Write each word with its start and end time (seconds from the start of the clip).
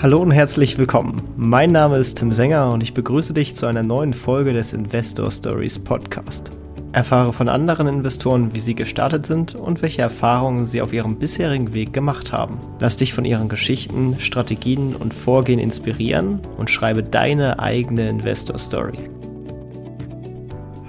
Hallo 0.00 0.22
und 0.22 0.30
herzlich 0.30 0.78
willkommen. 0.78 1.20
Mein 1.36 1.72
Name 1.72 1.96
ist 1.96 2.18
Tim 2.18 2.30
Sänger 2.30 2.70
und 2.70 2.84
ich 2.84 2.94
begrüße 2.94 3.34
dich 3.34 3.56
zu 3.56 3.66
einer 3.66 3.82
neuen 3.82 4.12
Folge 4.12 4.52
des 4.52 4.72
Investor 4.72 5.28
Stories 5.28 5.76
Podcast. 5.76 6.52
Erfahre 6.92 7.32
von 7.32 7.48
anderen 7.48 7.88
Investoren, 7.88 8.54
wie 8.54 8.60
sie 8.60 8.76
gestartet 8.76 9.26
sind 9.26 9.56
und 9.56 9.82
welche 9.82 10.02
Erfahrungen 10.02 10.66
sie 10.66 10.82
auf 10.82 10.92
ihrem 10.92 11.18
bisherigen 11.18 11.72
Weg 11.72 11.92
gemacht 11.92 12.32
haben. 12.32 12.60
Lass 12.78 12.94
dich 12.94 13.12
von 13.12 13.24
ihren 13.24 13.48
Geschichten, 13.48 14.20
Strategien 14.20 14.94
und 14.94 15.12
Vorgehen 15.12 15.58
inspirieren 15.58 16.42
und 16.56 16.70
schreibe 16.70 17.02
deine 17.02 17.58
eigene 17.58 18.08
Investor 18.08 18.60
Story. 18.60 19.10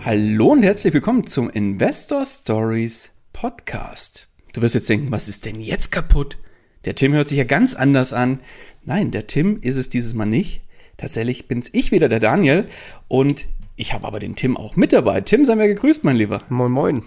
Hallo 0.06 0.50
und 0.50 0.62
herzlich 0.62 0.94
willkommen 0.94 1.26
zum 1.26 1.50
Investor 1.50 2.28
Stories 2.28 3.10
Podcast. 3.34 4.30
Du 4.54 4.62
wirst 4.62 4.76
jetzt 4.76 4.88
denken, 4.88 5.12
was 5.12 5.28
ist 5.28 5.46
denn 5.46 5.60
jetzt 5.60 5.92
kaputt? 5.92 6.38
Der 6.86 6.96
Tim 6.96 7.14
hört 7.14 7.28
sich 7.28 7.38
ja 7.38 7.44
ganz 7.44 7.76
anders 7.76 8.14
an. 8.14 8.40
Nein, 8.84 9.12
der 9.12 9.28
Tim 9.28 9.60
ist 9.62 9.76
es 9.76 9.90
dieses 9.90 10.14
Mal 10.14 10.26
nicht. 10.26 10.62
Tatsächlich 10.98 11.48
bin's 11.48 11.70
ich 11.72 11.92
wieder, 11.92 12.10
der 12.10 12.20
Daniel. 12.20 12.68
Und 13.08 13.48
ich 13.76 13.94
habe 13.94 14.06
aber 14.08 14.20
den 14.20 14.36
Tim 14.36 14.58
auch 14.58 14.76
mit 14.76 14.94
dabei. 14.94 15.22
Tim, 15.22 15.46
sei 15.46 15.56
mir 15.56 15.68
gegrüßt, 15.68 16.04
mein 16.04 16.16
Lieber. 16.16 16.42
Moin, 16.50 16.72
moin. 16.72 17.04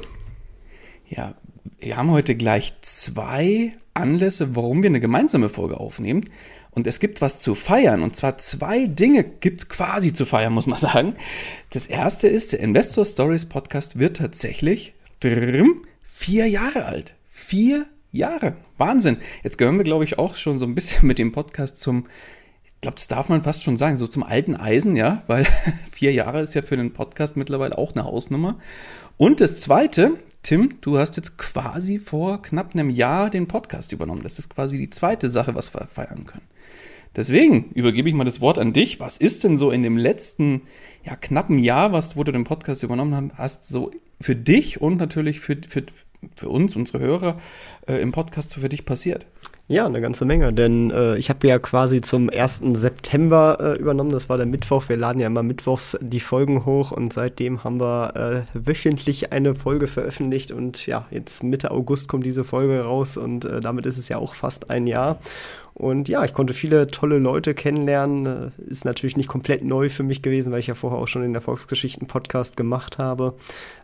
Ja, 1.09 1.35
wir 1.79 1.97
haben 1.97 2.11
heute 2.11 2.35
gleich 2.35 2.73
zwei 2.81 3.75
Anlässe, 3.95 4.57
warum 4.57 4.83
wir 4.83 4.89
eine 4.89 5.01
gemeinsame 5.01 5.49
Folge 5.49 5.79
aufnehmen. 5.79 6.25
Und 6.71 6.87
es 6.87 7.01
gibt 7.01 7.21
was 7.21 7.39
zu 7.39 7.55
feiern. 7.55 8.03
Und 8.03 8.17
zwar 8.17 8.39
zwei 8.39 8.87
Dinge 8.87 9.25
gibt 9.25 9.61
es 9.61 9.69
quasi 9.69 10.15
zu 10.15 10.25
feiern, 10.25 10.55
muss 10.55 10.67
man 10.67 10.79
sagen. 10.79 11.15
Das 11.71 11.87
erste 11.87 12.29
ist, 12.29 12.55
der 12.55 12.61
Investor 12.61 13.05
Stories 13.05 13.47
Podcast 13.47 13.99
wird 13.99 14.17
tatsächlich 14.17 14.95
drrm, 15.21 15.85
vier 16.03 16.49
Jahre 16.49 16.87
alt. 16.87 17.15
Vier 17.29 17.87
Jahre. 18.13 18.57
Wahnsinn. 18.77 19.17
Jetzt 19.43 19.59
gehören 19.59 19.79
wir, 19.79 19.85
glaube 19.85 20.05
ich, 20.05 20.19
auch 20.19 20.37
schon 20.37 20.59
so 20.59 20.67
ein 20.67 20.75
bisschen 20.75 21.07
mit 21.09 21.19
dem 21.19 21.33
Podcast 21.33 21.81
zum, 21.81 22.07
ich 22.65 22.81
glaube, 22.83 22.97
das 22.97 23.09
darf 23.09 23.29
man 23.29 23.43
fast 23.43 23.63
schon 23.63 23.77
sagen, 23.77 23.97
so 23.97 24.07
zum 24.07 24.23
alten 24.23 24.55
Eisen, 24.55 24.97
ja, 24.97 25.23
weil 25.27 25.45
vier 25.93 26.13
Jahre 26.13 26.41
ist 26.41 26.55
ja 26.55 26.63
für 26.63 26.75
einen 26.75 26.93
Podcast 26.93 27.37
mittlerweile 27.37 27.79
auch 27.79 27.95
eine 27.95 28.05
Hausnummer. 28.05 28.59
Und 29.17 29.41
das 29.41 29.61
zweite, 29.61 30.13
Tim, 30.43 30.81
du 30.81 30.99
hast 30.99 31.17
jetzt 31.17 31.39
quasi 31.39 31.99
vor 31.99 32.43
knapp 32.43 32.75
einem 32.75 32.91
Jahr 32.91 33.31
den 33.31 33.49
Podcast 33.49 33.93
übernommen. 33.93 34.23
Das 34.23 34.39
ist 34.39 34.51
quasi 34.51 34.79
die 34.79 34.91
zweite 34.91 35.31
Sache, 35.31 35.55
was 35.55 35.73
wir 35.75 35.87
feiern 35.87 36.25
können. 36.25 36.47
Deswegen 37.15 37.71
übergebe 37.73 38.09
ich 38.09 38.15
mal 38.15 38.25
das 38.25 38.41
Wort 38.41 38.59
an 38.59 38.73
dich. 38.73 38.99
Was 38.99 39.19
ist 39.19 39.45
denn 39.45 39.59
so 39.59 39.71
in 39.71 39.83
dem 39.83 39.97
letzten 39.97 40.63
ja, 41.05 41.15
knappen 41.15 41.59
Jahr, 41.59 41.93
was, 41.93 42.17
wo 42.17 42.25
du 42.25 42.33
den 42.33 42.45
Podcast 42.45 42.83
übernommen 42.83 43.33
hast, 43.37 43.69
so 43.69 43.91
für 44.21 44.35
dich 44.35 44.81
und 44.81 44.97
natürlich 44.97 45.41
für, 45.41 45.59
für, 45.69 45.85
für 46.35 46.49
uns, 46.49 46.77
unsere 46.77 47.01
Hörer 47.01 47.37
äh, 47.87 47.95
im 47.97 48.13
Podcast 48.13 48.51
so 48.51 48.61
für 48.61 48.69
dich 48.69 48.85
passiert? 48.85 49.27
Ja, 49.69 49.87
eine 49.87 50.01
ganze 50.01 50.25
Menge, 50.25 50.53
denn 50.53 50.91
äh, 50.91 51.17
ich 51.17 51.31
habe 51.31 51.47
ja 51.47 51.59
quasi 51.59 52.01
zum 52.01 52.29
1. 52.29 52.63
September 52.75 53.59
äh, 53.61 53.81
übernommen, 53.81 54.11
das 54.11 54.29
war 54.29 54.37
der 54.37 54.45
Mittwoch. 54.45 54.89
Wir 54.89 54.97
laden 54.97 55.21
ja 55.21 55.29
immer 55.29 55.45
mittwochs 55.45 55.97
die 56.01 56.21
Folgen 56.21 56.67
hoch 56.67 56.91
und 56.91 57.13
seitdem 57.13 57.63
haben 57.65 57.81
wir 57.81 58.45
äh, 58.55 58.67
wöchentlich 58.67 59.33
eine 59.33 59.55
Folge 59.55 59.87
veröffentlicht 59.87 60.51
und 60.51 60.87
ja, 60.87 61.07
jetzt 61.11 61.43
Mitte 61.45 61.71
August 61.71 62.09
kommt 62.09 62.27
diese 62.27 62.45
Folge 62.45 62.83
raus 62.83 63.17
und 63.17 63.45
äh, 63.45 63.61
damit 63.61 63.87
ist 63.87 63.99
es 63.99 64.09
ja 64.09 64.19
auch 64.19 64.35
fast 64.35 64.69
ein 64.69 64.87
Jahr. 64.87 65.21
Und 65.83 66.09
ja, 66.09 66.25
ich 66.25 66.33
konnte 66.33 66.55
viele 66.55 66.87
tolle 66.87 67.19
Leute 67.19 67.55
kennenlernen. 67.55 68.27
Äh, 68.27 68.71
ist 68.71 68.85
natürlich 68.85 69.17
nicht 69.17 69.29
komplett 69.29 69.65
neu 69.65 69.89
für 69.89 70.05
mich 70.05 70.23
gewesen, 70.23 70.53
weil 70.53 70.61
ich 70.61 70.69
ja 70.69 70.77
vorher 70.77 71.01
auch 71.01 71.09
schon 71.09 71.23
den 71.23 71.35
Erfolgsgeschichten-Podcast 71.35 72.57
gemacht 72.57 72.99
habe. 72.99 73.35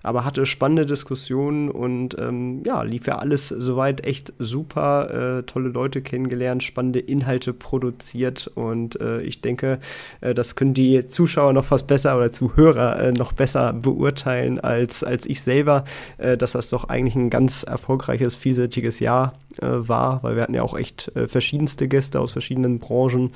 Aber 0.05 0.25
hatte 0.25 0.47
spannende 0.47 0.87
Diskussionen 0.87 1.69
und 1.69 2.17
ähm, 2.17 2.63
ja, 2.65 2.83
lief 2.83 3.09
ja 3.09 3.19
alles 3.19 3.49
soweit 3.49 4.07
echt 4.07 4.33
super. 4.39 5.41
Äh, 5.41 5.43
tolle 5.43 5.71
Leute 5.71 6.01
kennengelernt, 6.01 6.63
spannende 6.63 7.01
Inhalte 7.01 7.53
produziert. 7.53 8.49
Und 8.55 9.01
äh, 9.01 9.21
ich 9.23 9.41
denke, 9.41 9.81
äh, 10.21 10.35
das 10.35 10.55
können 10.55 10.75
die 10.75 11.05
Zuschauer 11.05 11.53
noch 11.53 11.65
fast 11.65 11.89
besser 11.89 12.17
oder 12.17 12.31
Zuhörer 12.31 13.01
äh, 13.01 13.11
noch 13.11 13.33
besser 13.33 13.73
beurteilen 13.73 14.61
als, 14.61 15.03
als 15.03 15.27
ich 15.27 15.41
selber, 15.41 15.85
äh, 16.19 16.37
dass 16.37 16.53
das 16.53 16.71
doch 16.71 16.85
eigentlich 16.85 17.17
ein 17.17 17.29
ganz 17.29 17.65
erfolgreiches, 17.65 18.37
vielseitiges 18.37 19.01
Jahr 19.01 19.33
war, 19.61 20.23
weil 20.23 20.37
wir 20.37 20.43
hatten 20.43 20.55
ja 20.55 20.63
auch 20.63 20.77
echt 20.77 21.11
verschiedenste 21.27 21.59
verschiedenste 21.59 21.89
Gäste 21.89 22.21
aus 22.21 22.33
verschiedenen 22.33 22.79
Branchen 22.79 23.31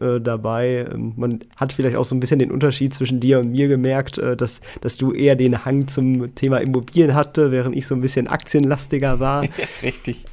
äh, 0.00 0.20
dabei. 0.20 0.86
Ähm, 0.92 1.12
man 1.16 1.40
hat 1.56 1.72
vielleicht 1.72 1.96
auch 1.96 2.04
so 2.04 2.14
ein 2.14 2.20
bisschen 2.20 2.38
den 2.38 2.50
Unterschied 2.50 2.94
zwischen 2.94 3.20
dir 3.20 3.40
und 3.40 3.50
mir 3.50 3.68
gemerkt, 3.68 4.18
äh, 4.18 4.36
dass, 4.36 4.60
dass 4.80 4.96
du 4.96 5.12
eher 5.12 5.36
den 5.36 5.64
Hang 5.64 5.88
zum 5.88 6.34
Thema 6.34 6.58
Immobilien 6.58 7.14
hatte, 7.14 7.50
während 7.50 7.76
ich 7.76 7.86
so 7.86 7.94
ein 7.94 8.00
bisschen 8.00 8.28
aktienlastiger 8.28 9.20
war. 9.20 9.44
Richtig. 9.82 10.26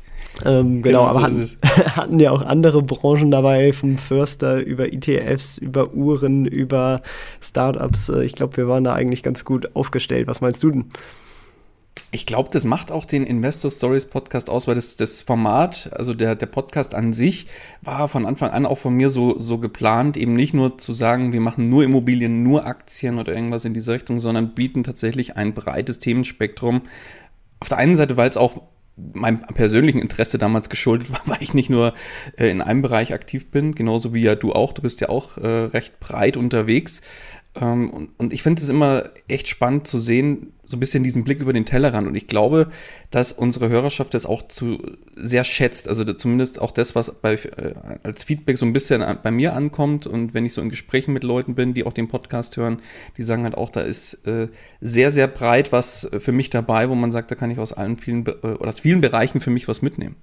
Ähm, 0.45 0.81
genau, 0.81 1.03
genau, 1.03 1.03
aber 1.05 1.21
hatten, 1.23 1.49
hatten, 1.95 2.19
ja 2.19 2.31
auch 2.31 2.41
andere 2.41 2.81
Branchen 2.81 3.29
dabei, 3.29 3.71
vom 3.71 3.97
Förster 3.97 4.61
über 4.61 4.91
ETFs, 4.91 5.59
über 5.59 5.93
Uhren, 5.93 6.45
über 6.45 7.01
Startups. 7.41 8.09
Äh, 8.09 8.25
ich 8.25 8.33
glaube, 8.33 8.57
wir 8.57 8.67
waren 8.67 8.83
da 8.83 8.93
eigentlich 8.93 9.21
ganz 9.21 9.45
gut 9.45 9.75
aufgestellt. 9.75 10.27
Was 10.27 10.41
meinst 10.41 10.63
du 10.63 10.71
denn? 10.71 10.85
Ich 12.11 12.25
glaube, 12.25 12.49
das 12.51 12.65
macht 12.65 12.91
auch 12.91 13.05
den 13.05 13.23
Investor 13.23 13.69
Stories 13.69 14.05
Podcast 14.05 14.49
aus, 14.49 14.67
weil 14.67 14.75
das, 14.75 14.95
das 14.95 15.21
Format, 15.21 15.89
also 15.93 16.13
der, 16.13 16.35
der 16.35 16.45
Podcast 16.47 16.95
an 16.95 17.13
sich, 17.13 17.47
war 17.81 18.07
von 18.07 18.25
Anfang 18.25 18.51
an 18.51 18.65
auch 18.65 18.77
von 18.77 18.93
mir 18.93 19.09
so, 19.09 19.37
so 19.37 19.57
geplant, 19.57 20.17
eben 20.17 20.33
nicht 20.33 20.53
nur 20.53 20.77
zu 20.77 20.93
sagen, 20.93 21.33
wir 21.33 21.41
machen 21.41 21.69
nur 21.69 21.83
Immobilien, 21.83 22.43
nur 22.43 22.65
Aktien 22.65 23.19
oder 23.19 23.33
irgendwas 23.33 23.65
in 23.65 23.73
diese 23.73 23.93
Richtung, 23.93 24.19
sondern 24.19 24.53
bieten 24.55 24.83
tatsächlich 24.83 25.37
ein 25.37 25.53
breites 25.53 25.99
Themenspektrum. 25.99 26.81
Auf 27.59 27.69
der 27.69 27.77
einen 27.77 27.95
Seite, 27.95 28.17
weil 28.17 28.29
es 28.29 28.37
auch 28.37 28.61
meinem 28.95 29.39
persönlichen 29.39 29.99
Interesse 29.99 30.37
damals 30.37 30.69
geschuldet 30.69 31.11
war, 31.11 31.21
weil 31.25 31.41
ich 31.41 31.53
nicht 31.53 31.69
nur 31.69 31.93
äh, 32.37 32.49
in 32.49 32.61
einem 32.61 32.81
Bereich 32.81 33.13
aktiv 33.13 33.49
bin, 33.51 33.75
genauso 33.75 34.13
wie 34.13 34.21
ja 34.21 34.35
du 34.35 34.53
auch. 34.53 34.73
Du 34.73 34.81
bist 34.81 35.01
ja 35.01 35.09
auch 35.09 35.37
äh, 35.37 35.47
recht 35.47 35.99
breit 35.99 36.37
unterwegs. 36.37 37.01
Ähm, 37.59 37.89
und, 37.89 38.09
und 38.17 38.33
ich 38.33 38.41
finde 38.41 38.61
es 38.61 38.69
immer 38.69 39.09
echt 39.27 39.47
spannend 39.47 39.87
zu 39.87 39.99
sehen, 39.99 40.53
so 40.65 40.77
ein 40.77 40.79
bisschen 40.79 41.03
diesen 41.03 41.23
Blick 41.23 41.39
über 41.39 41.53
den 41.53 41.65
Tellerrand. 41.65 42.07
Und 42.07 42.15
ich 42.15 42.27
glaube, 42.27 42.69
dass 43.11 43.33
unsere 43.33 43.69
Hörerschaft 43.69 44.13
das 44.13 44.25
auch 44.25 44.47
zu 44.47 44.81
sehr 45.15 45.43
schätzt. 45.43 45.87
Also 45.87 46.03
zumindest 46.05 46.59
auch 46.59 46.71
das, 46.71 46.95
was 46.95 47.13
bei, 47.21 47.33
äh, 47.33 47.73
als 48.01 48.23
Feedback 48.23 48.57
so 48.57 48.65
ein 48.65 48.73
bisschen 48.73 49.03
bei 49.21 49.31
mir 49.31 49.53
ankommt. 49.53 50.07
Und 50.07 50.33
wenn 50.33 50.45
ich 50.45 50.53
so 50.53 50.61
in 50.61 50.69
Gesprächen 50.69 51.13
mit 51.13 51.23
Leuten 51.23 51.55
bin, 51.55 51.73
die 51.73 51.85
auch 51.85 51.93
den 51.93 52.07
Podcast 52.07 52.57
hören, 52.57 52.79
die 53.17 53.23
sagen 53.23 53.43
halt 53.43 53.55
auch, 53.55 53.69
da 53.69 53.81
ist 53.81 54.25
äh, 54.25 54.47
sehr, 54.81 55.11
sehr 55.11 55.27
breit 55.27 55.71
was 55.71 56.09
für 56.19 56.31
mich 56.31 56.49
dabei, 56.49 56.89
wo 56.89 56.95
man 56.95 57.11
sagt, 57.11 57.29
da 57.29 57.35
kann 57.35 57.51
ich 57.51 57.59
aus 57.59 57.73
allen 57.73 57.97
vielen, 57.97 58.25
äh, 58.25 58.31
oder 58.31 58.69
aus 58.69 58.79
vielen 58.79 59.01
Bereichen 59.01 59.41
für 59.41 59.51
mich 59.51 59.67
was 59.67 59.81
mitnehmen. 59.81 60.15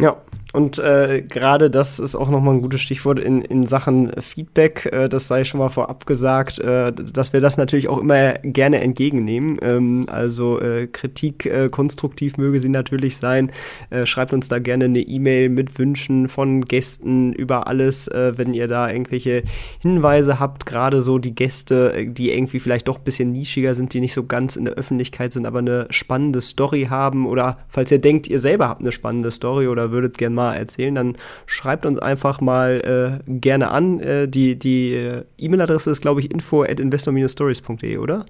Ja, 0.00 0.16
und 0.52 0.80
äh, 0.80 1.22
gerade 1.22 1.70
das 1.70 2.00
ist 2.00 2.16
auch 2.16 2.28
nochmal 2.28 2.56
ein 2.56 2.62
gutes 2.62 2.80
Stichwort 2.80 3.20
in, 3.20 3.40
in 3.42 3.66
Sachen 3.66 4.10
Feedback. 4.20 4.88
Äh, 4.92 5.08
das 5.08 5.28
sei 5.28 5.44
schon 5.44 5.60
mal 5.60 5.68
vorab 5.68 6.06
gesagt, 6.06 6.58
äh, 6.58 6.92
dass 6.92 7.32
wir 7.32 7.40
das 7.40 7.56
natürlich 7.56 7.88
auch 7.88 7.98
immer 7.98 8.34
gerne 8.42 8.80
entgegennehmen. 8.80 9.58
Ähm, 9.62 10.06
also 10.08 10.60
äh, 10.60 10.88
Kritik 10.88 11.46
äh, 11.46 11.68
konstruktiv 11.68 12.36
möge 12.36 12.58
sie 12.58 12.68
natürlich 12.68 13.16
sein. 13.16 13.52
Äh, 13.90 14.06
schreibt 14.06 14.32
uns 14.32 14.48
da 14.48 14.58
gerne 14.58 14.86
eine 14.86 15.00
E-Mail 15.00 15.50
mit 15.50 15.78
Wünschen 15.78 16.28
von 16.28 16.64
Gästen 16.64 17.32
über 17.32 17.66
alles, 17.66 18.10
wenn 18.12 18.54
ihr 18.54 18.66
da 18.66 18.90
irgendwelche 18.90 19.42
Hinweise 19.78 20.40
habt. 20.40 20.66
Gerade 20.66 21.02
so 21.02 21.18
die 21.18 21.34
Gäste, 21.34 22.06
die 22.06 22.32
irgendwie 22.32 22.60
vielleicht 22.60 22.88
doch 22.88 22.98
ein 22.98 23.04
bisschen 23.04 23.32
nischiger 23.32 23.74
sind, 23.74 23.94
die 23.94 24.00
nicht 24.00 24.14
so 24.14 24.24
ganz 24.24 24.56
in 24.56 24.64
der 24.64 24.74
Öffentlichkeit 24.74 25.32
sind, 25.32 25.46
aber 25.46 25.60
eine 25.60 25.86
spannende 25.90 26.40
Story 26.40 26.86
haben. 26.90 27.26
Oder 27.26 27.58
falls 27.68 27.90
ihr 27.90 28.00
denkt, 28.00 28.28
ihr 28.28 28.40
selber 28.40 28.68
habt 28.68 28.80
eine 28.80 28.92
spannende 28.92 29.30
Story 29.30 29.68
oder 29.68 29.89
würdet 29.90 30.18
gerne 30.18 30.34
mal 30.36 30.54
erzählen, 30.54 30.94
dann 30.94 31.16
schreibt 31.46 31.86
uns 31.86 31.98
einfach 31.98 32.40
mal 32.40 33.20
äh, 33.26 33.30
gerne 33.30 33.70
an. 33.70 34.00
Äh, 34.00 34.28
die 34.28 34.58
die 34.58 34.94
äh, 34.94 35.24
E-Mail-Adresse 35.38 35.90
ist, 35.90 36.02
glaube 36.02 36.20
ich, 36.20 36.30
info 36.30 36.62
at 36.62 36.80
investor-stories.de, 36.80 37.98
oder? 37.98 38.26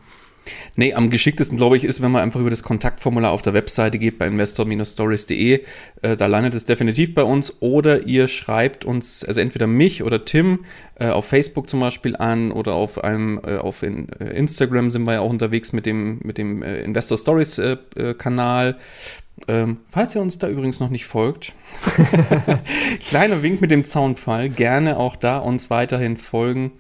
Nee, 0.77 0.95
am 0.95 1.11
geschicktesten, 1.11 1.57
glaube 1.57 1.77
ich, 1.77 1.85
ist, 1.85 2.01
wenn 2.01 2.11
man 2.11 2.23
einfach 2.23 2.41
über 2.41 2.51
das 2.51 2.63
Kontaktformular 2.63 3.33
auf 3.33 3.43
der 3.43 3.55
Webseite 3.55 3.99
geht 3.99 4.19
bei 4.19 4.27
investor-stories.de. 4.27 5.65
Äh, 6.03 6.17
da 6.17 6.27
landet 6.27 6.55
es 6.55 6.65
definitiv 6.65 7.15
bei 7.15 7.23
uns. 7.23 7.61
Oder 7.61 8.07
ihr 8.07 8.29
schreibt 8.29 8.85
uns, 8.85 9.25
also 9.25 9.41
entweder 9.41 9.67
mich 9.67 10.03
oder 10.03 10.25
Tim 10.25 10.61
äh, 10.97 11.09
auf 11.09 11.27
Facebook 11.27 11.69
zum 11.69 11.81
Beispiel 11.81 12.17
an 12.17 12.53
oder 12.53 12.75
auf 12.75 13.03
einem, 13.03 13.41
äh, 13.45 13.57
auf 13.57 13.83
in, 13.83 14.09
äh, 14.19 14.31
Instagram 14.31 14.91
sind 14.91 15.05
wir 15.05 15.15
ja 15.15 15.21
auch 15.21 15.31
unterwegs 15.31 15.73
mit 15.73 15.87
dem, 15.87 16.21
mit 16.23 16.39
dem 16.39 16.63
äh, 16.63 16.81
Investor 16.83 17.19
Stories 17.19 17.61
Kanal. 18.19 18.79
Ähm, 19.49 19.79
falls 19.87 20.15
ihr 20.15 20.21
uns 20.21 20.39
da 20.39 20.49
übrigens 20.49 20.81
noch 20.81 20.91
nicht 20.91 21.07
folgt, 21.07 21.55
kleiner 23.09 23.43
Wink 23.43 23.61
mit 23.61 23.71
dem 23.71 23.85
Zaunpfahl, 23.85 24.51
gerne 24.51 24.99
auch 24.99 25.17
da 25.17 25.39
uns 25.39 25.71
weiterhin 25.71 26.17
folgen, 26.19 26.73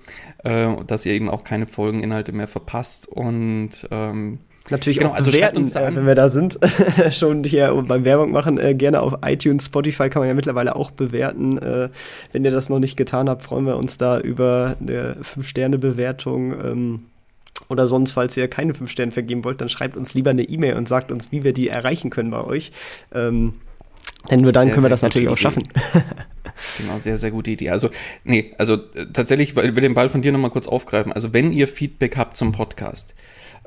äh, 0.44 0.76
dass 0.86 1.06
ihr 1.06 1.14
eben 1.14 1.30
auch 1.30 1.42
keine 1.42 1.66
Folgeninhalte 1.66 2.32
mehr 2.32 2.48
verpasst 2.48 3.08
und 3.08 3.88
ähm, 3.90 4.40
Natürlich 4.70 4.98
genau, 4.98 5.10
auch 5.10 5.14
also 5.14 5.32
bewerten, 5.32 5.64
äh, 5.64 5.96
wenn 5.96 6.06
wir 6.06 6.14
da 6.14 6.28
sind, 6.28 6.58
schon 7.10 7.42
hier 7.44 7.72
beim 7.86 8.04
Werbung 8.04 8.30
machen, 8.30 8.58
äh, 8.58 8.74
gerne 8.74 9.00
auf 9.00 9.14
iTunes, 9.24 9.66
Spotify 9.66 10.08
kann 10.08 10.20
man 10.20 10.28
ja 10.28 10.34
mittlerweile 10.34 10.76
auch 10.76 10.90
bewerten. 10.90 11.58
Äh, 11.58 11.88
wenn 12.32 12.44
ihr 12.44 12.50
das 12.50 12.68
noch 12.68 12.78
nicht 12.78 12.96
getan 12.96 13.28
habt, 13.28 13.42
freuen 13.42 13.66
wir 13.66 13.76
uns 13.76 13.98
da 13.98 14.20
über 14.20 14.76
eine 14.80 15.16
5-Sterne-Bewertung. 15.22 16.52
Ähm, 16.52 17.06
oder 17.70 17.86
sonst, 17.86 18.12
falls 18.12 18.36
ihr 18.36 18.48
keine 18.48 18.74
5 18.74 18.90
Sterne 18.90 19.12
vergeben 19.12 19.44
wollt, 19.44 19.60
dann 19.60 19.68
schreibt 19.68 19.96
uns 19.96 20.14
lieber 20.14 20.30
eine 20.30 20.42
E-Mail 20.42 20.74
und 20.76 20.88
sagt 20.88 21.10
uns, 21.10 21.32
wie 21.32 21.44
wir 21.44 21.52
die 21.52 21.68
erreichen 21.68 22.10
können 22.10 22.30
bei 22.30 22.42
euch. 22.44 22.72
Ähm, 23.14 23.54
denn 24.30 24.40
nur 24.40 24.52
dann 24.52 24.64
sehr, 24.64 24.74
können 24.74 24.84
wir 24.84 24.90
das 24.90 25.02
natürlich 25.02 25.28
auch 25.28 25.36
schaffen. 25.36 25.62
Genau, 26.78 26.98
sehr, 26.98 27.16
sehr 27.16 27.30
gute 27.30 27.50
Idee. 27.50 27.70
Also, 27.70 27.88
nee, 28.24 28.54
also 28.58 28.74
äh, 28.74 29.06
tatsächlich, 29.12 29.56
weil 29.56 29.74
wir 29.74 29.80
den 29.80 29.94
Ball 29.94 30.08
von 30.08 30.20
dir 30.20 30.32
nochmal 30.32 30.50
kurz 30.50 30.68
aufgreifen. 30.68 31.12
Also, 31.12 31.32
wenn 31.32 31.52
ihr 31.52 31.66
Feedback 31.68 32.16
habt 32.16 32.36
zum 32.36 32.52
Podcast, 32.52 33.14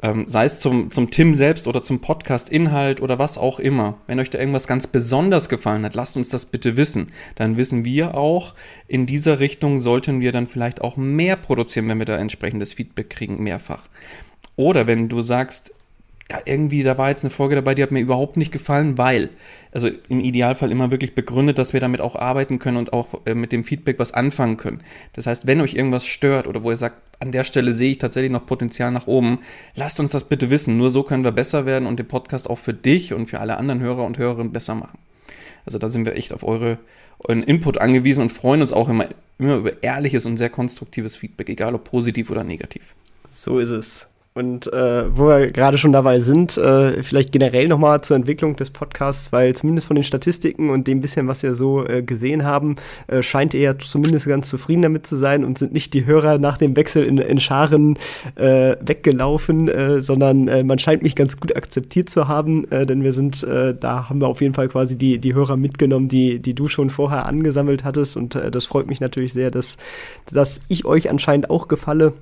ähm, 0.03 0.25
sei 0.27 0.45
es 0.45 0.59
zum, 0.59 0.91
zum 0.91 1.09
Tim 1.09 1.33
selbst 1.33 1.65
oder 1.65 1.81
zum 1.81 2.01
Podcast-Inhalt 2.01 3.01
oder 3.01 3.17
was 3.19 3.37
auch 3.37 3.57
immer, 3.57 3.97
wenn 4.05 4.19
euch 4.19 4.29
da 4.29 4.37
irgendwas 4.37 4.67
ganz 4.67 4.85
besonders 4.85 5.47
gefallen 5.47 5.85
hat, 5.85 5.95
lasst 5.95 6.17
uns 6.17 6.27
das 6.27 6.45
bitte 6.45 6.75
wissen. 6.75 7.07
Dann 7.35 7.55
wissen 7.55 7.85
wir 7.85 8.15
auch, 8.15 8.53
in 8.87 9.05
dieser 9.05 9.39
Richtung 9.39 9.79
sollten 9.79 10.19
wir 10.19 10.33
dann 10.33 10.47
vielleicht 10.47 10.81
auch 10.81 10.97
mehr 10.97 11.37
produzieren, 11.37 11.87
wenn 11.87 11.99
wir 11.99 12.05
da 12.05 12.17
entsprechendes 12.17 12.73
Feedback 12.73 13.09
kriegen, 13.09 13.41
mehrfach. 13.41 13.87
Oder 14.57 14.87
wenn 14.87 15.07
du 15.07 15.21
sagst, 15.21 15.73
ja, 16.33 16.39
irgendwie, 16.45 16.81
da 16.81 16.97
war 16.97 17.09
jetzt 17.09 17.23
eine 17.23 17.29
Folge 17.29 17.53
dabei, 17.53 17.75
die 17.75 17.83
hat 17.83 17.91
mir 17.91 17.99
überhaupt 17.99 18.37
nicht 18.37 18.51
gefallen, 18.51 18.97
weil, 18.97 19.29
also 19.71 19.87
im 20.09 20.19
Idealfall 20.19 20.71
immer 20.71 20.89
wirklich 20.89 21.13
begründet, 21.13 21.59
dass 21.59 21.73
wir 21.73 21.79
damit 21.79 22.01
auch 22.01 22.15
arbeiten 22.15 22.57
können 22.57 22.77
und 22.77 22.91
auch 22.91 23.21
äh, 23.25 23.35
mit 23.35 23.51
dem 23.51 23.63
Feedback 23.63 23.99
was 23.99 24.13
anfangen 24.13 24.57
können. 24.57 24.81
Das 25.13 25.27
heißt, 25.27 25.45
wenn 25.45 25.61
euch 25.61 25.75
irgendwas 25.75 26.07
stört 26.07 26.47
oder 26.47 26.63
wo 26.63 26.71
ihr 26.71 26.77
sagt, 26.77 26.95
an 27.19 27.31
der 27.31 27.43
Stelle 27.43 27.75
sehe 27.75 27.91
ich 27.91 27.99
tatsächlich 27.99 28.31
noch 28.31 28.47
Potenzial 28.47 28.91
nach 28.91 29.05
oben, 29.05 29.39
lasst 29.75 29.99
uns 29.99 30.11
das 30.11 30.23
bitte 30.23 30.49
wissen. 30.49 30.75
Nur 30.75 30.89
so 30.89 31.03
können 31.03 31.23
wir 31.23 31.31
besser 31.31 31.67
werden 31.67 31.87
und 31.87 31.99
den 31.99 32.07
Podcast 32.07 32.49
auch 32.49 32.57
für 32.57 32.73
dich 32.73 33.13
und 33.13 33.27
für 33.27 33.39
alle 33.39 33.57
anderen 33.57 33.79
Hörer 33.79 34.03
und 34.03 34.17
Hörerinnen 34.17 34.51
besser 34.51 34.73
machen. 34.73 34.97
Also 35.67 35.77
da 35.77 35.87
sind 35.87 36.05
wir 36.05 36.15
echt 36.15 36.33
auf 36.33 36.43
eure, 36.43 36.79
euren 37.19 37.43
Input 37.43 37.77
angewiesen 37.77 38.21
und 38.21 38.31
freuen 38.31 38.61
uns 38.61 38.73
auch 38.73 38.89
immer, 38.89 39.05
immer 39.37 39.57
über 39.57 39.83
ehrliches 39.83 40.25
und 40.25 40.37
sehr 40.37 40.49
konstruktives 40.49 41.15
Feedback, 41.15 41.47
egal 41.49 41.75
ob 41.75 41.83
positiv 41.83 42.31
oder 42.31 42.43
negativ. 42.43 42.95
So 43.29 43.59
ist 43.59 43.69
es. 43.69 44.07
Und 44.35 44.71
äh, 44.73 45.15
wo 45.15 45.27
wir 45.27 45.51
gerade 45.51 45.77
schon 45.77 45.91
dabei 45.91 46.19
sind, 46.19 46.57
äh, 46.57 47.03
vielleicht 47.03 47.31
generell 47.31 47.67
nochmal 47.67 48.01
zur 48.01 48.15
Entwicklung 48.15 48.55
des 48.55 48.71
Podcasts, 48.71 49.31
weil 49.31 49.55
zumindest 49.55 49.85
von 49.85 49.95
den 49.95 50.03
Statistiken 50.03 50.71
und 50.71 50.87
dem 50.87 51.01
bisschen, 51.01 51.27
was 51.27 51.43
wir 51.43 51.53
so 51.53 51.85
äh, 51.85 52.01
gesehen 52.01 52.43
haben, 52.43 52.75
äh, 53.05 53.21
scheint 53.21 53.53
ihr 53.53 53.61
ja 53.61 53.77
zumindest 53.77 54.25
ganz 54.25 54.49
zufrieden 54.49 54.81
damit 54.81 55.05
zu 55.05 55.17
sein 55.17 55.43
und 55.45 55.59
sind 55.59 55.71
nicht 55.71 55.93
die 55.93 56.07
Hörer 56.07 56.39
nach 56.39 56.57
dem 56.57 56.75
Wechsel 56.75 57.03
in, 57.03 57.19
in 57.19 57.39
Scharen 57.39 57.99
äh, 58.33 58.75
weggelaufen, 58.81 59.67
äh, 59.67 60.01
sondern 60.01 60.47
äh, 60.47 60.63
man 60.63 60.79
scheint 60.79 61.03
mich 61.03 61.15
ganz 61.15 61.39
gut 61.39 61.55
akzeptiert 61.55 62.09
zu 62.09 62.27
haben, 62.27 62.69
äh, 62.71 62.87
denn 62.87 63.03
wir 63.03 63.11
sind, 63.11 63.43
äh, 63.43 63.75
da 63.79 64.09
haben 64.09 64.19
wir 64.19 64.27
auf 64.27 64.41
jeden 64.41 64.55
Fall 64.55 64.67
quasi 64.67 64.97
die, 64.97 65.19
die 65.19 65.35
Hörer 65.35 65.57
mitgenommen, 65.57 66.07
die, 66.07 66.39
die 66.39 66.55
du 66.55 66.67
schon 66.67 66.89
vorher 66.89 67.27
angesammelt 67.27 67.83
hattest 67.83 68.17
und 68.17 68.33
äh, 68.33 68.49
das 68.49 68.65
freut 68.65 68.87
mich 68.87 68.99
natürlich 68.99 69.33
sehr, 69.33 69.51
dass, 69.51 69.77
dass 70.31 70.61
ich 70.69 70.85
euch 70.85 71.11
anscheinend 71.11 71.51
auch 71.51 71.67
gefalle. 71.67 72.13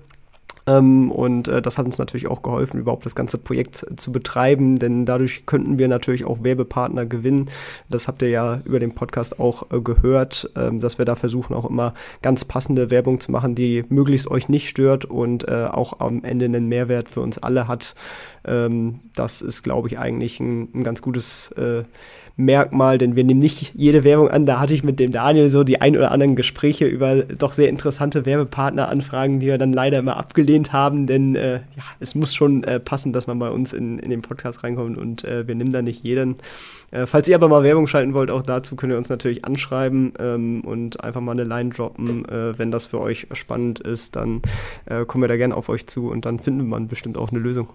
Ähm, 0.68 1.12
und 1.12 1.48
äh, 1.48 1.62
das 1.62 1.78
hat 1.78 1.86
uns 1.86 1.98
natürlich 1.98 2.28
auch 2.28 2.42
geholfen, 2.42 2.80
überhaupt 2.80 3.06
das 3.06 3.16
ganze 3.16 3.38
Projekt 3.38 3.86
zu 3.96 4.12
betreiben, 4.12 4.78
denn 4.80 5.06
dadurch 5.06 5.46
könnten 5.46 5.80
wir 5.80 5.88
natürlich 5.88 6.26
auch 6.26 6.44
Werbepartner 6.44 7.06
gewinnen. 7.06 7.50
Das 7.90 8.08
habt 8.08 8.22
ihr 8.22 8.30
ja 8.30 8.62
über 8.66 8.80
den 8.80 8.94
Podcast 8.94 9.40
auch 9.40 9.72
äh, 9.72 9.82
gehört, 9.82 10.52
äh, 10.56 10.72
dass 10.78 10.98
wir 10.98 11.06
da 11.06 11.16
versuchen, 11.16 11.54
auch 11.54 11.70
immer 11.70 11.94
ganz 12.22 12.46
passende 12.46 12.92
Werbung 12.92 13.20
zu 13.20 13.32
machen, 13.32 13.56
die 13.56 13.84
möglichst 13.90 14.30
euch 14.30 14.50
nicht 14.50 14.70
stört 14.70 15.06
und 15.06 15.48
äh, 15.48 15.68
auch 15.72 16.00
am 16.00 16.24
Ende 16.24 16.46
einen 16.46 16.68
Mehrwert 16.68 17.10
für 17.10 17.22
uns 17.22 17.38
alle 17.38 17.68
hat. 17.68 17.96
Ähm, 18.46 19.00
das 19.16 19.42
ist, 19.42 19.64
glaube 19.64 19.88
ich, 19.88 20.00
eigentlich 20.00 20.40
ein, 20.40 20.70
ein 20.74 20.84
ganz 20.84 21.02
gutes 21.02 21.52
äh, 21.54 21.84
Merkmal, 22.46 22.98
denn 22.98 23.16
wir 23.16 23.24
nehmen 23.24 23.40
nicht 23.40 23.74
jede 23.76 24.04
Werbung 24.04 24.30
an. 24.30 24.46
Da 24.46 24.60
hatte 24.60 24.74
ich 24.74 24.84
mit 24.84 25.00
dem 25.00 25.12
Daniel 25.12 25.50
so 25.50 25.64
die 25.64 25.82
ein 25.82 25.96
oder 25.96 26.12
anderen 26.12 26.36
Gespräche 26.36 26.86
über 26.86 27.24
doch 27.24 27.54
sehr 27.54 27.70
interessante 27.70 28.26
Werbepartneranfragen, 28.26 29.40
die 29.40 29.48
wir 29.48 29.58
dann 29.58 29.74
leider 29.74 30.00
immer 30.00 30.18
abgelehnt 30.18 30.74
haben, 30.74 31.08
denn 31.08 31.36
äh, 31.36 31.56
ja, 31.56 31.84
es 32.00 32.16
muss 32.16 32.34
schon 32.34 32.64
äh, 32.64 32.80
passen, 32.80 33.14
dass 33.14 33.28
man 33.28 33.40
bei 33.40 33.50
uns 33.50 33.74
in, 33.74 34.00
in 34.00 34.10
den 34.10 34.22
Podcast 34.22 34.64
reinkommt 34.64 34.98
und 34.98 35.24
äh, 35.24 35.48
wir 35.48 35.56
nehmen 35.56 35.72
da 35.72 35.82
nicht 35.82 36.06
jeden. 36.06 36.38
Äh, 36.92 37.06
falls 37.06 37.28
ihr 37.28 37.36
aber 37.36 37.48
mal 37.48 37.64
Werbung 37.64 37.88
schalten 37.88 38.14
wollt, 38.14 38.30
auch 38.30 38.44
dazu 38.44 38.76
könnt 38.76 38.92
ihr 38.92 38.98
uns 38.98 39.10
natürlich 39.10 39.46
anschreiben 39.46 40.14
ähm, 40.20 40.62
und 40.62 41.04
einfach 41.04 41.22
mal 41.22 41.32
eine 41.32 41.46
Line 41.46 41.70
droppen. 41.70 42.26
Äh, 42.26 42.58
wenn 42.58 42.72
das 42.72 42.88
für 42.88 43.00
euch 43.00 43.28
spannend 43.34 43.80
ist, 43.80 44.16
dann 44.16 44.42
äh, 44.86 45.06
kommen 45.06 45.24
wir 45.24 45.30
da 45.30 45.38
gerne 45.38 45.56
auf 45.56 45.70
euch 45.70 45.88
zu 45.88 46.10
und 46.10 46.26
dann 46.26 46.40
finden 46.40 46.68
wir 46.68 46.80
bestimmt 46.82 47.18
auch 47.18 47.32
eine 47.32 47.40
Lösung. 47.40 47.70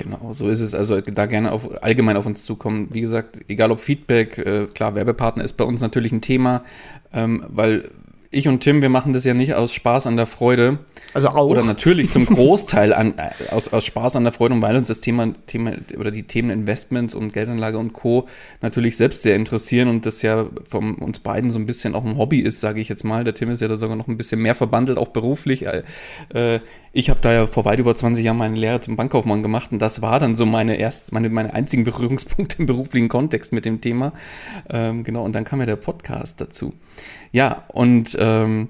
Genau, 0.00 0.32
so 0.32 0.48
ist 0.48 0.60
es. 0.60 0.74
Also 0.74 1.02
da 1.02 1.26
gerne 1.26 1.52
auf, 1.52 1.82
allgemein 1.82 2.16
auf 2.16 2.24
uns 2.24 2.42
zukommen. 2.44 2.88
Wie 2.90 3.02
gesagt, 3.02 3.38
egal 3.48 3.70
ob 3.70 3.80
Feedback, 3.80 4.38
äh, 4.38 4.66
klar, 4.66 4.94
Werbepartner 4.94 5.44
ist 5.44 5.58
bei 5.58 5.64
uns 5.64 5.82
natürlich 5.82 6.10
ein 6.10 6.22
Thema, 6.22 6.64
ähm, 7.12 7.44
weil 7.48 7.90
ich 8.32 8.46
und 8.46 8.60
Tim, 8.60 8.80
wir 8.80 8.90
machen 8.90 9.12
das 9.12 9.24
ja 9.24 9.34
nicht 9.34 9.54
aus 9.54 9.74
Spaß 9.74 10.06
an 10.06 10.16
der 10.16 10.26
Freude. 10.26 10.78
Also 11.14 11.28
auch. 11.30 11.48
Oder 11.48 11.64
natürlich 11.64 12.12
zum 12.12 12.26
Großteil 12.26 12.94
an, 12.94 13.14
äh, 13.18 13.30
aus, 13.50 13.72
aus 13.72 13.84
Spaß 13.84 14.14
an 14.14 14.22
der 14.22 14.32
Freude 14.32 14.54
und 14.54 14.62
weil 14.62 14.76
uns 14.76 14.86
das 14.86 15.00
Thema, 15.00 15.34
Thema 15.48 15.72
oder 15.98 16.12
die 16.12 16.22
Themen 16.22 16.50
Investments 16.50 17.16
und 17.16 17.32
Geldanlage 17.32 17.76
und 17.78 17.92
Co. 17.92 18.28
natürlich 18.62 18.96
selbst 18.96 19.22
sehr 19.22 19.34
interessieren 19.34 19.88
und 19.88 20.06
das 20.06 20.22
ja 20.22 20.46
von 20.68 20.94
uns 20.96 21.18
beiden 21.18 21.50
so 21.50 21.58
ein 21.58 21.66
bisschen 21.66 21.96
auch 21.96 22.04
ein 22.04 22.18
Hobby 22.18 22.38
ist, 22.38 22.60
sage 22.60 22.80
ich 22.80 22.88
jetzt 22.88 23.02
mal. 23.02 23.24
Der 23.24 23.34
Tim 23.34 23.50
ist 23.50 23.62
ja 23.62 23.68
da 23.68 23.76
sogar 23.76 23.96
noch 23.96 24.06
ein 24.06 24.16
bisschen 24.16 24.40
mehr 24.40 24.54
verbandelt, 24.54 24.96
auch 24.96 25.08
beruflich. 25.08 25.66
Äh, 25.66 26.60
ich 26.92 27.10
habe 27.10 27.20
da 27.22 27.32
ja 27.32 27.46
vor 27.48 27.64
weit 27.64 27.80
über 27.80 27.96
20 27.96 28.24
Jahren 28.24 28.36
meine 28.36 28.56
Lehre 28.56 28.80
zum 28.80 28.94
Bankkaufmann 28.94 29.42
gemacht 29.42 29.72
und 29.72 29.80
das 29.80 30.02
war 30.02 30.20
dann 30.20 30.36
so 30.36 30.46
meine 30.46 30.76
erst, 30.76 31.12
meine, 31.12 31.30
meine 31.30 31.52
einzigen 31.52 31.82
Berührungspunkte 31.82 32.58
im 32.60 32.66
beruflichen 32.66 33.08
Kontext 33.08 33.52
mit 33.52 33.64
dem 33.64 33.80
Thema. 33.80 34.12
Ähm, 34.68 35.02
genau, 35.02 35.24
und 35.24 35.32
dann 35.32 35.44
kam 35.44 35.58
ja 35.58 35.66
der 35.66 35.76
Podcast 35.76 36.40
dazu. 36.40 36.74
Ja, 37.32 37.64
und 37.68 38.16
ähm, 38.18 38.68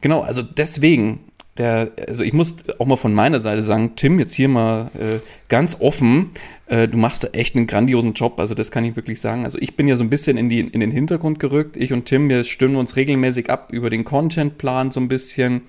genau, 0.00 0.20
also 0.20 0.42
deswegen, 0.42 1.20
der, 1.58 1.92
also 2.08 2.24
ich 2.24 2.32
muss 2.32 2.56
auch 2.78 2.86
mal 2.86 2.96
von 2.96 3.14
meiner 3.14 3.40
Seite 3.40 3.62
sagen, 3.62 3.92
Tim, 3.96 4.18
jetzt 4.18 4.34
hier 4.34 4.48
mal 4.48 4.90
äh, 4.98 5.18
ganz 5.48 5.76
offen, 5.80 6.30
äh, 6.66 6.88
du 6.88 6.98
machst 6.98 7.24
da 7.24 7.28
echt 7.28 7.56
einen 7.56 7.66
grandiosen 7.66 8.14
Job, 8.14 8.40
also 8.40 8.54
das 8.54 8.70
kann 8.70 8.84
ich 8.84 8.96
wirklich 8.96 9.20
sagen. 9.20 9.44
Also 9.44 9.58
ich 9.58 9.76
bin 9.76 9.86
ja 9.86 9.96
so 9.96 10.04
ein 10.04 10.10
bisschen 10.10 10.36
in, 10.36 10.48
die, 10.48 10.60
in 10.60 10.80
den 10.80 10.90
Hintergrund 10.90 11.38
gerückt. 11.38 11.76
Ich 11.76 11.92
und 11.92 12.06
Tim, 12.06 12.28
wir 12.28 12.42
stimmen 12.44 12.76
uns 12.76 12.96
regelmäßig 12.96 13.50
ab 13.50 13.72
über 13.72 13.90
den 13.90 14.04
Contentplan 14.04 14.90
so 14.90 15.00
ein 15.00 15.08
bisschen. 15.08 15.62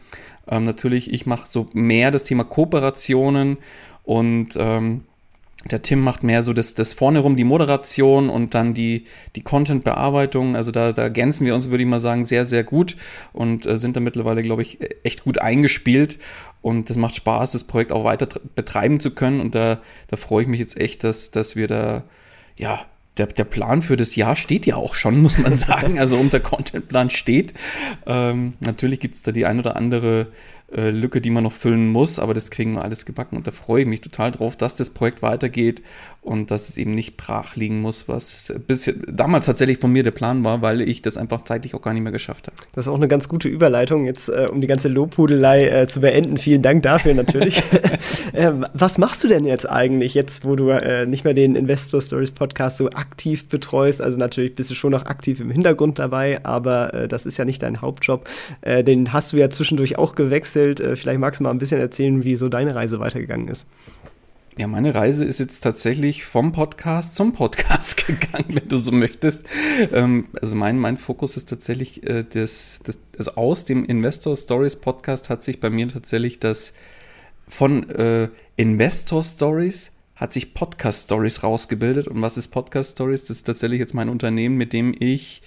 Ähm, 0.47 0.63
natürlich, 0.63 1.11
ich 1.11 1.25
mache 1.25 1.47
so 1.49 1.67
mehr 1.73 2.11
das 2.11 2.23
Thema 2.23 2.43
Kooperationen 2.43 3.57
und 4.03 4.55
ähm, 4.57 5.03
der 5.71 5.81
Tim 5.81 6.01
macht 6.01 6.23
mehr 6.23 6.43
so 6.43 6.53
das, 6.53 6.75
das 6.75 6.93
vorne 6.93 7.19
rum, 7.19 7.35
die 7.35 7.43
Moderation 7.43 8.29
und 8.29 8.53
dann 8.53 8.75
die, 8.75 9.05
die 9.35 9.41
Content-Bearbeitung. 9.41 10.55
Also 10.55 10.71
da, 10.71 10.93
da 10.93 11.03
ergänzen 11.03 11.45
wir 11.45 11.55
uns, 11.55 11.71
würde 11.71 11.83
ich 11.83 11.89
mal 11.89 11.99
sagen, 11.99 12.23
sehr, 12.23 12.45
sehr 12.45 12.63
gut 12.63 12.95
und 13.33 13.65
äh, 13.65 13.77
sind 13.77 13.95
da 13.95 13.99
mittlerweile, 13.99 14.43
glaube 14.43 14.61
ich, 14.61 14.79
echt 15.03 15.23
gut 15.23 15.41
eingespielt. 15.41 16.19
Und 16.61 16.89
das 16.89 16.97
macht 16.97 17.15
Spaß, 17.15 17.53
das 17.53 17.63
Projekt 17.63 17.91
auch 17.91 18.03
weiter 18.03 18.27
betreiben 18.53 18.99
zu 18.99 19.11
können. 19.11 19.39
Und 19.39 19.55
da, 19.55 19.79
da 20.07 20.17
freue 20.17 20.43
ich 20.43 20.47
mich 20.47 20.59
jetzt 20.59 20.79
echt, 20.79 21.03
dass, 21.03 21.31
dass 21.31 21.55
wir 21.55 21.67
da, 21.67 22.03
ja, 22.55 22.85
der, 23.17 23.27
der 23.27 23.45
Plan 23.45 23.81
für 23.81 23.97
das 23.97 24.15
Jahr 24.15 24.35
steht 24.35 24.65
ja 24.65 24.75
auch 24.75 24.93
schon, 24.93 25.19
muss 25.21 25.37
man 25.37 25.55
sagen. 25.55 25.99
Also 25.99 26.17
unser 26.17 26.41
Contentplan 26.41 27.09
steht. 27.09 27.53
Ähm, 28.05 28.53
natürlich 28.59 28.99
gibt 28.99 29.15
es 29.15 29.23
da 29.23 29.31
die 29.31 29.45
ein 29.45 29.59
oder 29.59 29.77
andere 29.77 30.27
äh, 30.73 30.89
Lücke, 30.89 31.21
die 31.21 31.29
man 31.29 31.43
noch 31.43 31.51
füllen 31.51 31.87
muss, 31.87 32.17
aber 32.17 32.33
das 32.33 32.49
kriegen 32.49 32.73
wir 32.73 32.81
alles 32.81 33.05
gebacken 33.05 33.37
und 33.37 33.45
da 33.45 33.51
freue 33.51 33.83
ich 33.83 33.87
mich 33.87 34.01
total 34.01 34.31
drauf, 34.31 34.55
dass 34.55 34.73
das 34.73 34.89
Projekt 34.89 35.21
weitergeht 35.21 35.83
und 36.21 36.49
dass 36.49 36.69
es 36.69 36.77
eben 36.77 36.89
nicht 36.89 37.17
brach 37.17 37.55
liegen 37.55 37.81
muss, 37.81 38.07
was 38.07 38.51
bisher, 38.65 38.95
damals 39.07 39.45
tatsächlich 39.45 39.77
von 39.77 39.91
mir 39.91 40.01
der 40.01 40.09
Plan 40.09 40.43
war, 40.43 40.63
weil 40.63 40.81
ich 40.81 41.03
das 41.03 41.17
einfach 41.17 41.43
zeitlich 41.43 41.75
auch 41.75 41.83
gar 41.83 41.93
nicht 41.93 42.01
mehr 42.01 42.11
geschafft 42.11 42.47
habe. 42.47 42.57
Das 42.73 42.87
ist 42.87 42.91
auch 42.91 42.95
eine 42.95 43.07
ganz 43.07 43.29
gute 43.29 43.47
Überleitung, 43.47 44.05
jetzt 44.05 44.29
äh, 44.29 44.47
um 44.51 44.59
die 44.59 44.65
ganze 44.65 44.87
Lobhudelei 44.87 45.67
äh, 45.67 45.87
zu 45.87 46.01
beenden. 46.01 46.37
Vielen 46.37 46.63
Dank 46.63 46.81
dafür 46.81 47.13
natürlich. 47.13 47.61
äh, 48.33 48.51
was 48.73 48.97
machst 48.97 49.23
du 49.23 49.27
denn 49.27 49.45
jetzt 49.45 49.69
eigentlich, 49.69 50.15
jetzt 50.15 50.45
wo 50.45 50.55
du 50.55 50.69
äh, 50.69 51.05
nicht 51.05 51.25
mehr 51.25 51.35
den 51.35 51.55
Investor 51.55 52.01
Stories 52.01 52.31
Podcast 52.31 52.77
so 52.77 52.89
aktiv 52.89 53.47
betreust? 53.49 54.01
Also 54.01 54.17
natürlich 54.17 54.55
bist 54.55 54.71
du 54.71 54.73
schon 54.73 54.93
noch 54.93 55.05
aktiv 55.05 55.39
im 55.39 55.51
Hintergrund 55.51 55.99
dabei, 55.99 56.43
aber 56.43 56.91
äh, 56.95 57.07
das 57.07 57.27
ist 57.27 57.37
ja 57.37 57.45
nicht 57.45 57.61
dein 57.61 57.81
Hauptjob. 57.81 58.27
Den 58.65 59.13
hast 59.13 59.31
du 59.31 59.37
ja 59.37 59.49
zwischendurch 59.49 59.97
auch 59.97 60.15
gewechselt. 60.15 60.54
Vielleicht 60.55 61.19
magst 61.19 61.39
du 61.39 61.43
mal 61.43 61.51
ein 61.51 61.57
bisschen 61.57 61.79
erzählen, 61.79 62.23
wie 62.23 62.35
so 62.35 62.49
deine 62.49 62.75
Reise 62.75 62.99
weitergegangen 62.99 63.47
ist. 63.47 63.67
Ja, 64.57 64.67
meine 64.67 64.95
Reise 64.95 65.25
ist 65.25 65.41
jetzt 65.41 65.59
tatsächlich 65.61 66.23
vom 66.23 66.53
Podcast 66.53 67.15
zum 67.15 67.33
Podcast 67.33 68.07
gegangen, 68.07 68.55
wenn 68.55 68.69
du 68.69 68.77
so 68.77 68.93
möchtest. 68.93 69.45
Ähm, 69.91 70.29
also 70.41 70.55
mein, 70.55 70.79
mein 70.79 70.95
Fokus 70.95 71.35
ist 71.35 71.49
tatsächlich 71.49 72.09
äh, 72.09 72.23
das, 72.23 72.79
das, 72.83 72.99
also 73.17 73.31
aus 73.35 73.65
dem 73.65 73.83
Investor 73.83 74.33
Stories 74.37 74.77
Podcast 74.77 75.29
hat 75.29 75.43
sich 75.43 75.59
bei 75.59 75.69
mir 75.69 75.89
tatsächlich 75.89 76.39
das 76.39 76.71
von 77.49 77.89
äh, 77.89 78.29
Investor 78.55 79.23
Stories 79.23 79.91
hat 80.15 80.31
sich 80.31 80.53
Podcast 80.53 81.03
Stories 81.03 81.43
rausgebildet. 81.43 82.07
Und 82.07 82.21
was 82.21 82.37
ist 82.37 82.47
Podcast 82.47 82.93
Stories? 82.93 83.25
Das 83.25 83.37
ist 83.37 83.43
tatsächlich 83.43 83.79
jetzt 83.79 83.93
mein 83.93 84.07
Unternehmen, 84.07 84.55
mit 84.55 84.71
dem 84.71 84.95
ich 84.97 85.41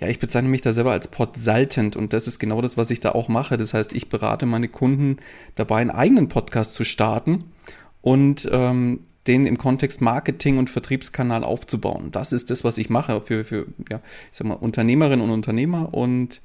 ja, 0.00 0.08
ich 0.08 0.18
bezeichne 0.18 0.48
mich 0.48 0.60
da 0.60 0.72
selber 0.72 0.92
als 0.92 1.08
Podsaltent 1.08 1.96
und 1.96 2.12
das 2.12 2.26
ist 2.26 2.38
genau 2.38 2.60
das, 2.60 2.76
was 2.76 2.90
ich 2.90 3.00
da 3.00 3.12
auch 3.12 3.28
mache. 3.28 3.56
Das 3.56 3.74
heißt, 3.74 3.92
ich 3.92 4.08
berate 4.08 4.46
meine 4.46 4.68
Kunden 4.68 5.16
dabei, 5.56 5.76
einen 5.76 5.90
eigenen 5.90 6.28
Podcast 6.28 6.74
zu 6.74 6.84
starten 6.84 7.44
und 8.00 8.48
ähm, 8.52 9.00
den 9.26 9.44
im 9.46 9.58
Kontext 9.58 10.00
Marketing 10.00 10.58
und 10.58 10.70
Vertriebskanal 10.70 11.44
aufzubauen. 11.44 12.10
Das 12.12 12.32
ist 12.32 12.50
das, 12.50 12.64
was 12.64 12.78
ich 12.78 12.88
mache 12.90 13.20
für, 13.20 13.44
für 13.44 13.66
ja, 13.90 14.00
ich 14.30 14.38
sag 14.38 14.46
mal, 14.46 14.54
Unternehmerinnen 14.54 15.20
und 15.20 15.30
Unternehmer 15.30 15.92
und 15.92 16.40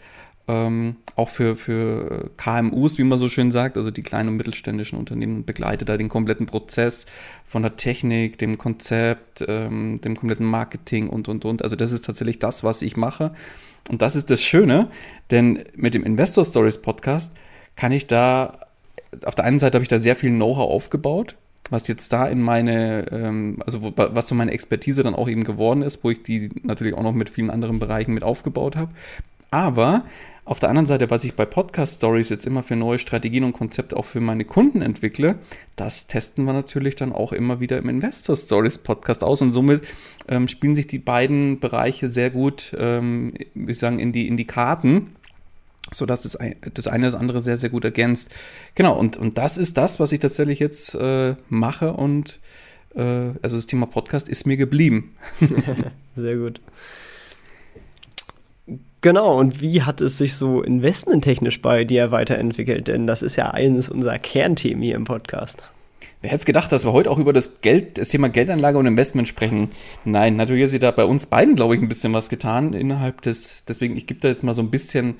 ähm, 0.47 0.97
auch 1.15 1.29
für, 1.29 1.55
für 1.55 2.31
KMUs, 2.37 2.97
wie 2.97 3.03
man 3.03 3.17
so 3.17 3.29
schön 3.29 3.51
sagt, 3.51 3.77
also 3.77 3.91
die 3.91 4.01
kleinen 4.01 4.29
und 4.29 4.35
mittelständischen 4.35 4.97
Unternehmen, 4.97 5.45
begleite 5.45 5.85
da 5.85 5.95
den 5.95 6.09
kompletten 6.09 6.45
Prozess 6.45 7.05
von 7.45 7.61
der 7.61 7.75
Technik, 7.75 8.37
dem 8.39 8.57
Konzept, 8.57 9.43
ähm, 9.47 10.01
dem 10.01 10.15
kompletten 10.17 10.45
Marketing 10.45 11.09
und, 11.09 11.27
und, 11.29 11.45
und. 11.45 11.63
Also 11.63 11.75
das 11.75 11.91
ist 11.91 12.05
tatsächlich 12.05 12.39
das, 12.39 12.63
was 12.63 12.81
ich 12.81 12.97
mache. 12.97 13.33
Und 13.89 14.01
das 14.01 14.15
ist 14.15 14.29
das 14.29 14.41
Schöne, 14.41 14.89
denn 15.31 15.63
mit 15.75 15.93
dem 15.93 16.03
Investor 16.03 16.43
Stories 16.43 16.79
Podcast 16.79 17.35
kann 17.75 17.91
ich 17.91 18.07
da, 18.07 18.59
auf 19.25 19.35
der 19.35 19.45
einen 19.45 19.59
Seite 19.59 19.77
habe 19.77 19.83
ich 19.83 19.89
da 19.89 19.99
sehr 19.99 20.15
viel 20.15 20.31
Know-how 20.31 20.69
aufgebaut, 20.69 21.35
was 21.69 21.87
jetzt 21.87 22.11
da 22.11 22.27
in 22.27 22.41
meine, 22.41 23.05
ähm, 23.11 23.59
also 23.65 23.93
was 23.95 24.27
so 24.27 24.35
meine 24.35 24.51
Expertise 24.51 25.03
dann 25.03 25.15
auch 25.15 25.29
eben 25.29 25.43
geworden 25.43 25.81
ist, 25.81 26.03
wo 26.03 26.11
ich 26.11 26.23
die 26.23 26.49
natürlich 26.63 26.93
auch 26.93 27.03
noch 27.03 27.13
mit 27.13 27.29
vielen 27.29 27.49
anderen 27.49 27.79
Bereichen 27.79 28.13
mit 28.13 28.23
aufgebaut 28.23 28.75
habe. 28.75 28.91
Aber 29.53 30.03
auf 30.45 30.59
der 30.59 30.69
anderen 30.69 30.87
Seite, 30.87 31.11
was 31.11 31.23
ich 31.23 31.35
bei 31.35 31.45
Podcast 31.45 31.97
Stories 31.97 32.29
jetzt 32.29 32.47
immer 32.47 32.63
für 32.63 32.75
neue 32.75 32.97
Strategien 32.97 33.43
und 33.43 33.53
Konzepte 33.53 33.95
auch 33.95 34.05
für 34.05 34.19
meine 34.19 34.45
Kunden 34.45 34.81
entwickle, 34.81 35.35
das 35.75 36.07
testen 36.07 36.45
wir 36.45 36.53
natürlich 36.53 36.95
dann 36.95 37.11
auch 37.11 37.31
immer 37.31 37.59
wieder 37.59 37.77
im 37.77 37.87
Investor 37.87 38.35
Stories 38.35 38.79
Podcast 38.79 39.23
aus 39.23 39.43
und 39.43 39.51
somit 39.51 39.83
ähm, 40.27 40.47
spielen 40.47 40.75
sich 40.75 40.87
die 40.87 40.97
beiden 40.97 41.59
Bereiche 41.59 42.07
sehr 42.07 42.31
gut, 42.31 42.75
ähm, 42.79 43.35
wie 43.53 43.75
sagen, 43.75 43.99
in 43.99 44.11
die, 44.11 44.27
in 44.27 44.37
die 44.37 44.47
Karten 44.47 45.15
sodass 45.91 46.23
das, 46.23 46.39
das 46.73 46.87
eine 46.87 47.05
das 47.05 47.13
andere 47.13 47.39
sehr, 47.39 47.57
sehr 47.57 47.69
gut 47.69 47.85
ergänzt. 47.85 48.31
Genau, 48.73 48.97
und, 48.97 49.17
und 49.17 49.37
das 49.37 49.57
ist 49.57 49.77
das, 49.77 49.99
was 49.99 50.11
ich 50.13 50.19
tatsächlich 50.19 50.57
jetzt 50.57 50.95
äh, 50.95 51.35
mache 51.49 51.93
und 51.93 52.39
äh, 52.95 53.33
also 53.43 53.55
das 53.55 53.67
Thema 53.67 53.85
Podcast 53.85 54.27
ist 54.29 54.47
mir 54.47 54.57
geblieben. 54.57 55.15
sehr 56.15 56.37
gut. 56.37 56.59
Genau, 59.03 59.37
und 59.37 59.59
wie 59.59 59.81
hat 59.81 59.99
es 59.99 60.17
sich 60.17 60.33
so 60.35 60.61
investmenttechnisch 60.61 61.61
bei 61.61 61.83
dir 61.83 62.11
weiterentwickelt? 62.11 62.87
Denn 62.87 63.05
das 63.05 63.21
ist 63.21 63.35
ja 63.35 63.49
eines 63.49 63.89
unserer 63.89 64.17
Kernthemen 64.17 64.81
hier 64.81 64.95
im 64.95 65.03
Podcast. 65.03 65.61
Wer 66.21 66.29
hätte 66.29 66.39
es 66.39 66.45
gedacht, 66.45 66.71
dass 66.71 66.85
wir 66.85 66.93
heute 66.93 67.11
auch 67.11 67.17
über 67.17 67.33
das 67.33 67.59
Geld, 67.59 67.97
das 67.97 68.07
Thema 68.07 68.29
Geldanlage 68.29 68.77
und 68.77 68.85
Investment 68.85 69.27
sprechen? 69.27 69.71
Nein, 70.05 70.37
natürlich 70.37 70.63
hat 70.63 70.69
sich 70.69 70.79
da 70.79 70.91
bei 70.91 71.03
uns 71.03 71.25
beiden, 71.25 71.57
glaube 71.57 71.75
ich, 71.75 71.81
ein 71.81 71.89
bisschen 71.89 72.13
was 72.13 72.29
getan 72.29 72.71
innerhalb 72.71 73.19
des, 73.19 73.65
deswegen, 73.67 73.97
ich 73.97 74.07
gebe 74.07 74.21
da 74.21 74.29
jetzt 74.29 74.45
mal 74.45 74.53
so 74.53 74.61
ein 74.61 74.71
bisschen, 74.71 75.15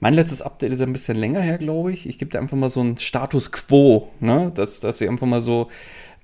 mein 0.00 0.14
letztes 0.14 0.42
Update 0.42 0.72
ist 0.72 0.82
ein 0.82 0.92
bisschen 0.92 1.16
länger 1.16 1.40
her, 1.40 1.58
glaube 1.58 1.92
ich. 1.92 2.08
Ich 2.08 2.18
gebe 2.18 2.32
da 2.32 2.40
einfach 2.40 2.56
mal 2.56 2.70
so 2.70 2.80
ein 2.80 2.98
Status 2.98 3.52
Quo, 3.52 4.08
ne? 4.18 4.50
dass, 4.52 4.80
dass 4.80 5.00
ich 5.00 5.08
einfach 5.08 5.28
mal 5.28 5.40
so 5.40 5.68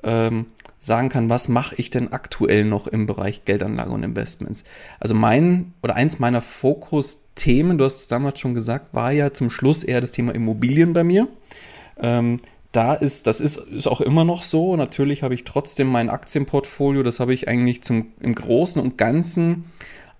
ähm, 0.02 0.46
sagen 0.84 1.08
kann, 1.08 1.30
was 1.30 1.48
mache 1.48 1.74
ich 1.76 1.88
denn 1.90 2.12
aktuell 2.12 2.64
noch 2.64 2.86
im 2.86 3.06
Bereich 3.06 3.44
Geldanlage 3.44 3.90
und 3.90 4.02
Investments. 4.02 4.64
Also 5.00 5.14
mein 5.14 5.72
oder 5.82 5.94
eins 5.94 6.18
meiner 6.18 6.42
Fokusthemen, 6.42 7.78
du 7.78 7.84
hast 7.84 8.00
es 8.00 8.08
damals 8.08 8.38
schon 8.38 8.54
gesagt, 8.54 8.92
war 8.92 9.10
ja 9.10 9.32
zum 9.32 9.50
Schluss 9.50 9.82
eher 9.82 10.00
das 10.00 10.12
Thema 10.12 10.34
Immobilien 10.34 10.92
bei 10.92 11.02
mir. 11.02 11.28
Ähm, 11.98 12.40
da 12.72 12.92
ist, 12.94 13.26
das 13.26 13.40
ist, 13.40 13.56
ist 13.56 13.86
auch 13.86 14.00
immer 14.00 14.24
noch 14.24 14.42
so. 14.42 14.76
Natürlich 14.76 15.22
habe 15.22 15.34
ich 15.34 15.44
trotzdem 15.44 15.88
mein 15.88 16.10
Aktienportfolio, 16.10 17.02
das 17.02 17.18
habe 17.18 17.32
ich 17.32 17.48
eigentlich 17.48 17.82
zum, 17.82 18.12
im 18.20 18.34
Großen 18.34 18.82
und 18.82 18.98
Ganzen 18.98 19.64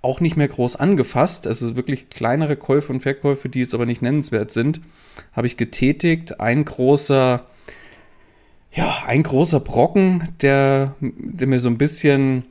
auch 0.00 0.21
nicht 0.21 0.37
mehr 0.37 0.49
groß 0.49 0.76
angefasst. 0.76 1.47
Also 1.47 1.76
wirklich 1.76 2.09
kleinere 2.11 2.56
Käufe 2.56 2.92
und 2.92 3.00
Verkäufe, 3.00 3.49
die 3.49 3.61
jetzt 3.61 3.75
aber 3.75 3.87
nicht 3.87 4.02
nennenswert 4.02 4.50
sind, 4.50 4.80
habe 5.33 5.47
ich 5.47 5.56
getätigt. 5.56 6.40
Ein 6.40 6.64
großer 6.64 7.44
ja, 8.74 9.04
ein 9.06 9.22
großer 9.22 9.60
Brocken, 9.60 10.28
der, 10.40 10.94
der 11.00 11.46
mir 11.46 11.60
so 11.60 11.68
ein 11.68 11.78
bisschen 11.78 12.44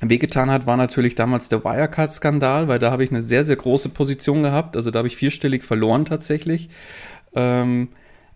wehgetan 0.00 0.50
hat, 0.50 0.66
war 0.66 0.76
natürlich 0.76 1.16
damals 1.16 1.48
der 1.48 1.64
Wirecard-Skandal, 1.64 2.68
weil 2.68 2.78
da 2.78 2.90
habe 2.90 3.04
ich 3.04 3.10
eine 3.10 3.22
sehr, 3.22 3.44
sehr 3.44 3.56
große 3.56 3.90
Position 3.90 4.42
gehabt. 4.42 4.76
Also 4.76 4.90
da 4.90 4.98
habe 4.98 5.08
ich 5.08 5.16
vierstellig 5.16 5.64
verloren 5.64 6.04
tatsächlich. 6.04 6.70
Ähm, 7.34 7.88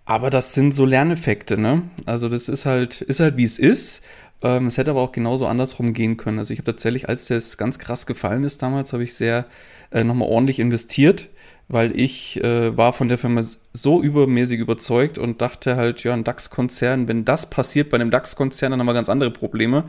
aber 0.04 0.28
das 0.28 0.52
sind 0.52 0.74
so 0.74 0.84
Lerneffekte, 0.84 1.56
ne? 1.56 1.82
Also 2.04 2.28
das 2.28 2.48
ist 2.48 2.66
halt, 2.66 3.00
ist 3.00 3.20
halt 3.20 3.36
wie 3.36 3.44
es 3.44 3.58
ist. 3.58 4.02
Ähm, 4.42 4.66
es 4.66 4.76
hätte 4.76 4.90
aber 4.90 5.00
auch 5.00 5.12
genauso 5.12 5.46
andersrum 5.46 5.94
gehen 5.94 6.16
können. 6.16 6.38
Also 6.38 6.52
ich 6.52 6.58
habe 6.58 6.72
tatsächlich, 6.72 7.08
als 7.08 7.26
das 7.26 7.56
ganz 7.56 7.78
krass 7.78 8.06
gefallen 8.06 8.44
ist 8.44 8.60
damals, 8.60 8.92
habe 8.92 9.04
ich 9.04 9.14
sehr 9.14 9.46
äh, 9.90 10.04
nochmal 10.04 10.28
ordentlich 10.28 10.58
investiert 10.58 11.30
weil 11.68 11.98
ich 11.98 12.42
äh, 12.42 12.76
war 12.76 12.92
von 12.92 13.08
der 13.08 13.18
Firma 13.18 13.42
so 13.72 14.02
übermäßig 14.02 14.60
überzeugt 14.60 15.18
und 15.18 15.40
dachte 15.40 15.76
halt, 15.76 16.04
ja, 16.04 16.12
ein 16.12 16.24
DAX-Konzern, 16.24 17.08
wenn 17.08 17.24
das 17.24 17.48
passiert 17.50 17.90
bei 17.90 17.96
einem 17.96 18.10
DAX-Konzern, 18.10 18.70
dann 18.70 18.80
haben 18.80 18.86
wir 18.86 18.94
ganz 18.94 19.08
andere 19.08 19.30
Probleme. 19.30 19.84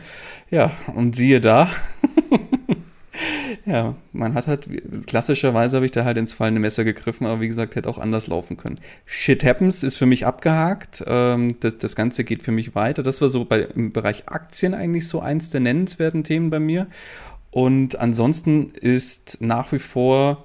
Ja, 0.50 0.72
und 0.94 1.16
siehe 1.16 1.42
da. 1.42 1.70
ja, 3.66 3.96
man 4.14 4.34
hat 4.34 4.48
halt, 4.48 4.68
klassischerweise 5.06 5.78
habe 5.78 5.86
ich 5.86 5.92
da 5.92 6.06
halt 6.06 6.18
ins 6.18 6.34
fallende 6.34 6.62
Messer 6.62 6.84
gegriffen, 6.84 7.28
aber 7.28 7.42
wie 7.42 7.48
gesagt, 7.48 7.76
hätte 7.76 7.90
auch 7.90 7.98
anders 7.98 8.28
laufen 8.28 8.58
können. 8.58 8.80
Shit 9.06 9.44
happens 9.44 9.84
ist 9.84 9.98
für 9.98 10.06
mich 10.06 10.26
abgehakt. 10.26 11.04
Ähm, 11.06 11.58
das, 11.60 11.78
das 11.78 11.96
Ganze 11.96 12.24
geht 12.24 12.44
für 12.44 12.52
mich 12.52 12.76
weiter. 12.76 13.04
Das 13.04 13.22
war 13.22 13.30
so 13.30 13.44
bei, 13.46 13.62
im 13.62 13.92
Bereich 13.92 14.30
Aktien 14.30 14.74
eigentlich 14.74 15.08
so 15.08 15.20
eins 15.20 15.50
der 15.50 15.62
nennenswerten 15.62 16.24
Themen 16.24 16.50
bei 16.50 16.60
mir. 16.60 16.88
Und 17.52 17.98
ansonsten 17.98 18.72
ist 18.72 19.38
nach 19.40 19.72
wie 19.72 19.80
vor 19.80 20.45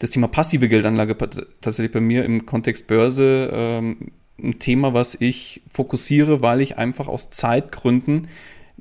das 0.00 0.10
Thema 0.10 0.28
passive 0.28 0.68
Geldanlage 0.68 1.16
tatsächlich 1.60 1.92
bei 1.92 2.00
mir 2.00 2.24
im 2.24 2.46
Kontext 2.46 2.88
Börse 2.88 3.50
ähm, 3.52 4.12
ein 4.42 4.58
Thema, 4.58 4.94
was 4.94 5.14
ich 5.20 5.62
fokussiere, 5.70 6.42
weil 6.42 6.62
ich 6.62 6.78
einfach 6.78 7.06
aus 7.06 7.30
Zeitgründen 7.30 8.28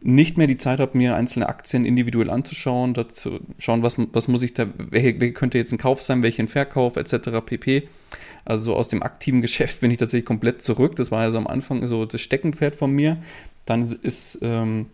nicht 0.01 0.37
mehr 0.37 0.47
die 0.47 0.55
Zeit 0.55 0.79
habe, 0.79 0.97
mir 0.97 1.17
einzelne 1.17 1.49
Aktien 1.49 1.83
individuell 1.83 2.29
anzuschauen, 2.29 2.93
dazu 2.93 3.41
schauen, 3.57 3.83
was, 3.83 3.97
was 4.13 4.29
muss 4.29 4.43
ich 4.43 4.53
da, 4.53 4.67
welche, 4.77 5.19
welche 5.19 5.33
könnte 5.33 5.57
jetzt 5.57 5.73
ein 5.73 5.77
Kauf 5.77 6.01
sein, 6.01 6.23
welchen 6.23 6.47
Verkauf 6.47 6.95
etc. 6.95 7.41
pp. 7.45 7.89
Also 8.45 8.63
so 8.63 8.75
aus 8.75 8.87
dem 8.87 9.03
aktiven 9.03 9.41
Geschäft 9.43 9.81
bin 9.81 9.91
ich 9.91 9.97
tatsächlich 9.97 10.25
komplett 10.25 10.61
zurück. 10.61 10.95
Das 10.95 11.11
war 11.11 11.23
ja 11.23 11.31
so 11.31 11.37
am 11.37 11.47
Anfang 11.47 11.85
so 11.89 12.05
das 12.05 12.21
Steckenpferd 12.21 12.75
von 12.75 12.91
mir. 12.91 13.17
Dann 13.65 13.83
ist 13.83 14.39
ähm, 14.41 14.85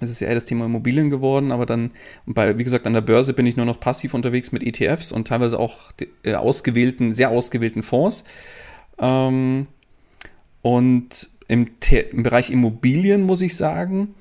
es 0.00 0.10
ist 0.10 0.20
ja 0.20 0.28
eher 0.28 0.34
das 0.34 0.44
Thema 0.44 0.64
Immobilien 0.64 1.10
geworden, 1.10 1.52
aber 1.52 1.66
dann, 1.66 1.90
bei, 2.26 2.56
wie 2.58 2.64
gesagt, 2.64 2.86
an 2.86 2.94
der 2.94 3.02
Börse 3.02 3.34
bin 3.34 3.46
ich 3.46 3.56
nur 3.56 3.66
noch 3.66 3.78
passiv 3.78 4.14
unterwegs 4.14 4.52
mit 4.52 4.62
ETFs 4.62 5.12
und 5.12 5.28
teilweise 5.28 5.58
auch 5.58 5.92
äh, 6.24 6.34
ausgewählten, 6.34 7.12
sehr 7.12 7.30
ausgewählten 7.30 7.82
Fonds. 7.82 8.24
Ähm, 8.98 9.66
und 10.62 11.28
im, 11.48 11.68
im 11.90 12.22
Bereich 12.22 12.50
Immobilien 12.50 13.22
muss 13.22 13.42
ich 13.42 13.56
sagen, 13.56 14.14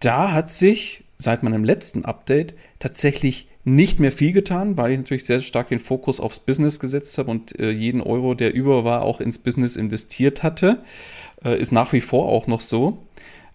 da 0.00 0.32
hat 0.32 0.50
sich 0.50 1.04
seit 1.18 1.42
meinem 1.42 1.62
letzten 1.62 2.04
Update 2.04 2.54
tatsächlich 2.80 3.46
nicht 3.64 4.00
mehr 4.00 4.10
viel 4.10 4.32
getan, 4.32 4.76
weil 4.76 4.90
ich 4.90 4.98
natürlich 4.98 5.24
sehr 5.24 5.38
stark 5.38 5.68
den 5.68 5.78
Fokus 5.78 6.18
aufs 6.18 6.40
Business 6.40 6.80
gesetzt 6.80 7.16
habe 7.18 7.30
und 7.30 7.58
äh, 7.60 7.70
jeden 7.70 8.00
Euro, 8.00 8.34
der 8.34 8.54
über 8.54 8.84
war, 8.84 9.02
auch 9.02 9.20
ins 9.20 9.38
Business 9.38 9.76
investiert 9.76 10.42
hatte. 10.42 10.82
Äh, 11.44 11.60
ist 11.60 11.70
nach 11.70 11.92
wie 11.92 12.00
vor 12.00 12.28
auch 12.28 12.48
noch 12.48 12.60
so. 12.60 12.98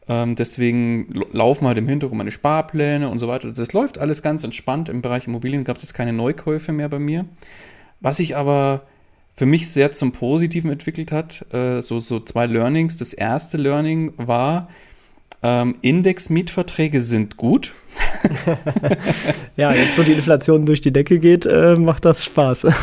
Ähm, 0.10 0.36
deswegen 0.36 1.08
laufen 1.32 1.68
halt 1.68 1.78
im 1.78 1.88
Hintergrund 1.88 2.18
meine 2.18 2.32
Sparpläne 2.32 3.10
und 3.10 3.20
so 3.20 3.28
weiter. 3.28 3.52
Das 3.52 3.74
läuft 3.74 3.98
alles 3.98 4.22
ganz 4.22 4.44
entspannt. 4.44 4.90
Im 4.90 5.02
Bereich 5.02 5.28
Immobilien 5.28 5.64
gab 5.64 5.78
es 5.78 5.84
jetzt 5.84 5.94
keine 5.94 6.14
Neukäufe 6.14 6.72
mehr 6.72 6.90
bei 6.90 7.00
mir. 7.00 7.26
Was 8.00 8.18
sich 8.18 8.36
aber 8.38 8.84
für 9.36 9.46
mich 9.46 9.70
sehr 9.70 9.92
zum 9.92 10.12
Positiven 10.14 10.72
entwickelt 10.72 11.12
hat, 11.12 11.46
äh, 11.54 11.82
so, 11.82 12.00
so 12.00 12.20
zwei 12.20 12.48
Learnings. 12.48 12.98
Das 12.98 13.14
erste 13.14 13.58
Learning 13.58 14.14
war, 14.18 14.70
ähm, 15.44 15.75
Index-Mietverträge 15.82 17.01
sind 17.01 17.38
gut. 17.38 17.74
ja, 19.58 19.72
jetzt 19.72 19.98
wo 19.98 20.03
die 20.03 20.13
Inflation 20.13 20.65
durch 20.65 20.82
die 20.82 20.91
Decke 20.91 21.20
geht, 21.20 21.46
äh, 21.46 21.75
macht 21.75 22.06
das 22.06 22.25
Spaß. 22.25 22.67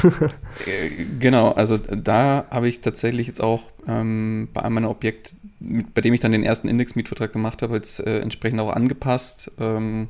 Äh, 0.67 1.07
genau, 1.19 1.51
also 1.51 1.79
da 1.79 2.47
habe 2.49 2.69
ich 2.69 2.81
tatsächlich 2.81 3.27
jetzt 3.27 3.43
auch 3.43 3.65
ähm, 3.89 4.49
bei 4.55 4.63
einem 4.63 4.77
meiner 4.77 4.91
Objekte, 4.91 5.35
bei 5.59 6.01
dem 6.01 6.15
ich 6.15 6.21
dann 6.21 6.31
den 6.31 6.45
ersten 6.45 6.69
Index-Mietvertrag 6.69 7.33
gemacht 7.33 7.61
habe, 7.61 7.75
jetzt 7.75 7.99
äh, 7.99 8.21
entsprechend 8.21 8.61
auch 8.61 8.71
angepasst. 8.71 9.51
Ähm, 9.59 10.09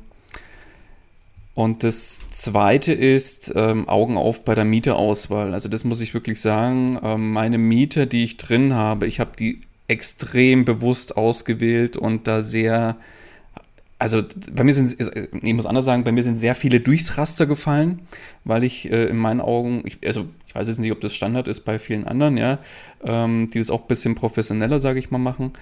und 1.55 1.83
das 1.83 2.27
zweite 2.29 2.93
ist 2.93 3.51
ähm, 3.55 3.89
Augen 3.89 4.17
auf 4.17 4.45
bei 4.45 4.53
der 4.53 4.65
Mieteauswahl. 4.65 5.53
Also 5.53 5.67
das 5.67 5.83
muss 5.83 6.01
ich 6.01 6.13
wirklich 6.13 6.41
sagen. 6.41 6.99
Ähm, 7.01 7.31
meine 7.31 7.57
Miete, 7.57 8.05
die 8.05 8.23
ich 8.23 8.37
drin 8.37 8.75
habe, 8.75 9.07
ich 9.07 9.19
habe 9.19 9.31
die 9.39 9.61
extrem 9.87 10.65
bewusst 10.65 11.17
ausgewählt 11.17 11.97
und 11.97 12.27
da 12.27 12.41
sehr, 12.41 12.97
also 13.99 14.23
bei 14.51 14.63
mir 14.63 14.73
sind, 14.73 14.95
ich 15.43 15.53
muss 15.53 15.65
anders 15.65 15.85
sagen, 15.85 16.03
bei 16.03 16.11
mir 16.11 16.23
sind 16.23 16.37
sehr 16.37 16.55
viele 16.55 16.79
durchs 16.79 17.17
Raster 17.17 17.45
gefallen, 17.45 18.01
weil 18.43 18.63
ich 18.63 18.91
äh, 18.91 19.05
in 19.05 19.17
meinen 19.17 19.41
Augen, 19.41 19.83
ich, 19.85 19.99
also 20.05 20.27
ich 20.47 20.55
weiß 20.55 20.67
jetzt 20.67 20.79
nicht, 20.79 20.91
ob 20.91 21.01
das 21.01 21.13
Standard 21.13 21.47
ist 21.47 21.61
bei 21.61 21.79
vielen 21.79 22.05
anderen, 22.05 22.37
ja, 22.37 22.59
ähm, 23.03 23.49
die 23.51 23.59
das 23.59 23.69
auch 23.69 23.81
ein 23.81 23.87
bisschen 23.87 24.15
professioneller, 24.15 24.79
sage 24.79 24.99
ich 24.99 25.11
mal, 25.11 25.17
machen, 25.17 25.53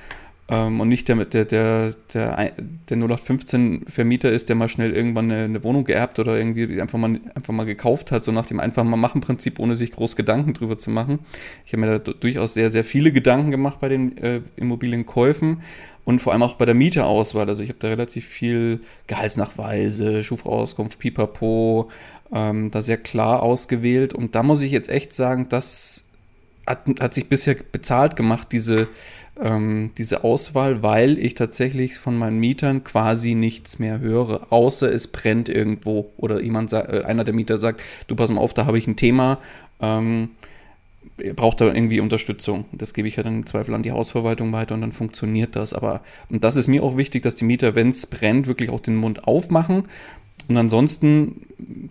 ähm, 0.50 0.82
und 0.82 0.90
nicht 0.90 1.08
der, 1.08 1.24
der, 1.24 1.46
der, 1.46 1.94
der, 2.14 2.52
der 2.90 2.98
0815-Vermieter 2.98 4.30
ist, 4.30 4.50
der 4.50 4.58
mal 4.58 4.68
schnell 4.68 4.94
irgendwann 4.94 5.32
eine, 5.32 5.46
eine, 5.46 5.64
Wohnung 5.64 5.86
geerbt 5.86 6.20
oder 6.20 6.38
irgendwie 6.38 6.82
einfach 6.82 7.00
mal, 7.00 7.20
einfach 7.34 7.54
mal 7.54 7.66
gekauft 7.66 8.12
hat, 8.12 8.26
so 8.26 8.32
nach 8.34 8.46
dem 8.46 8.60
einfach 8.60 8.84
mal 8.84 8.98
machen 8.98 9.22
Prinzip, 9.22 9.60
ohne 9.60 9.78
sich 9.78 9.92
groß 9.92 10.18
Gedanken 10.18 10.54
drüber 10.54 10.76
zu 10.76 10.90
machen. 10.90 11.20
Ich 11.66 11.72
habe 11.72 11.82
mir 11.82 12.00
da 12.00 12.12
durchaus 12.12 12.54
sehr, 12.54 12.70
sehr 12.70 12.84
viele 12.84 13.14
Gedanken 13.14 13.52
gemacht 13.52 13.80
bei 13.80 13.88
den 13.88 14.18
äh, 14.18 14.42
Immobilienkäufen 14.58 15.62
und 16.04 16.22
vor 16.22 16.34
allem 16.34 16.44
auch 16.44 16.56
bei 16.56 16.66
der 16.66 16.76
Mieterauswahl. 16.76 17.48
Also 17.48 17.64
ich 17.64 17.70
habe 17.70 17.80
da 17.80 17.88
relativ 17.88 18.26
viel 18.26 18.82
Gehaltsnachweise, 19.08 20.26
Schuferauskunft, 20.26 21.00
Pipapo, 21.00 21.90
ähm, 22.34 22.70
da 22.70 22.82
sehr 22.82 22.98
klar 22.98 23.42
ausgewählt. 23.42 24.14
Und 24.14 24.36
da 24.36 24.44
muss 24.44 24.62
ich 24.62 24.72
jetzt 24.72 24.90
echt 24.90 25.14
sagen, 25.14 25.48
das 25.48 26.10
hat, 26.68 26.84
hat 27.00 27.14
sich 27.14 27.28
bisher 27.28 27.56
bezahlt 27.72 28.16
gemacht, 28.16 28.50
diese, 28.52 28.88
ähm, 29.42 29.92
diese 29.98 30.24
Auswahl, 30.24 30.84
weil 30.84 31.18
ich 31.18 31.34
tatsächlich 31.34 31.98
von 31.98 32.18
meinen 32.18 32.40
Mietern 32.40 32.84
quasi 32.84 33.36
nichts 33.36 33.80
mehr 33.80 34.00
höre, 34.00 34.52
außer 34.52 34.92
es 34.92 35.08
brennt 35.08 35.50
irgendwo 35.50 36.14
oder 36.18 36.42
jemand 36.42 36.72
äh, 36.74 37.04
einer 37.06 37.24
der 37.24 37.34
Mieter 37.34 37.58
sagt, 37.58 37.82
du 38.08 38.16
pass 38.16 38.30
mal 38.30 38.42
auf, 38.42 38.54
da 38.54 38.66
habe 38.66 38.78
ich 38.78 38.88
ein 38.88 38.96
Thema. 38.96 39.40
Ähm, 39.82 40.30
braucht 41.36 41.62
da 41.62 41.66
irgendwie 41.66 42.00
Unterstützung. 42.00 42.66
Das 42.72 42.94
gebe 42.94 43.08
ich 43.08 43.18
ja 43.18 43.24
dann 43.24 43.38
im 43.38 43.46
Zweifel 43.46 43.74
an 43.74 43.84
die 43.84 43.92
Hausverwaltung 43.92 44.52
weiter 44.52 44.76
und 44.76 44.82
dann 44.82 44.92
funktioniert 44.92 45.56
das. 45.56 45.74
Aber 45.74 46.02
und 46.30 46.44
das 46.44 46.56
ist 46.56 46.68
mir 46.68 46.84
auch 46.84 46.98
wichtig, 46.98 47.24
dass 47.24 47.36
die 47.36 47.46
Mieter, 47.46 47.76
wenn 47.76 47.90
es 47.90 48.08
brennt, 48.08 48.48
wirklich 48.48 48.70
auch 48.70 48.80
den 48.80 48.96
Mund 48.96 49.28
aufmachen 49.28 49.84
und 50.48 50.58
ansonsten 50.58 51.42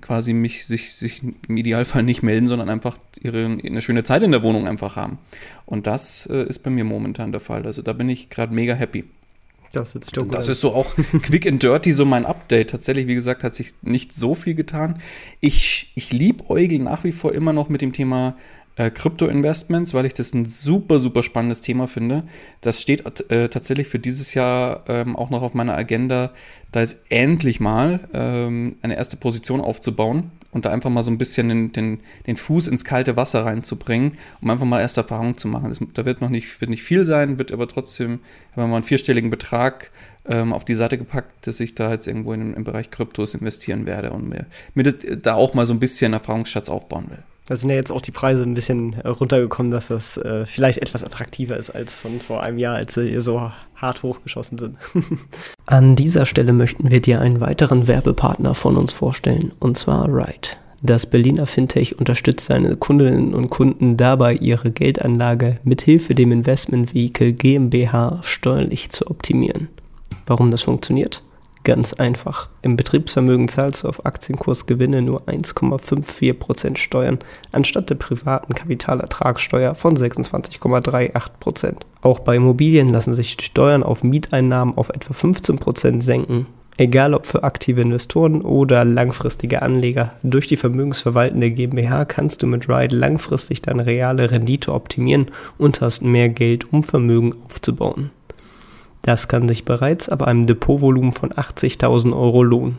quasi 0.00 0.32
mich 0.32 0.66
sich, 0.66 0.92
sich 0.92 1.22
im 1.48 1.56
Idealfall 1.56 2.02
nicht 2.02 2.22
melden, 2.22 2.48
sondern 2.48 2.68
einfach 2.68 2.98
ihre 3.20 3.46
eine 3.46 3.80
schöne 3.80 4.04
Zeit 4.04 4.22
in 4.22 4.30
der 4.30 4.42
Wohnung 4.42 4.68
einfach 4.68 4.96
haben. 4.96 5.18
Und 5.64 5.86
das 5.86 6.26
äh, 6.26 6.44
ist 6.44 6.60
bei 6.60 6.70
mir 6.70 6.84
momentan 6.84 7.32
der 7.32 7.40
Fall. 7.40 7.64
Also 7.64 7.82
da 7.82 7.92
bin 7.92 8.08
ich 8.08 8.28
gerade 8.28 8.54
mega 8.54 8.74
happy. 8.74 9.04
Das, 9.72 9.96
das 10.30 10.48
ist 10.50 10.60
so 10.60 10.74
auch 10.74 10.94
quick 11.22 11.46
and 11.46 11.62
dirty, 11.62 11.92
so 11.92 12.04
mein 12.04 12.26
Update. 12.26 12.70
Tatsächlich, 12.70 13.06
wie 13.06 13.14
gesagt, 13.14 13.42
hat 13.42 13.54
sich 13.54 13.72
nicht 13.80 14.12
so 14.12 14.34
viel 14.34 14.54
getan. 14.54 15.00
Ich, 15.40 15.92
ich 15.94 16.12
liebäugel 16.12 16.78
nach 16.78 17.04
wie 17.04 17.12
vor 17.12 17.32
immer 17.32 17.54
noch 17.54 17.70
mit 17.70 17.80
dem 17.80 17.94
Thema 17.94 18.36
äh, 18.82 18.90
Krypto-Investments, 18.90 19.94
weil 19.94 20.06
ich 20.06 20.14
das 20.14 20.32
ein 20.34 20.44
super, 20.44 20.98
super 20.98 21.22
spannendes 21.22 21.60
Thema 21.60 21.86
finde. 21.86 22.24
Das 22.60 22.80
steht 22.80 23.04
äh, 23.30 23.48
tatsächlich 23.48 23.88
für 23.88 23.98
dieses 23.98 24.34
Jahr 24.34 24.84
ähm, 24.88 25.16
auch 25.16 25.30
noch 25.30 25.42
auf 25.42 25.54
meiner 25.54 25.76
Agenda, 25.76 26.32
da 26.72 26.80
jetzt 26.80 26.98
endlich 27.08 27.60
mal 27.60 28.00
ähm, 28.12 28.76
eine 28.82 28.96
erste 28.96 29.16
Position 29.16 29.60
aufzubauen 29.60 30.30
und 30.50 30.64
da 30.64 30.70
einfach 30.70 30.90
mal 30.90 31.02
so 31.02 31.10
ein 31.10 31.18
bisschen 31.18 31.48
den, 31.48 31.72
den, 31.72 32.00
den 32.26 32.36
Fuß 32.36 32.68
ins 32.68 32.84
kalte 32.84 33.16
Wasser 33.16 33.44
reinzubringen, 33.44 34.18
um 34.40 34.50
einfach 34.50 34.66
mal 34.66 34.80
erste 34.80 35.02
Erfahrungen 35.02 35.36
zu 35.36 35.48
machen. 35.48 35.68
Das, 35.68 35.80
da 35.94 36.04
wird 36.04 36.20
noch 36.20 36.30
nicht, 36.30 36.60
wird 36.60 36.70
nicht 36.70 36.82
viel 36.82 37.04
sein, 37.04 37.38
wird 37.38 37.52
aber 37.52 37.68
trotzdem, 37.68 38.20
wir 38.54 38.66
mal 38.66 38.76
einen 38.76 38.84
vierstelligen 38.84 39.30
Betrag 39.30 39.90
ähm, 40.26 40.52
auf 40.52 40.64
die 40.64 40.74
Seite 40.74 40.98
gepackt, 40.98 41.46
dass 41.46 41.60
ich 41.60 41.74
da 41.74 41.90
jetzt 41.90 42.06
irgendwo 42.06 42.32
in, 42.32 42.54
im 42.54 42.64
Bereich 42.64 42.90
Kryptos 42.90 43.34
investieren 43.34 43.86
werde 43.86 44.10
und 44.12 44.28
mir, 44.28 44.46
mir 44.74 44.84
das, 44.84 44.96
da 45.22 45.34
auch 45.34 45.54
mal 45.54 45.66
so 45.66 45.72
ein 45.72 45.80
bisschen 45.80 46.12
Erfahrungsschatz 46.12 46.68
aufbauen 46.68 47.10
will. 47.10 47.22
Da 47.52 47.56
sind 47.56 47.68
ja 47.68 47.76
jetzt 47.76 47.92
auch 47.92 48.00
die 48.00 48.12
Preise 48.12 48.44
ein 48.44 48.54
bisschen 48.54 48.94
äh, 48.94 49.08
runtergekommen, 49.08 49.70
dass 49.70 49.88
das 49.88 50.16
äh, 50.16 50.46
vielleicht 50.46 50.78
etwas 50.78 51.04
attraktiver 51.04 51.54
ist 51.54 51.68
als 51.68 51.96
von 51.96 52.18
vor 52.18 52.42
einem 52.42 52.56
Jahr, 52.56 52.76
als 52.76 52.94
sie 52.94 53.20
so 53.20 53.52
hart 53.76 54.02
hochgeschossen 54.02 54.56
sind. 54.56 54.78
An 55.66 55.94
dieser 55.94 56.24
Stelle 56.24 56.54
möchten 56.54 56.90
wir 56.90 57.02
dir 57.02 57.20
einen 57.20 57.42
weiteren 57.42 57.88
Werbepartner 57.88 58.54
von 58.54 58.78
uns 58.78 58.94
vorstellen, 58.94 59.52
und 59.60 59.76
zwar 59.76 60.08
Ride. 60.08 60.56
Das 60.82 61.04
Berliner 61.04 61.44
Fintech 61.44 61.98
unterstützt 61.98 62.46
seine 62.46 62.74
Kundinnen 62.76 63.34
und 63.34 63.50
Kunden 63.50 63.98
dabei, 63.98 64.32
ihre 64.32 64.70
Geldanlage 64.70 65.58
mithilfe 65.62 66.14
dem 66.14 66.32
Investmentvehikel 66.32 67.34
GmbH 67.34 68.20
steuerlich 68.22 68.88
zu 68.88 69.10
optimieren. 69.10 69.68
Warum 70.24 70.50
das 70.50 70.62
funktioniert? 70.62 71.22
Ganz 71.64 71.92
einfach. 71.92 72.48
Im 72.62 72.76
Betriebsvermögen 72.76 73.46
zahlst 73.46 73.84
du 73.84 73.88
auf 73.88 74.04
Aktienkursgewinne 74.04 75.00
nur 75.00 75.22
1,54% 75.28 76.76
Steuern, 76.76 77.20
anstatt 77.52 77.88
der 77.88 77.94
privaten 77.94 78.54
Kapitalertragssteuer 78.54 79.76
von 79.76 79.96
26,38%. 79.96 81.74
Auch 82.00 82.18
bei 82.18 82.34
Immobilien 82.34 82.88
lassen 82.88 83.14
sich 83.14 83.36
Steuern 83.40 83.84
auf 83.84 84.02
Mieteinnahmen 84.02 84.76
auf 84.76 84.88
etwa 84.88 85.14
15% 85.14 86.02
senken. 86.02 86.46
Egal 86.78 87.14
ob 87.14 87.26
für 87.26 87.44
aktive 87.44 87.82
Investoren 87.82 88.40
oder 88.40 88.84
langfristige 88.84 89.62
Anleger, 89.62 90.14
durch 90.22 90.48
die 90.48 90.56
vermögensverwaltende 90.56 91.50
GmbH 91.50 92.06
kannst 92.06 92.42
du 92.42 92.46
mit 92.46 92.68
Ride 92.68 92.96
langfristig 92.96 93.62
deine 93.62 93.86
reale 93.86 94.30
Rendite 94.30 94.72
optimieren 94.72 95.26
und 95.58 95.80
hast 95.80 96.02
mehr 96.02 96.30
Geld, 96.30 96.72
um 96.72 96.82
Vermögen 96.82 97.34
aufzubauen. 97.44 98.10
Das 99.02 99.26
kann 99.28 99.48
sich 99.48 99.64
bereits 99.64 100.08
ab 100.08 100.22
einem 100.22 100.46
Depotvolumen 100.46 101.12
von 101.12 101.30
80.000 101.30 102.16
Euro 102.16 102.42
lohnen. 102.42 102.78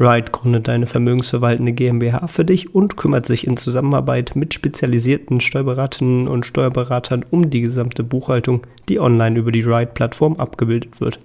Ride 0.00 0.30
gründet 0.30 0.68
eine 0.68 0.86
vermögensverwaltende 0.86 1.72
GmbH 1.72 2.28
für 2.28 2.44
dich 2.44 2.72
und 2.72 2.96
kümmert 2.96 3.26
sich 3.26 3.46
in 3.46 3.56
Zusammenarbeit 3.56 4.36
mit 4.36 4.54
spezialisierten 4.54 5.40
Steuerberaterinnen 5.40 6.28
und 6.28 6.46
Steuerberatern 6.46 7.24
um 7.30 7.50
die 7.50 7.62
gesamte 7.62 8.04
Buchhaltung, 8.04 8.62
die 8.88 9.00
online 9.00 9.40
über 9.40 9.50
die 9.50 9.62
Ride-Plattform 9.62 10.36
abgebildet 10.36 11.00
wird. 11.00 11.18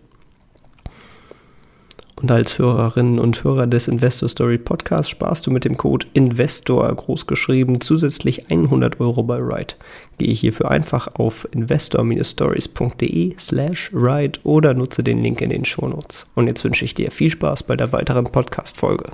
Und 2.23 2.31
als 2.31 2.57
Hörerinnen 2.57 3.19
und 3.19 3.43
Hörer 3.43 3.67
des 3.67 3.89
Investor 3.89 4.29
Story 4.29 4.57
Podcasts 4.57 5.09
sparst 5.09 5.45
du 5.45 5.51
mit 5.51 5.65
dem 5.65 5.75
Code 5.75 6.07
INVESTOR 6.13 6.95
großgeschrieben 6.95 7.81
zusätzlich 7.81 8.49
100 8.49 9.01
Euro 9.01 9.23
bei 9.23 9.39
Ride. 9.39 9.73
Gehe 10.19 10.33
hierfür 10.33 10.71
einfach 10.71 11.15
auf 11.15 11.45
investor-stories.de 11.51 13.35
slash 13.37 13.91
ride 13.93 14.39
oder 14.45 14.73
nutze 14.73 15.03
den 15.03 15.21
Link 15.21 15.41
in 15.41 15.49
den 15.49 15.65
Shownotes. 15.65 16.25
Und 16.33 16.47
jetzt 16.47 16.63
wünsche 16.63 16.85
ich 16.85 16.93
dir 16.93 17.11
viel 17.11 17.29
Spaß 17.29 17.63
bei 17.63 17.75
der 17.75 17.91
weiteren 17.91 18.23
Podcast-Folge 18.23 19.11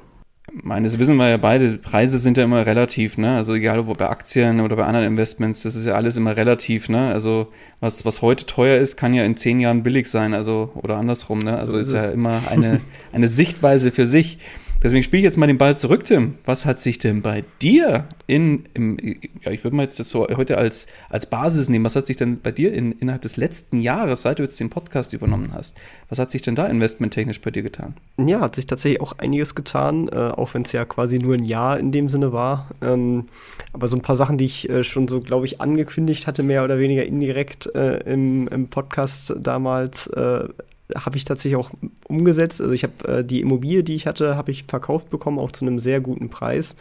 meines 0.52 1.00
wissen 1.00 1.18
wir 1.18 1.30
ja 1.30 1.38
beide, 1.38 1.78
Preise 1.78 2.20
sind 2.20 2.38
ja 2.38 2.44
immer 2.44 2.66
relativ, 2.66 3.18
ne? 3.18 3.36
Also 3.36 3.54
egal 3.54 3.80
ob 3.80 3.98
bei 3.98 4.10
Aktien 4.10 4.60
oder 4.60 4.76
bei 4.76 4.86
anderen 4.86 5.08
Investments, 5.08 5.64
das 5.64 5.76
ist 5.76 5.86
ja 5.86 5.94
alles 5.94 6.18
immer 6.18 6.36
relativ, 6.38 6.90
ne? 6.90 7.12
Also 7.12 7.48
was, 7.80 8.06
was 8.06 8.22
heute 8.22 8.46
teuer 8.46 8.78
ist, 8.78 8.98
kann 8.98 9.14
ja 9.14 9.24
in 9.24 9.38
zehn 9.38 9.60
Jahren 9.60 9.84
billig 9.84 10.10
sein, 10.10 10.34
also 10.34 10.72
oder 10.76 10.98
andersrum, 10.98 11.40
ne? 11.40 11.58
Also 11.58 11.74
so 11.74 11.78
ist, 11.78 11.94
ist 11.94 11.94
ja 11.94 12.10
immer 12.12 12.42
eine, 12.50 12.82
eine 13.12 13.28
Sichtweise 13.28 13.92
für 13.92 14.08
sich. 14.08 14.40
Deswegen 14.82 15.04
spiele 15.04 15.20
ich 15.20 15.26
jetzt 15.26 15.38
mal 15.38 15.48
den 15.48 15.58
Ball 15.58 15.78
zurück, 15.78 16.06
Tim. 16.06 16.36
Was 16.46 16.65
hat 16.65 16.80
sich 16.80 17.00
denn 17.00 17.22
bei 17.22 17.44
dir 17.62 18.06
in, 18.28 18.63
im, 18.74 18.98
ja, 19.44 19.52
ich 19.52 19.65
würde 19.65 19.76
mal 19.76 19.84
jetzt 19.84 20.00
das 20.00 20.10
so 20.10 20.26
heute 20.30 20.58
als, 20.58 20.88
als 21.10 21.26
Basis 21.26 21.68
nehmen, 21.68 21.84
was 21.84 21.98
hat 21.98 22.08
sich 22.08 22.15
denn 22.15 22.39
bei 22.42 22.54
dir 22.54 22.72
in, 22.72 22.94
innerhalb 22.94 23.22
des 23.22 23.36
letzten 23.36 23.82
Jahres, 23.82 24.22
seit 24.22 24.39
du 24.39 24.44
jetzt 24.44 24.58
den 24.58 24.70
Podcast 24.70 25.12
übernommen 25.12 25.50
hast, 25.54 25.76
was 26.08 26.18
hat 26.18 26.32
sich 26.32 26.44
denn 26.44 26.56
da 26.56 26.65
investmenttechnisch 26.65 27.42
bei 27.42 27.52
dir 27.52 27.62
getan? 27.62 27.96
Ja, 28.18 28.39
hat 28.39 28.56
sich 28.56 28.68
tatsächlich 28.68 29.02
auch 29.02 29.18
einiges 29.18 29.54
getan, 29.54 30.08
äh, 30.08 30.15
auch 30.15 30.54
wenn 30.54 30.62
es 30.62 30.72
ja 30.72 30.86
quasi 30.86 31.20
nur 31.20 31.34
ein 31.34 31.44
Jahr 31.44 31.78
in 31.78 31.92
dem 31.92 32.08
Sinne 32.08 32.32
war. 32.32 32.70
Ähm, 32.82 33.26
aber 33.74 33.89
so 33.89 33.98
ein 33.98 34.02
paar 34.02 34.15
Sachen, 34.15 34.38
die 34.38 34.46
ich 34.46 34.70
äh, 34.70 34.86
schon 34.86 35.10
so, 35.10 35.20
glaube 35.20 35.46
ich, 35.46 35.60
angekündigt 35.60 36.26
hatte, 36.26 36.42
mehr 36.42 36.63
oder 36.63 36.80
weniger 36.80 37.06
indirekt 37.06 37.70
äh, 37.76 37.98
im, 38.12 38.48
im 38.48 38.70
Podcast 38.70 39.34
damals, 39.38 40.08
äh, 40.08 40.48
habe 40.95 41.17
ich 41.17 41.23
tatsächlich 41.23 41.58
auch 41.58 41.69
umgesetzt. 42.08 42.62
Also 42.62 42.73
ich 42.73 42.84
habe 42.84 43.08
äh, 43.08 43.25
die 43.25 43.41
Immobilie, 43.41 43.84
die 43.84 43.95
ich 43.95 44.08
hatte, 44.08 44.36
habe 44.36 44.52
ich 44.52 44.65
verkauft 44.65 45.10
bekommen, 45.10 45.39
auch 45.39 45.52
zu 45.52 45.65
einem 45.65 45.80
sehr 45.80 46.02
guten 46.02 46.30
Preis. 46.30 46.75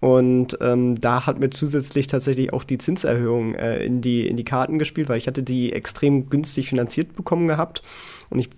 Und 0.00 0.56
ähm, 0.60 1.00
da 1.00 1.26
hat 1.26 1.40
mir 1.40 1.50
zusätzlich 1.50 2.06
tatsächlich 2.06 2.52
auch 2.52 2.62
die 2.62 2.78
Zinserhöhung 2.78 3.54
äh, 3.54 3.84
in, 3.84 4.00
die, 4.00 4.28
in 4.28 4.36
die 4.36 4.44
Karten 4.44 4.78
gespielt, 4.78 5.08
weil 5.08 5.18
ich 5.18 5.26
hatte 5.26 5.42
die 5.42 5.72
extrem 5.72 6.30
günstig 6.30 6.68
finanziert 6.68 7.16
bekommen 7.16 7.48
gehabt. 7.48 7.82
Und 8.30 8.38
ich, 8.38 8.48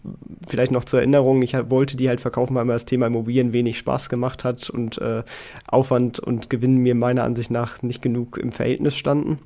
vielleicht 0.46 0.72
noch 0.72 0.84
zur 0.84 0.98
Erinnerung, 0.98 1.40
ich 1.40 1.54
wollte 1.70 1.96
die 1.96 2.08
halt 2.08 2.20
verkaufen, 2.20 2.54
weil 2.54 2.66
mir 2.66 2.74
das 2.74 2.84
Thema 2.84 3.06
Immobilien 3.06 3.54
wenig 3.54 3.78
Spaß 3.78 4.10
gemacht 4.10 4.44
hat 4.44 4.68
und 4.68 4.98
äh, 4.98 5.22
Aufwand 5.66 6.18
und 6.18 6.50
Gewinn 6.50 6.76
mir 6.76 6.94
meiner 6.94 7.24
Ansicht 7.24 7.50
nach 7.50 7.82
nicht 7.82 8.02
genug 8.02 8.36
im 8.36 8.52
Verhältnis 8.52 8.96
standen. 8.96 9.38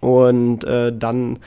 Und 0.00 0.64
äh, 0.64 0.92
dann 0.94 1.38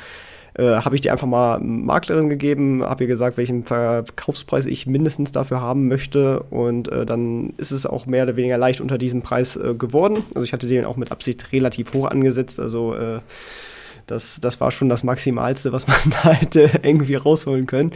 äh, 0.58 0.82
habe 0.82 0.96
ich 0.96 1.02
die 1.02 1.12
einfach 1.12 1.28
mal 1.28 1.60
Maklerin 1.60 2.30
gegeben, 2.30 2.84
habe 2.84 3.04
ihr 3.04 3.08
gesagt, 3.08 3.38
welchen 3.38 3.64
Verkaufspreis 3.64 4.66
ich 4.66 4.88
mindestens 4.88 5.32
dafür 5.32 5.62
haben 5.62 5.88
möchte 5.88 6.42
und 6.50 6.92
äh, 6.92 7.06
dann 7.06 7.54
ist 7.58 7.72
es 7.72 7.86
auch 7.86 8.06
mehr 8.06 8.24
oder 8.24 8.36
weniger 8.36 8.58
leicht 8.58 8.82
unter 8.82 8.98
diesem 8.98 9.22
Preis 9.22 9.56
äh, 9.56 9.76
geworden. 9.76 10.24
Also 10.34 10.44
ich 10.44 10.54
hatte 10.54 10.68
den 10.68 10.86
auch 10.86 10.98
mit 10.98 11.12
Absicht 11.12 11.52
relativ 11.52 11.94
hoch 11.94 12.10
angesetzt, 12.10 12.60
also 12.60 12.96
äh, 12.96 13.20
das, 14.08 14.40
das 14.40 14.60
war 14.62 14.72
schon 14.72 14.90
das 14.90 15.04
Maximalste, 15.04 15.74
was 15.74 15.88
man 15.88 15.98
da 16.24 16.32
hätte 16.32 16.72
irgendwie 16.82 17.16
rausholen 17.16 17.68
können. 17.68 17.92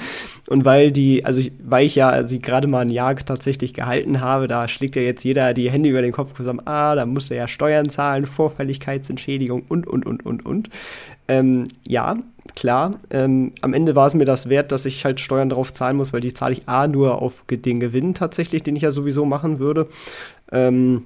Und 0.47 0.65
weil 0.65 0.91
die, 0.91 1.25
also 1.25 1.39
ich, 1.41 1.53
weil 1.63 1.85
ich 1.85 1.95
ja 1.95 2.25
sie 2.25 2.41
gerade 2.41 2.67
mal 2.67 2.81
ein 2.81 2.89
Jahr 2.89 3.15
tatsächlich 3.15 3.73
gehalten 3.73 4.21
habe, 4.21 4.47
da 4.47 4.67
schlägt 4.67 4.95
ja 4.95 5.01
jetzt 5.01 5.23
jeder 5.23 5.53
die 5.53 5.71
Hände 5.71 5.89
über 5.89 6.01
den 6.01 6.11
Kopf 6.11 6.33
zusammen, 6.33 6.61
ah, 6.65 6.95
da 6.95 7.05
muss 7.05 7.31
er 7.31 7.37
ja 7.37 7.47
Steuern 7.47 7.89
zahlen, 7.89 8.25
Vorfälligkeitsentschädigung 8.25 9.63
und, 9.67 9.87
und, 9.87 10.05
und, 10.05 10.25
und, 10.25 10.45
und. 10.45 10.69
Ähm, 11.27 11.67
ja, 11.87 12.17
klar, 12.55 12.99
ähm, 13.09 13.53
am 13.61 13.73
Ende 13.73 13.95
war 13.95 14.07
es 14.07 14.13
mir 14.13 14.25
das 14.25 14.49
wert, 14.49 14.71
dass 14.71 14.85
ich 14.85 15.05
halt 15.05 15.19
Steuern 15.19 15.49
darauf 15.49 15.73
zahlen 15.73 15.97
muss, 15.97 16.13
weil 16.13 16.21
die 16.21 16.33
zahle 16.33 16.53
ich 16.53 16.67
A 16.67 16.87
nur 16.87 17.21
auf 17.21 17.43
den 17.49 17.79
Gewinn 17.79 18.13
tatsächlich, 18.13 18.63
den 18.63 18.75
ich 18.75 18.83
ja 18.83 18.91
sowieso 18.91 19.25
machen 19.25 19.59
würde. 19.59 19.87
Ähm, 20.51 21.03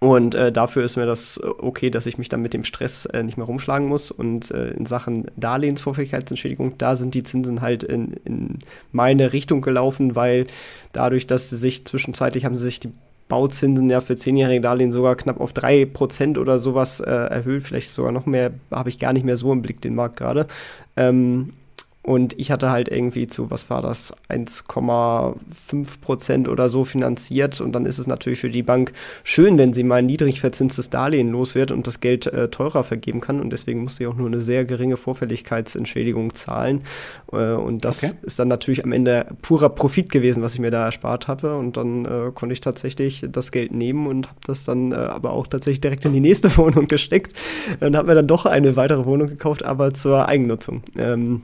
und 0.00 0.36
äh, 0.36 0.52
dafür 0.52 0.84
ist 0.84 0.96
mir 0.96 1.06
das 1.06 1.38
äh, 1.38 1.46
okay, 1.46 1.90
dass 1.90 2.06
ich 2.06 2.18
mich 2.18 2.28
dann 2.28 2.40
mit 2.40 2.54
dem 2.54 2.62
Stress 2.62 3.06
äh, 3.06 3.22
nicht 3.22 3.36
mehr 3.36 3.46
rumschlagen 3.46 3.88
muss. 3.88 4.10
Und 4.10 4.50
äh, 4.52 4.70
in 4.70 4.86
Sachen 4.86 5.26
Darlehensvorfälligkeitsentschädigung, 5.36 6.78
da 6.78 6.94
sind 6.94 7.14
die 7.14 7.24
Zinsen 7.24 7.60
halt 7.60 7.82
in, 7.82 8.12
in 8.24 8.58
meine 8.92 9.32
Richtung 9.32 9.60
gelaufen, 9.60 10.14
weil 10.14 10.46
dadurch, 10.92 11.26
dass 11.26 11.50
sie 11.50 11.56
sich 11.56 11.84
zwischenzeitlich 11.84 12.44
haben 12.44 12.54
sie 12.54 12.64
sich 12.64 12.80
die 12.80 12.92
Bauzinsen 13.28 13.90
ja 13.90 14.00
für 14.00 14.16
zehnjährige 14.16 14.60
Darlehen 14.60 14.92
sogar 14.92 15.16
knapp 15.16 15.40
auf 15.40 15.52
3% 15.52 16.38
oder 16.38 16.58
sowas 16.58 17.00
äh, 17.00 17.10
erhöht, 17.10 17.62
vielleicht 17.62 17.90
sogar 17.90 18.12
noch 18.12 18.26
mehr, 18.26 18.52
habe 18.70 18.88
ich 18.88 18.98
gar 18.98 19.12
nicht 19.12 19.24
mehr 19.24 19.36
so 19.36 19.52
im 19.52 19.62
Blick 19.62 19.80
den 19.80 19.94
Markt 19.94 20.16
gerade. 20.16 20.46
Ähm, 20.96 21.52
Und 22.08 22.38
ich 22.38 22.50
hatte 22.50 22.70
halt 22.70 22.88
irgendwie 22.88 23.26
zu, 23.26 23.50
was 23.50 23.68
war 23.68 23.82
das, 23.82 24.14
1,5 24.30 26.00
Prozent 26.00 26.48
oder 26.48 26.70
so 26.70 26.86
finanziert. 26.86 27.60
Und 27.60 27.72
dann 27.72 27.84
ist 27.84 27.98
es 27.98 28.06
natürlich 28.06 28.38
für 28.38 28.48
die 28.48 28.62
Bank 28.62 28.94
schön, 29.24 29.58
wenn 29.58 29.74
sie 29.74 29.82
mal 29.82 29.96
ein 29.96 30.06
niedrig 30.06 30.40
verzinstes 30.40 30.88
Darlehen 30.88 31.30
los 31.30 31.54
wird 31.54 31.70
und 31.70 31.86
das 31.86 32.00
Geld 32.00 32.26
äh, 32.26 32.48
teurer 32.48 32.82
vergeben 32.82 33.20
kann. 33.20 33.42
Und 33.42 33.50
deswegen 33.50 33.82
musste 33.82 34.04
ich 34.04 34.08
auch 34.08 34.16
nur 34.16 34.26
eine 34.26 34.40
sehr 34.40 34.64
geringe 34.64 34.96
Vorfälligkeitsentschädigung 34.96 36.34
zahlen. 36.34 36.80
Äh, 37.30 37.52
und 37.52 37.84
das 37.84 38.02
okay. 38.02 38.14
ist 38.22 38.38
dann 38.38 38.48
natürlich 38.48 38.84
am 38.84 38.92
Ende 38.92 39.26
purer 39.42 39.68
Profit 39.68 40.10
gewesen, 40.10 40.42
was 40.42 40.54
ich 40.54 40.60
mir 40.60 40.70
da 40.70 40.86
erspart 40.86 41.28
habe. 41.28 41.58
Und 41.58 41.76
dann 41.76 42.06
äh, 42.06 42.30
konnte 42.34 42.54
ich 42.54 42.62
tatsächlich 42.62 43.26
das 43.30 43.52
Geld 43.52 43.72
nehmen 43.72 44.06
und 44.06 44.28
habe 44.28 44.40
das 44.46 44.64
dann 44.64 44.92
äh, 44.92 44.94
aber 44.94 45.32
auch 45.32 45.46
tatsächlich 45.46 45.82
direkt 45.82 46.06
in 46.06 46.14
die 46.14 46.20
nächste 46.20 46.56
Wohnung 46.56 46.88
gesteckt 46.88 47.38
und 47.80 47.94
habe 47.94 48.08
mir 48.08 48.14
dann 48.14 48.26
doch 48.26 48.46
eine 48.46 48.76
weitere 48.76 49.04
Wohnung 49.04 49.26
gekauft, 49.26 49.62
aber 49.62 49.92
zur 49.92 50.26
Eigennutzung. 50.26 50.80
Ähm, 50.96 51.42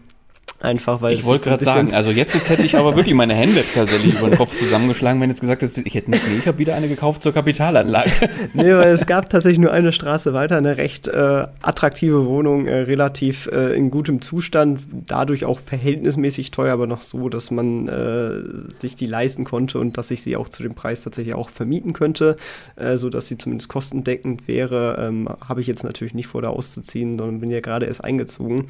Einfach 0.65 1.03
weil 1.03 1.13
ich 1.13 1.25
wollte 1.25 1.51
gerade 1.51 1.63
sagen, 1.63 1.93
also 1.93 2.11
jetzt, 2.11 2.35
jetzt 2.35 2.49
hätte 2.49 2.65
ich 2.65 2.77
aber 2.77 2.97
wirklich 2.97 3.15
meine 3.15 3.35
Hände 3.35 3.63
tatsächlich 3.75 4.15
über 4.15 4.31
den 4.31 4.39
Kopf 4.39 4.57
zusammengeschlagen, 4.57 5.21
wenn 5.21 5.29
jetzt 5.29 5.43
gesagt 5.43 5.61
hättest, 5.61 5.87
ich 5.87 5.95
hätte 5.95 6.11
nicht, 6.11 6.27
nee, 6.27 6.39
ich 6.39 6.47
habe 6.47 6.59
wieder 6.59 6.75
eine 6.75 6.89
gekauft 6.89 7.21
zur 7.21 7.35
Kapitalanlage. 7.35 8.11
nee, 8.55 8.73
weil 8.73 8.95
es 8.95 9.05
gab 9.05 9.29
tatsächlich 9.29 9.59
nur 9.59 9.73
eine 9.73 9.93
Straße 9.93 10.33
weiter, 10.33 10.57
eine 10.57 10.79
recht 10.79 11.07
äh, 11.07 11.47
attraktive 11.61 12.25
Wohnung, 12.25 12.67
äh, 12.67 12.79
relativ 12.79 13.47
äh, 13.49 13.77
in 13.77 13.91
gutem 13.91 14.23
Zustand, 14.23 14.85
dadurch 14.91 15.45
auch 15.45 15.61
verhältnismäßig 15.61 16.51
teuer, 16.51 16.73
aber 16.73 16.87
noch 16.87 17.03
so, 17.03 17.29
dass 17.29 17.51
man 17.51 17.87
äh, 17.89 18.71
sich 18.71 18.97
die 18.97 19.07
leisten 19.07 19.45
konnte 19.45 19.79
und 19.79 19.99
dass 19.99 20.11
ich 20.11 20.23
sie 20.23 20.35
auch 20.35 20.49
zu 20.49 20.63
dem 20.63 20.75
Preis 20.75 21.03
tatsächlich 21.03 21.35
auch 21.35 21.51
vermieten 21.51 21.93
könnte, 21.93 22.39
äh, 22.77 22.97
sodass 22.97 23.29
sie 23.29 23.37
zumindest 23.37 23.69
kostendeckend 23.69 24.49
wäre. 24.49 24.97
Ähm, 24.99 25.29
habe 25.47 25.61
ich 25.61 25.67
jetzt 25.67 25.85
natürlich 25.85 26.15
nicht 26.15 26.29
vor, 26.29 26.41
da 26.41 26.49
auszuziehen, 26.49 27.19
sondern 27.19 27.41
bin 27.41 27.51
ja 27.51 27.61
gerade 27.61 27.85
erst 27.85 28.03
eingezogen. 28.03 28.69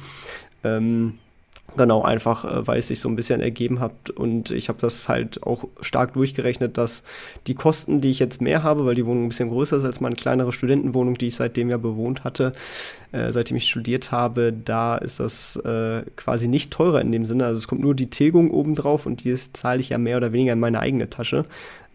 Ähm, 0.65 1.13
Genau, 1.77 2.03
einfach, 2.03 2.45
äh, 2.45 2.67
weil 2.67 2.79
es 2.79 2.87
sich 2.87 2.99
so 2.99 3.09
ein 3.09 3.15
bisschen 3.15 3.41
ergeben 3.41 3.79
hat. 3.79 4.09
Und 4.09 4.51
ich 4.51 4.69
habe 4.69 4.79
das 4.79 5.09
halt 5.09 5.43
auch 5.43 5.67
stark 5.81 6.13
durchgerechnet, 6.13 6.77
dass 6.77 7.03
die 7.47 7.55
Kosten, 7.55 7.99
die 7.99 8.11
ich 8.11 8.19
jetzt 8.19 8.41
mehr 8.41 8.63
habe, 8.63 8.85
weil 8.85 8.95
die 8.95 9.05
Wohnung 9.05 9.25
ein 9.25 9.29
bisschen 9.29 9.49
größer 9.49 9.77
ist 9.77 9.83
als 9.83 9.99
meine 9.99 10.15
kleinere 10.15 10.53
Studentenwohnung, 10.53 11.15
die 11.15 11.27
ich 11.27 11.35
seitdem 11.35 11.69
ja 11.69 11.77
bewohnt 11.77 12.23
hatte, 12.23 12.53
äh, 13.11 13.29
seitdem 13.31 13.57
ich 13.57 13.69
studiert 13.69 14.11
habe, 14.11 14.53
da 14.53 14.95
ist 14.95 15.19
das 15.19 15.57
äh, 15.57 16.03
quasi 16.15 16.47
nicht 16.47 16.71
teurer 16.71 17.01
in 17.01 17.11
dem 17.11 17.25
Sinne. 17.25 17.45
Also 17.45 17.59
es 17.59 17.67
kommt 17.67 17.81
nur 17.81 17.95
die 17.95 18.09
Tilgung 18.09 18.51
obendrauf 18.51 19.05
und 19.05 19.25
die 19.25 19.35
zahle 19.35 19.81
ich 19.81 19.89
ja 19.89 19.97
mehr 19.97 20.17
oder 20.17 20.31
weniger 20.31 20.53
in 20.53 20.59
meine 20.59 20.79
eigene 20.79 21.09
Tasche. 21.09 21.45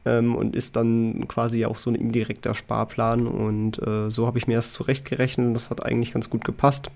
Ähm, 0.04 0.34
und 0.34 0.56
ist 0.56 0.76
dann 0.76 1.26
quasi 1.28 1.64
auch 1.64 1.76
so 1.76 1.90
ein 1.90 1.94
indirekter 1.94 2.54
Sparplan. 2.54 3.26
Und 3.26 3.78
äh, 3.86 4.10
so 4.10 4.26
habe 4.26 4.38
ich 4.38 4.46
mir 4.46 4.56
das 4.56 4.72
zurechtgerechnet 4.72 5.46
und 5.46 5.54
das 5.54 5.70
hat 5.70 5.84
eigentlich 5.84 6.12
ganz 6.12 6.28
gut 6.28 6.44
gepasst. 6.44 6.90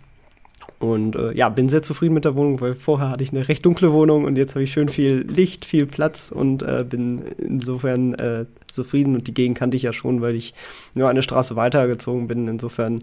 Und 0.79 1.17
äh, 1.17 1.33
ja, 1.33 1.49
bin 1.49 1.69
sehr 1.69 1.83
zufrieden 1.83 2.15
mit 2.15 2.25
der 2.25 2.37
Wohnung, 2.37 2.61
weil 2.61 2.75
vorher 2.75 3.11
hatte 3.11 3.23
ich 3.23 3.33
eine 3.33 3.49
recht 3.49 3.65
dunkle 3.65 3.93
Wohnung 3.93 4.25
und 4.25 4.37
jetzt 4.37 4.55
habe 4.55 4.65
ich 4.65 4.73
schön 4.73 4.89
viel 4.89 5.27
Licht, 5.29 5.65
viel 5.65 5.87
Platz 5.87 6.31
und 6.31 6.63
äh, 6.63 6.85
bin 6.89 7.23
insofern 7.39 8.15
äh, 8.15 8.45
zufrieden. 8.75 9.15
Und 9.15 9.27
die 9.27 9.35
Gegend 9.35 9.59
kannte 9.59 9.77
ich 9.77 9.83
ja 9.83 9.93
schon, 9.93 10.21
weil 10.21 10.35
ich 10.35 10.55
nur 10.95 11.09
eine 11.09 11.23
Straße 11.23 11.57
weitergezogen 11.57 12.29
bin. 12.29 12.49
Insofern 12.49 13.01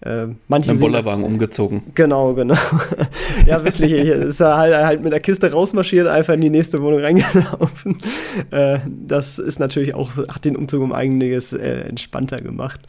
äh, 0.00 0.26
manche. 0.48 0.72
Mit 0.72 0.80
dem 0.80 0.80
Bollerwagen 0.80 1.24
umgezogen. 1.24 1.82
Genau, 1.94 2.34
genau. 2.34 2.56
ja, 3.46 3.64
wirklich. 3.64 3.92
Ich 3.92 4.08
ist 4.08 4.40
er 4.40 4.56
halt, 4.56 4.74
halt 4.74 5.02
mit 5.02 5.12
der 5.12 5.20
Kiste 5.20 5.50
rausmarschiert, 5.50 6.06
einfach 6.06 6.34
in 6.34 6.40
die 6.40 6.50
nächste 6.50 6.82
Wohnung 6.82 7.00
reingelaufen. 7.00 7.98
Äh, 8.50 8.78
das 8.88 9.38
ist 9.38 9.58
natürlich 9.58 9.94
auch, 9.94 10.16
hat 10.16 10.44
den 10.44 10.56
Umzug 10.56 10.82
um 10.82 10.92
einiges 10.92 11.52
äh, 11.52 11.80
entspannter 11.88 12.40
gemacht. 12.40 12.80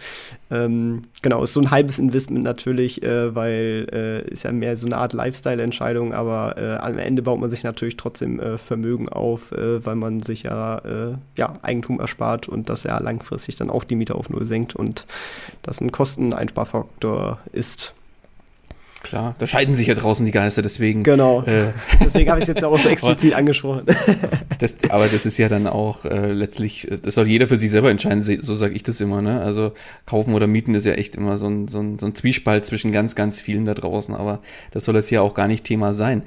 Ähm, 0.51 1.03
genau, 1.23 1.43
ist 1.43 1.53
so 1.53 1.61
ein 1.61 1.71
halbes 1.71 1.97
Investment 1.97 2.43
natürlich, 2.43 3.01
äh, 3.01 3.33
weil 3.33 3.87
äh, 3.91 4.31
ist 4.31 4.43
ja 4.43 4.51
mehr 4.51 4.77
so 4.77 4.85
eine 4.85 4.97
Art 4.97 5.13
Lifestyle-Entscheidung, 5.13 6.13
aber 6.13 6.55
äh, 6.57 6.75
am 6.75 6.99
Ende 6.99 7.23
baut 7.23 7.39
man 7.39 7.49
sich 7.49 7.63
natürlich 7.63 7.97
trotzdem 7.97 8.39
äh, 8.39 8.57
Vermögen 8.59 9.09
auf, 9.09 9.51
äh, 9.51 9.83
weil 9.83 9.95
man 9.95 10.21
sich 10.21 10.43
ja, 10.43 10.77
äh, 10.79 11.15
ja 11.35 11.53
Eigentum 11.63 11.99
erspart 11.99 12.24
und 12.47 12.69
das 12.69 12.83
ja 12.83 12.97
langfristig 12.99 13.55
dann 13.55 13.69
auch 13.69 13.83
die 13.83 13.95
Miete 13.95 14.15
auf 14.15 14.29
Null 14.29 14.45
senkt 14.45 14.75
und 14.75 15.05
das 15.61 15.81
ein 15.81 15.91
Kosteneinsparfaktor 15.91 17.39
ist. 17.51 17.93
Klar, 19.05 19.35
da 19.37 19.45
scheiden 19.45 19.75
sich 19.75 19.85
ja 19.85 19.93
draußen 19.93 20.25
die 20.25 20.31
Geister, 20.31 20.63
deswegen. 20.63 21.03
Genau. 21.03 21.43
Äh, 21.43 21.73
deswegen 22.03 22.27
habe 22.31 22.39
ich 22.39 22.45
es 22.45 22.47
jetzt 22.47 22.63
auch 22.63 22.75
so 22.75 22.89
explizit 22.89 23.33
angesprochen. 23.35 23.85
Das, 24.57 24.73
aber 24.87 25.07
das 25.09 25.25
ist 25.25 25.37
ja 25.37 25.49
dann 25.49 25.67
auch 25.67 26.05
äh, 26.05 26.31
letztlich, 26.31 26.87
das 27.03 27.15
soll 27.15 27.27
jeder 27.27 27.45
für 27.47 27.57
sich 27.57 27.69
selber 27.69 27.91
entscheiden, 27.91 28.21
so 28.21 28.53
sage 28.53 28.73
ich 28.73 28.83
das 28.83 29.01
immer. 29.01 29.21
Ne? 29.21 29.41
Also 29.41 29.73
kaufen 30.05 30.33
oder 30.33 30.47
mieten 30.47 30.73
ist 30.75 30.85
ja 30.85 30.93
echt 30.93 31.17
immer 31.17 31.37
so 31.37 31.47
ein, 31.47 31.67
so, 31.67 31.79
ein, 31.79 31.99
so 31.99 32.05
ein 32.05 32.15
Zwiespalt 32.15 32.63
zwischen 32.63 32.93
ganz, 32.93 33.15
ganz 33.15 33.41
vielen 33.41 33.65
da 33.65 33.73
draußen. 33.73 34.15
Aber 34.15 34.39
das 34.71 34.85
soll 34.85 34.95
jetzt 34.95 35.09
hier 35.09 35.21
auch 35.21 35.33
gar 35.33 35.49
nicht 35.49 35.65
Thema 35.65 35.93
sein. 35.93 36.23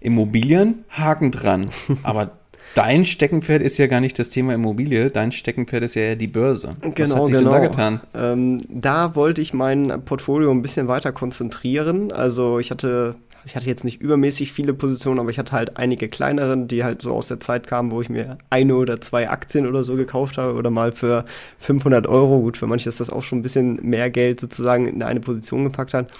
Immobilien, 0.00 0.84
Haken 0.90 1.30
dran. 1.30 1.66
Aber 2.02 2.37
Dein 2.74 3.04
Steckenpferd 3.04 3.62
ist 3.62 3.78
ja 3.78 3.86
gar 3.86 4.00
nicht 4.00 4.18
das 4.18 4.30
Thema 4.30 4.54
Immobilie, 4.54 5.10
dein 5.10 5.32
Steckenpferd 5.32 5.82
ist 5.84 5.94
ja 5.94 6.02
eher 6.02 6.16
die 6.16 6.28
Börse. 6.28 6.76
Genau, 6.80 6.96
Was 6.96 7.14
hat 7.14 7.26
sich 7.26 7.38
genau. 7.38 7.50
da 7.50 7.58
getan? 7.58 8.00
Ähm, 8.14 8.60
da 8.68 9.14
wollte 9.14 9.40
ich 9.42 9.52
mein 9.52 10.02
Portfolio 10.04 10.50
ein 10.50 10.62
bisschen 10.62 10.88
weiter 10.88 11.12
konzentrieren. 11.12 12.12
Also 12.12 12.58
ich 12.58 12.70
hatte 12.70 13.16
ich 13.48 13.56
hatte 13.56 13.66
jetzt 13.66 13.84
nicht 13.84 14.00
übermäßig 14.00 14.52
viele 14.52 14.74
Positionen, 14.74 15.20
aber 15.20 15.30
ich 15.30 15.38
hatte 15.38 15.52
halt 15.52 15.76
einige 15.76 16.08
kleinere, 16.08 16.56
die 16.66 16.84
halt 16.84 17.02
so 17.02 17.14
aus 17.14 17.28
der 17.28 17.40
Zeit 17.40 17.66
kamen, 17.66 17.90
wo 17.90 18.00
ich 18.00 18.10
mir 18.10 18.36
eine 18.50 18.74
oder 18.76 19.00
zwei 19.00 19.30
Aktien 19.30 19.66
oder 19.66 19.84
so 19.84 19.94
gekauft 19.94 20.38
habe 20.38 20.54
oder 20.54 20.70
mal 20.70 20.92
für 20.92 21.24
500 21.58 22.06
Euro. 22.06 22.40
Gut, 22.40 22.56
für 22.56 22.66
manche 22.66 22.88
ist 22.88 23.00
das 23.00 23.10
auch 23.10 23.22
schon 23.22 23.38
ein 23.38 23.42
bisschen 23.42 23.76
mehr 23.82 24.10
Geld 24.10 24.40
sozusagen 24.40 24.86
in 24.86 25.02
eine 25.02 25.20
Position 25.20 25.64
gepackt 25.64 25.94
hat. 25.94 26.12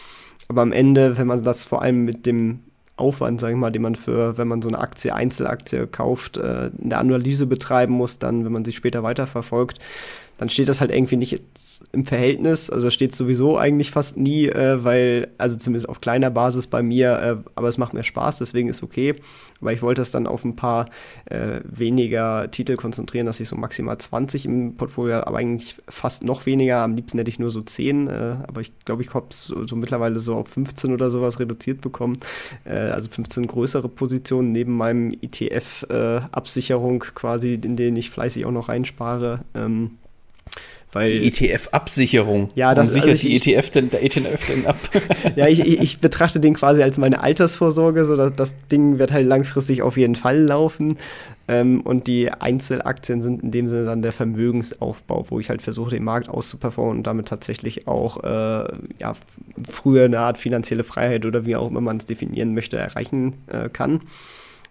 Aber 0.49 0.63
am 0.63 0.73
Ende, 0.73 1.19
wenn 1.19 1.27
man 1.27 1.43
das 1.43 1.65
vor 1.67 1.83
allem 1.83 2.05
mit 2.05 2.25
dem 2.25 2.61
Aufwand, 2.99 3.41
sage 3.41 3.55
ich 3.55 3.59
mal, 3.59 3.71
den 3.71 3.83
man 3.83 3.95
für, 3.95 4.39
wenn 4.39 4.49
man 4.49 4.63
so 4.63 4.69
eine 4.69 4.79
Aktie, 4.79 5.15
Einzelaktie 5.15 5.87
kauft, 5.87 6.37
äh, 6.37 6.71
eine 6.83 6.97
Analyse 6.99 7.47
betreiben 7.47 7.95
muss, 7.95 8.19
dann, 8.19 8.45
wenn 8.45 8.53
man 8.53 8.65
sie 8.65 8.73
später 8.73 9.03
weiterverfolgt, 9.03 9.79
dann 10.39 10.49
steht 10.49 10.69
das 10.69 10.81
halt 10.81 10.93
irgendwie 10.93 11.17
nicht 11.17 11.43
im 11.93 12.07
Verhältnis. 12.07 12.71
Also 12.71 12.91
steht 12.91 13.15
sowieso 13.15 13.59
eigentlich 13.59 13.91
fast 13.91 14.17
nie, 14.17 14.47
äh, 14.47 14.83
weil, 14.85 15.29
also 15.37 15.57
zumindest 15.57 15.89
auf 15.89 16.01
kleiner 16.01 16.31
Basis 16.31 16.69
bei 16.69 16.83
mir, 16.83 17.19
äh, 17.19 17.51
aber 17.57 17.69
es 17.69 17.77
macht 17.77 17.93
mir 17.93 18.05
Spaß, 18.05 18.39
deswegen 18.39 18.69
ist 18.69 18.83
okay. 18.83 19.17
Weil 19.61 19.75
ich 19.75 19.83
wollte 19.83 20.03
es 20.03 20.13
dann 20.13 20.29
auf 20.29 20.45
ein 20.45 20.55
paar 20.55 20.87
äh, 21.25 21.61
weniger 21.65 22.49
Titel 22.53 22.77
konzentrieren, 22.77 23.27
dass 23.27 23.41
ich 23.41 23.49
so 23.49 23.57
maximal 23.57 23.99
20 23.99 24.47
im 24.47 24.77
Portfolio 24.77 25.17
habe, 25.17 25.27
aber 25.27 25.39
eigentlich 25.39 25.77
fast 25.89 26.23
noch 26.23 26.47
weniger. 26.47 26.79
Am 26.79 26.95
liebsten 26.95 27.19
hätte 27.19 27.31
ich 27.31 27.41
nur 27.41 27.51
so 27.51 27.61
10, 27.61 28.07
äh, 28.07 28.37
aber 28.47 28.61
ich 28.61 28.73
glaube, 28.85 29.03
ich 29.03 29.13
habe 29.15 29.27
es 29.31 29.49
so, 29.49 29.67
so, 29.67 29.75
mittlerweile 29.75 30.21
so 30.21 30.37
auf 30.37 30.47
15 30.49 30.93
oder 30.93 31.11
sowas 31.11 31.41
reduziert 31.41 31.81
bekommen. 31.81 32.17
Äh, 32.65 32.77
also 32.77 33.11
15 33.11 33.49
größere 33.49 33.89
Positionen 33.89 34.53
neben 34.53 34.77
meinem 34.77 35.11
ETF-Absicherung 35.11 37.03
äh, 37.03 37.07
quasi, 37.13 37.55
in 37.55 37.75
denen 37.75 37.97
ich 37.97 38.11
fleißig 38.11 38.47
auch 38.47 38.53
noch 38.53 38.69
reinspare. 38.69 39.41
Ähm, 39.57 39.99
weil, 40.93 41.21
die 41.21 41.29
ETF-Absicherung. 41.29 42.49
Ja, 42.55 42.75
das 42.75 42.93
sichert 42.93 43.11
also 43.11 43.29
die 43.29 43.37
ETF 43.37 43.71
denn, 43.71 43.91
der 43.91 44.03
ETF 44.03 44.47
denn 44.49 44.67
ab. 44.67 44.79
ja, 45.37 45.47
ich, 45.47 45.61
ich, 45.61 46.01
betrachte 46.01 46.41
den 46.41 46.55
quasi 46.55 46.83
als 46.83 46.97
meine 46.97 47.23
Altersvorsorge, 47.23 48.07
so 48.07 48.17
dass 48.17 48.35
das 48.35 48.55
Ding 48.71 48.99
wird 48.99 49.13
halt 49.13 49.27
langfristig 49.27 49.83
auf 49.83 49.97
jeden 49.97 50.15
Fall 50.15 50.39
laufen. 50.39 50.97
Ähm, 51.47 51.83
und 51.83 52.07
die 52.07 52.31
Einzelaktien 52.31 53.21
sind 53.21 53.43
in 53.43 53.51
dem 53.51 53.69
Sinne 53.69 53.85
dann 53.87 54.03
der 54.03 54.13
Vermögensaufbau, 54.13 55.27
wo 55.29 55.41
ich 55.41 55.51
halt 55.51 55.61
versuche, 55.61 55.91
den 55.91 56.05
Markt 56.05 56.29
auszuperformen 56.29 56.99
und 56.99 57.07
damit 57.07 57.29
tatsächlich 57.29 57.87
auch 57.87 58.23
äh, 58.23 58.73
ja, 58.99 59.13
früher 59.69 60.05
eine 60.05 60.21
Art 60.21 60.39
finanzielle 60.39 60.85
Freiheit 60.85 61.27
oder 61.27 61.45
wie 61.45 61.57
auch 61.57 61.69
immer 61.69 61.81
man 61.81 61.99
es 61.99 62.07
definieren 62.07 62.55
möchte, 62.55 62.79
erreichen 62.79 63.35
äh, 63.49 63.69
kann. 63.69 64.03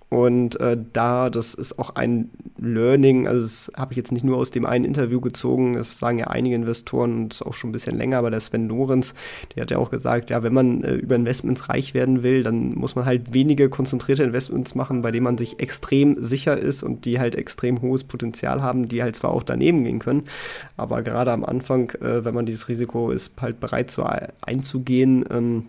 Und 0.10 0.58
äh, 0.62 0.78
da, 0.94 1.30
das 1.30 1.54
ist 1.54 1.80
auch 1.80 1.96
ein 1.96 2.30
Learning, 2.58 3.28
also 3.28 3.42
das 3.42 3.72
habe 3.76 3.92
ich 3.92 3.98
jetzt 3.98 4.14
nicht 4.14 4.24
nur 4.24 4.38
aus 4.38 4.52
dem 4.52 4.66
einen 4.66 4.86
Interview 4.86 5.20
gezogen, 5.20 5.74
das 5.74 6.00
sagen 6.00 6.18
ja 6.18 6.28
einige 6.28 6.56
Investoren 6.56 7.24
und 7.24 7.42
auch 7.46 7.54
schon 7.54 7.70
ein 7.70 7.74
bisschen 7.74 7.98
länger, 7.98 8.18
aber 8.18 8.32
der 8.32 8.40
Sven 8.40 8.70
Lorenz, 8.70 9.14
der 9.54 9.64
hat 9.64 9.72
ja 9.72 9.78
auch 9.78 9.92
gesagt, 9.92 10.30
ja, 10.30 10.44
wenn 10.44 10.54
man 10.54 10.82
äh, 10.84 10.96
über 10.96 11.16
Investments 11.16 11.68
reich 11.68 11.94
werden 11.94 12.24
will, 12.24 12.42
dann 12.42 12.74
muss 12.76 12.96
man 12.96 13.06
halt 13.06 13.34
wenige 13.34 13.70
konzentrierte 13.70 14.24
Investments 14.24 14.76
machen, 14.76 15.02
bei 15.02 15.12
denen 15.12 15.26
man 15.26 15.38
sich 15.38 15.60
extrem 15.60 16.24
sicher 16.24 16.58
ist 16.58 16.84
und 16.84 17.04
die 17.04 17.20
halt 17.20 17.36
extrem 17.36 17.82
hohes 17.82 18.06
Potenzial 18.06 18.62
haben, 18.62 18.88
die 18.88 19.04
halt 19.04 19.18
zwar 19.18 19.32
auch 19.32 19.44
daneben 19.44 19.84
gehen 19.84 20.00
können, 20.00 20.24
aber 20.78 21.04
gerade 21.04 21.34
am 21.34 21.44
Anfang, 21.44 21.90
äh, 22.02 22.24
wenn 22.24 22.34
man 22.34 22.46
dieses 22.46 22.70
Risiko 22.70 23.12
ist, 23.12 23.34
halt 23.42 23.60
bereit 23.60 23.92
zu 23.92 24.06
einzugehen, 24.42 25.26
ähm, 25.30 25.66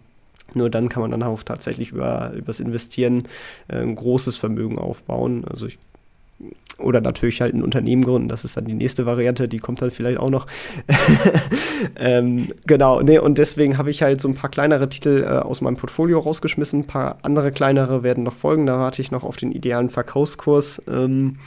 nur 0.55 0.71
dann 0.71 0.89
kann 0.89 1.03
man 1.03 1.11
dann 1.11 1.23
auch 1.23 1.43
tatsächlich 1.43 1.93
über 1.93 2.33
das 2.45 2.61
Investieren 2.61 3.25
äh, 3.69 3.77
ein 3.77 3.95
großes 3.95 4.37
Vermögen 4.37 4.79
aufbauen. 4.79 5.45
Also 5.49 5.67
ich 5.67 5.79
oder 6.79 7.01
natürlich 7.01 7.41
halt 7.41 7.55
ein 7.55 7.63
Unternehmen 7.63 8.05
gründen, 8.05 8.29
das 8.29 8.45
ist 8.45 8.57
dann 8.57 8.65
die 8.65 8.75
nächste 8.75 9.05
Variante, 9.05 9.49
die 9.49 9.59
kommt 9.59 9.83
dann 9.83 9.91
vielleicht 9.91 10.19
auch 10.19 10.31
noch. 10.31 10.47
ähm, 11.99 12.53
genau, 12.67 13.03
nee, 13.03 13.19
und 13.19 13.39
deswegen 13.39 13.79
habe 13.79 13.91
ich 13.91 14.03
halt 14.03 14.21
so 14.21 14.29
ein 14.29 14.37
paar 14.37 14.51
kleinere 14.51 14.89
Titel 14.89 15.25
äh, 15.25 15.27
aus 15.27 15.61
meinem 15.61 15.77
Portfolio 15.77 16.21
rausgeschmissen, 16.21 16.81
ein 16.81 16.87
paar 16.87 17.19
andere 17.23 17.51
kleinere 17.51 18.05
werden 18.05 18.23
noch 18.23 18.35
folgen, 18.35 18.67
da 18.67 18.79
warte 18.79 19.03
ich 19.03 19.11
noch 19.11 19.25
auf 19.25 19.37
den 19.37 19.51
idealen 19.51 19.89
Verkaufskurs. 19.89 20.81
Ähm, 20.87 21.39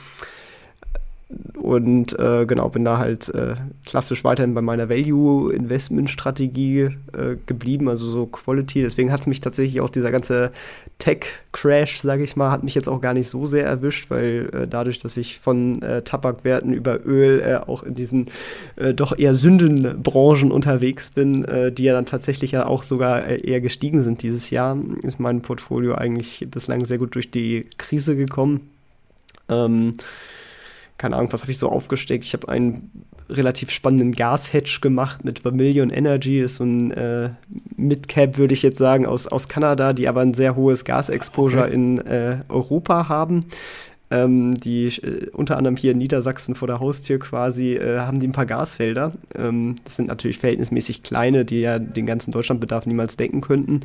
und 1.56 2.18
äh, 2.20 2.46
genau, 2.46 2.70
bin 2.70 2.84
da 2.84 2.98
halt 2.98 3.30
äh, 3.30 3.56
klassisch 3.86 4.24
weiterhin 4.24 4.54
bei 4.54 4.62
meiner 4.62 4.90
Value-Investment-Strategie 4.90 6.90
äh, 7.14 7.36
geblieben, 7.46 7.88
also 7.88 8.08
so 8.08 8.26
Quality. 8.26 8.82
Deswegen 8.82 9.12
hat 9.12 9.22
es 9.22 9.28
mich 9.28 9.42
tatsächlich 9.42 9.82
auch 9.82 9.90
dieser 9.90 10.12
ganze 10.12 10.52
Tech-Crash, 11.00 12.02
sage 12.02 12.24
ich 12.24 12.36
mal, 12.36 12.52
hat 12.52 12.64
mich 12.64 12.76
jetzt 12.76 12.90
auch 12.90 13.00
gar 13.00 13.14
nicht 13.14 13.28
so 13.28 13.46
sehr 13.46 13.66
erwischt, 13.66 14.10
weil 14.10 14.50
äh, 14.54 14.68
dadurch, 14.68 15.00
dass 15.00 15.18
ich 15.18 15.40
von 15.40 15.82
äh, 15.82 16.02
Tabakwerten 16.02 16.74
über 16.74 17.06
Öl 17.06 17.42
äh, 17.42 17.58
auch 17.58 17.84
in 17.84 17.96
diesen 17.96 18.26
doch 18.96 19.18
eher 19.18 19.36
Sündenbranchen 19.36 20.52
unterwegs 20.52 21.12
bin, 21.12 21.46
die 21.74 21.84
ja 21.84 21.94
dann 21.94 22.06
tatsächlich 22.06 22.52
ja 22.52 22.66
auch 22.66 22.84
sogar 22.84 23.28
eher 23.28 23.62
gestiegen 23.62 24.02
sind 24.02 24.24
dieses 24.24 24.50
Jahr, 24.50 24.78
ist 25.04 25.20
mein 25.20 25.42
Portfolio 25.42 25.96
eigentlich 25.96 26.48
bislang 26.50 26.86
sehr 26.86 26.98
gut 26.98 27.16
durch 27.16 27.32
die 27.32 27.68
Krise 27.78 28.16
gekommen. 28.16 28.70
Ähm, 29.50 29.96
keine 31.02 31.16
Ahnung, 31.16 31.34
was 31.34 31.42
habe 31.42 31.52
ich 31.52 31.58
so 31.58 31.68
aufgesteckt? 31.68 32.24
Ich 32.24 32.34
habe 32.34 32.48
einen 32.48 32.92
relativ 33.28 33.72
spannenden 33.72 34.12
Gas-Hedge 34.12 34.78
gemacht 34.82 35.26
mit 35.26 35.40
Vermilion 35.40 35.90
Energy, 35.90 36.42
das 36.42 36.52
ist 36.52 36.58
so 36.58 36.64
ein 36.64 36.92
äh, 36.92 37.32
Mid-Cap, 37.76 38.38
würde 38.38 38.54
ich 38.54 38.62
jetzt 38.62 38.78
sagen, 38.78 39.08
aus, 39.08 39.26
aus 39.26 39.48
Kanada, 39.48 39.94
die 39.94 40.08
aber 40.08 40.22
ein 40.22 40.36
sehr 40.36 40.56
hohes 40.56 40.86
Gas-Exposure 40.86 41.64
okay. 41.64 41.74
in 41.74 41.98
äh, 42.06 42.38
Europa 42.50 43.10
haben. 43.10 43.46
Ähm, 44.12 44.54
die 44.54 44.88
äh, 44.88 45.30
unter 45.32 45.58
anderem 45.58 45.76
hier 45.76 45.94
in 45.94 45.98
Niedersachsen 45.98 46.54
vor 46.54 46.68
der 46.68 46.80
Haustür 46.80 47.18
quasi 47.18 47.78
äh, 47.78 48.00
haben 48.00 48.20
die 48.20 48.28
ein 48.28 48.34
paar 48.34 48.46
Gasfelder. 48.46 49.14
Ähm, 49.34 49.78
das 49.86 49.96
sind 49.96 50.08
natürlich 50.10 50.38
verhältnismäßig 50.38 51.02
kleine, 51.02 51.46
die 51.46 51.62
ja 51.62 51.80
den 51.80 52.06
ganzen 52.06 52.32
Deutschlandbedarf 52.32 52.86
niemals 52.86 53.18
decken 53.18 53.42
könnten. 53.42 53.82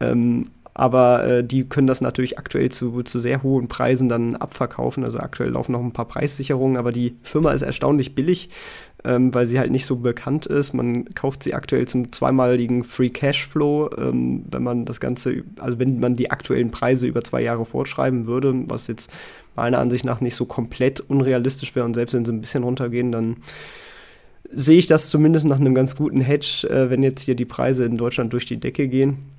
Ähm, 0.00 0.46
aber 0.78 1.24
äh, 1.24 1.42
die 1.42 1.66
können 1.66 1.86
das 1.86 2.02
natürlich 2.02 2.38
aktuell 2.38 2.70
zu, 2.70 3.02
zu 3.02 3.18
sehr 3.18 3.42
hohen 3.42 3.66
Preisen 3.66 4.10
dann 4.10 4.36
abverkaufen. 4.36 5.04
Also 5.04 5.18
aktuell 5.18 5.48
laufen 5.48 5.72
noch 5.72 5.80
ein 5.80 5.94
paar 5.94 6.04
Preissicherungen, 6.04 6.76
aber 6.76 6.92
die 6.92 7.16
Firma 7.22 7.52
ist 7.52 7.62
erstaunlich 7.62 8.14
billig, 8.14 8.50
ähm, 9.02 9.32
weil 9.32 9.46
sie 9.46 9.58
halt 9.58 9.70
nicht 9.70 9.86
so 9.86 9.96
bekannt 9.96 10.44
ist. 10.44 10.74
Man 10.74 11.06
kauft 11.14 11.44
sie 11.44 11.54
aktuell 11.54 11.88
zum 11.88 12.12
zweimaligen 12.12 12.84
Free 12.84 13.08
Cashflow, 13.08 13.88
ähm, 13.96 14.44
wenn 14.50 14.62
man 14.62 14.84
das 14.84 15.00
Ganze, 15.00 15.44
also 15.58 15.78
wenn 15.78 15.98
man 15.98 16.14
die 16.14 16.30
aktuellen 16.30 16.70
Preise 16.70 17.06
über 17.06 17.24
zwei 17.24 17.40
Jahre 17.40 17.64
fortschreiben 17.64 18.26
würde, 18.26 18.54
was 18.66 18.86
jetzt 18.86 19.10
meiner 19.54 19.78
Ansicht 19.78 20.04
nach 20.04 20.20
nicht 20.20 20.34
so 20.34 20.44
komplett 20.44 21.00
unrealistisch 21.00 21.74
wäre 21.74 21.86
und 21.86 21.94
selbst 21.94 22.12
wenn 22.12 22.26
sie 22.26 22.32
ein 22.32 22.42
bisschen 22.42 22.64
runtergehen, 22.64 23.12
dann 23.12 23.38
sehe 24.52 24.76
ich 24.76 24.88
das 24.88 25.08
zumindest 25.08 25.46
nach 25.46 25.58
einem 25.58 25.74
ganz 25.74 25.96
guten 25.96 26.20
Hedge, 26.20 26.68
äh, 26.68 26.90
wenn 26.90 27.02
jetzt 27.02 27.22
hier 27.22 27.34
die 27.34 27.46
Preise 27.46 27.86
in 27.86 27.96
Deutschland 27.96 28.34
durch 28.34 28.44
die 28.44 28.58
Decke 28.58 28.88
gehen. 28.88 29.35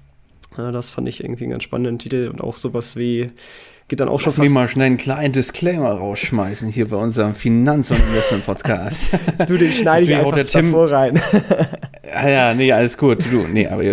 Ja, 0.58 0.72
das 0.72 0.90
fand 0.90 1.08
ich 1.08 1.24
irgendwie 1.24 1.44
einen 1.44 1.52
ganz 1.52 1.64
spannenden 1.64 2.00
Titel 2.00 2.30
und 2.32 2.42
auch 2.42 2.56
sowas 2.58 2.96
wie 2.96 3.32
geht 3.88 4.02
dann 4.02 4.10
auch 4.10 4.20
schon 4.20 4.32
Lass 4.32 4.38
mich 4.38 4.50
mal 4.50 4.68
schnell 4.68 4.88
einen 4.88 4.98
kleinen 4.98 5.32
Disclaimer 5.32 5.92
rausschmeißen 5.92 6.70
hier 6.70 6.90
bei 6.90 6.98
unserem 6.98 7.36
Finanz- 7.36 7.90
und 7.90 7.98
Investment-Podcast. 7.98 9.12
du, 9.48 9.58
den 9.58 9.72
schneide 9.72 10.06
ich 10.06 10.16
einfach 10.16 10.34
der 10.34 10.46
Tim, 10.46 10.72
davor 10.72 10.92
rein. 10.92 11.22
ja, 12.06 12.30
ja, 12.30 12.54
nee, 12.54 12.72
alles 12.74 12.98
gut. 12.98 13.20
Du, 13.32 13.46
nee, 13.48 13.68
aber 13.68 13.84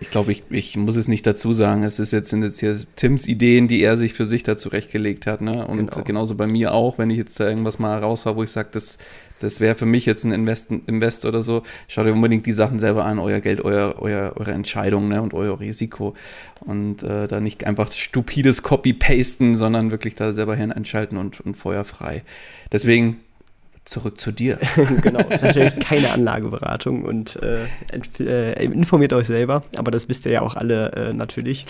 ich 0.00 0.10
glaube, 0.10 0.32
ich, 0.32 0.42
ich 0.48 0.76
muss 0.78 0.96
es 0.96 1.06
nicht 1.06 1.26
dazu 1.26 1.52
sagen. 1.52 1.82
Es 1.82 1.98
ist 1.98 2.12
jetzt, 2.12 2.30
sind 2.30 2.42
jetzt 2.42 2.60
hier 2.60 2.76
Tims 2.96 3.26
Ideen, 3.26 3.68
die 3.68 3.82
er 3.82 3.98
sich 3.98 4.14
für 4.14 4.24
sich 4.24 4.42
da 4.42 4.56
zurechtgelegt 4.56 5.26
hat. 5.26 5.42
Ne? 5.42 5.66
Und 5.66 5.90
genau. 5.90 6.04
genauso 6.04 6.34
bei 6.34 6.46
mir 6.46 6.72
auch, 6.72 6.96
wenn 6.96 7.10
ich 7.10 7.18
jetzt 7.18 7.38
da 7.38 7.46
irgendwas 7.46 7.78
mal 7.78 7.98
raus 7.98 8.24
habe, 8.24 8.38
wo 8.38 8.42
ich 8.44 8.50
sage, 8.50 8.70
das, 8.72 8.96
das 9.42 9.60
wäre 9.60 9.74
für 9.74 9.86
mich 9.86 10.06
jetzt 10.06 10.24
ein 10.24 10.32
Invest, 10.32 10.70
Invest 10.70 11.24
oder 11.24 11.42
so. 11.42 11.62
Schaut 11.88 12.06
euch 12.06 12.12
unbedingt 12.12 12.46
die 12.46 12.52
Sachen 12.52 12.78
selber 12.78 13.04
an, 13.04 13.18
euer 13.18 13.40
Geld, 13.40 13.64
euer, 13.64 13.96
euer, 13.98 14.32
eure 14.36 14.52
Entscheidung 14.52 15.08
ne, 15.08 15.20
und 15.20 15.34
euer 15.34 15.58
Risiko. 15.58 16.14
Und 16.60 17.02
äh, 17.02 17.26
da 17.26 17.40
nicht 17.40 17.64
einfach 17.64 17.90
stupides 17.90 18.62
Copy-Pasten, 18.62 19.41
sondern 19.56 19.90
wirklich 19.90 20.14
da 20.14 20.32
selber 20.32 20.54
hin 20.54 20.72
einschalten 20.72 21.16
und, 21.16 21.40
und 21.40 21.56
feuerfrei. 21.56 22.22
Deswegen 22.70 23.20
zurück 23.84 24.20
zu 24.20 24.32
dir. 24.32 24.58
genau, 25.02 25.20
das 25.22 25.36
ist 25.36 25.42
natürlich 25.42 25.80
keine 25.80 26.10
Anlageberatung 26.10 27.04
und 27.04 27.38
äh, 27.42 27.66
äh, 28.20 28.64
informiert 28.64 29.12
euch 29.12 29.26
selber, 29.26 29.64
aber 29.76 29.90
das 29.90 30.08
wisst 30.08 30.26
ihr 30.26 30.32
ja 30.32 30.42
auch 30.42 30.54
alle 30.54 30.92
äh, 30.92 31.12
natürlich. 31.12 31.66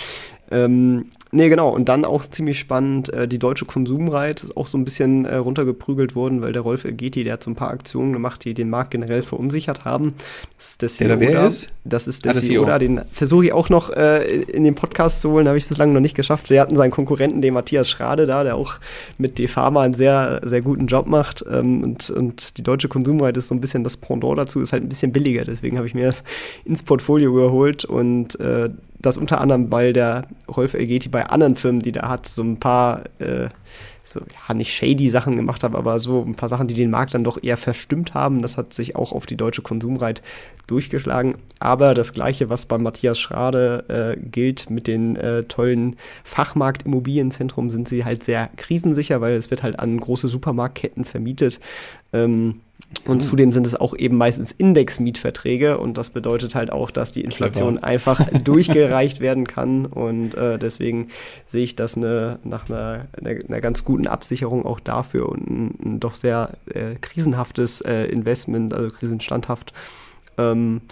Ähm, 0.51 1.07
nee, 1.33 1.49
genau. 1.49 1.71
Und 1.71 1.88
dann 1.88 2.05
auch 2.05 2.25
ziemlich 2.25 2.59
spannend, 2.59 3.12
äh, 3.12 3.27
die 3.27 3.38
deutsche 3.38 3.64
Konsumreit 3.64 4.45
ist 4.45 4.57
auch 4.57 4.66
so 4.66 4.79
ein 4.79 4.85
bisschen 4.85 5.25
äh, 5.25 5.37
runtergeprügelt 5.37 6.14
worden, 6.14 6.42
weil 6.42 6.53
der 6.53 6.62
Rolf 6.62 6.85
Elgeti, 6.85 7.25
der 7.25 7.35
hat 7.35 7.42
so 7.42 7.51
ein 7.51 7.57
paar 7.57 7.71
Aktionen 7.71 8.12
gemacht, 8.12 8.45
die 8.45 8.55
den 8.55 8.71
Markt 8.71 8.90
generell 8.92 9.23
verunsichert 9.23 9.85
haben. 9.85 10.14
Das 10.57 10.68
ist 10.68 10.83
der, 10.83 11.09
der 11.09 11.18
CEO. 11.18 11.33
Wer 11.33 11.47
ist? 11.47 11.68
Das 11.85 12.07
ist 12.07 12.25
der 12.25 12.33
ah, 12.33 12.40
CEO. 12.40 12.64
CEO. 12.66 12.79
Den 12.79 13.01
versuche 13.11 13.47
ich 13.47 13.53
auch 13.53 13.68
noch 13.68 13.90
äh, 13.90 14.42
in 14.42 14.64
den 14.64 14.75
Podcast 14.75 15.21
zu 15.21 15.31
holen, 15.31 15.49
habe 15.49 15.59
ich 15.59 15.66
bislang 15.66 15.92
noch 15.92 16.01
nicht 16.01 16.14
geschafft. 16.14 16.51
Wir 16.51 16.61
hatten 16.61 16.77
seinen 16.77 16.90
Konkurrenten, 16.90 17.42
den 17.42 17.55
Matthias 17.55 17.88
Schrade, 17.88 18.27
da, 18.27 18.45
der 18.45 18.57
auch 18.57 18.75
mit 19.18 19.38
D-Pharma 19.38 19.83
einen 19.83 19.95
sehr, 19.95 20.40
sehr 20.45 20.61
guten 20.61 20.87
Job 20.87 21.07
macht. 21.07 21.45
Ähm, 21.51 21.83
und, 21.83 22.11
und 22.11 22.59
die 22.59 22.62
deutsche 22.62 22.88
Konsumreit 22.88 23.37
ist 23.37 23.49
so 23.49 23.55
ein 23.55 23.61
bisschen 23.61 23.85
das 23.85 23.97
Pendant 23.97 24.38
dazu, 24.38 24.61
ist 24.61 24.73
halt 24.73 24.83
ein 24.83 24.88
bisschen 24.88 25.12
billiger. 25.12 25.45
Deswegen 25.45 25.77
habe 25.77 25.87
ich 25.87 25.95
mir 25.95 26.07
das 26.07 26.25
ins 26.64 26.83
Portfolio 26.83 27.31
überholt 27.31 27.85
und 27.85 28.38
äh, 28.38 28.71
das 29.03 29.16
unter 29.16 29.40
anderem, 29.40 29.71
weil 29.71 29.92
der 29.92 30.23
Rolf 30.49 30.75
Elgeti 30.75 31.09
bei 31.09 31.22
anderen 31.31 31.55
Firmen, 31.55 31.81
die 31.81 31.93
der 31.93 32.09
hat, 32.09 32.27
so 32.27 32.43
ein 32.43 32.59
paar, 32.59 33.05
äh, 33.19 33.49
so, 34.05 34.21
ja, 34.21 34.55
nicht 34.55 34.75
shady 34.75 35.09
Sachen 35.09 35.37
gemacht 35.37 35.63
hat, 35.63 35.75
aber 35.75 35.99
so 35.99 36.23
ein 36.23 36.35
paar 36.35 36.49
Sachen, 36.49 36.67
die 36.67 36.75
den 36.75 36.91
Markt 36.91 37.15
dann 37.15 37.25
doch 37.25 37.43
eher 37.43 37.57
verstimmt 37.57 38.15
haben. 38.15 38.43
Das 38.43 38.57
hat 38.57 38.73
sich 38.73 38.97
auch 38.97 39.13
auf 39.13 39.27
die 39.27 39.37
deutsche 39.37 39.63
Konsumreit 39.63 40.23
durchgeschlagen. 40.67 41.37
Aber 41.61 41.95
das 41.95 42.13
Gleiche, 42.13 42.51
was 42.51 42.67
bei 42.67 42.79
Matthias 42.79 43.19
Schrade 43.19 44.17
äh, 44.17 44.21
gilt 44.21 44.71
mit 44.71 44.87
den 44.87 45.17
äh, 45.17 45.45
tollen 45.45 45.97
Fachmarkt-Immobilienzentrum, 46.25 47.71
sind 47.71 47.89
sie 47.89 48.05
halt 48.05 48.25
sehr 48.25 48.51
krisensicher, 48.57 49.21
weil 49.21 49.35
es 49.35 49.51
wird 49.51 49.63
halt 49.63 49.79
an 49.79 49.99
große 49.99 50.29
Supermarktketten 50.29 51.05
vermietet. 51.05 51.61
Ähm, 52.13 52.61
und 53.07 53.16
mhm. 53.16 53.21
zudem 53.21 53.53
sind 53.53 53.66
es 53.66 53.75
auch 53.75 53.97
eben 53.97 54.16
meistens 54.16 54.53
Indexmietverträge 54.53 55.79
und 55.79 55.99
das 55.99 56.11
bedeutet 56.11 56.55
halt 56.55 56.71
auch, 56.71 56.90
dass 56.90 57.11
die 57.11 57.23
Inflation 57.23 57.75
Clever. 57.75 57.87
einfach 57.87 58.29
durchgereicht 58.45 59.21
werden 59.21 59.47
kann 59.47 59.87
und 59.87 60.35
äh, 60.35 60.59
deswegen 60.59 61.09
sehe 61.47 61.64
ich 61.64 61.75
das 61.75 61.97
eine, 61.97 62.38
nach 62.45 62.68
einer, 62.68 63.07
einer, 63.18 63.40
einer, 63.49 63.61
ganz 63.61 63.85
guten 63.85 64.07
Absicherung 64.07 64.64
auch 64.64 64.79
dafür 64.79 65.29
und 65.29 65.51
ein, 65.51 65.75
ein 65.85 66.01
doch 66.01 66.14
sehr 66.14 66.51
äh, 66.73 66.95
krisenhaftes 67.01 67.81
äh, 67.81 68.05
Investment, 68.05 68.73
also 68.73 68.95
krisenstandhaft. 68.95 69.73
Ähm, 70.38 70.83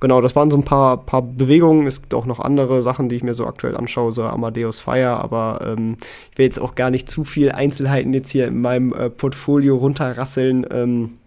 genau, 0.00 0.20
das 0.20 0.34
waren 0.34 0.50
so 0.50 0.56
ein 0.56 0.64
paar, 0.64 0.96
paar 0.96 1.22
Bewegungen. 1.22 1.86
Es 1.86 2.00
gibt 2.00 2.14
auch 2.14 2.26
noch 2.26 2.40
andere 2.40 2.82
Sachen, 2.82 3.08
die 3.08 3.14
ich 3.14 3.22
mir 3.22 3.34
so 3.34 3.46
aktuell 3.46 3.76
anschaue, 3.76 4.12
so 4.12 4.24
Amadeus 4.24 4.80
Fire, 4.80 5.16
aber 5.18 5.60
ähm, 5.64 5.96
ich 6.32 6.38
will 6.38 6.46
jetzt 6.46 6.60
auch 6.60 6.74
gar 6.74 6.90
nicht 6.90 7.08
zu 7.08 7.24
viel 7.24 7.52
Einzelheiten 7.52 8.12
jetzt 8.12 8.30
hier 8.32 8.48
in 8.48 8.60
meinem 8.60 8.92
äh, 8.92 9.10
Portfolio 9.10 9.76
runterrasseln. 9.76 10.66
Ähm, 10.70 11.18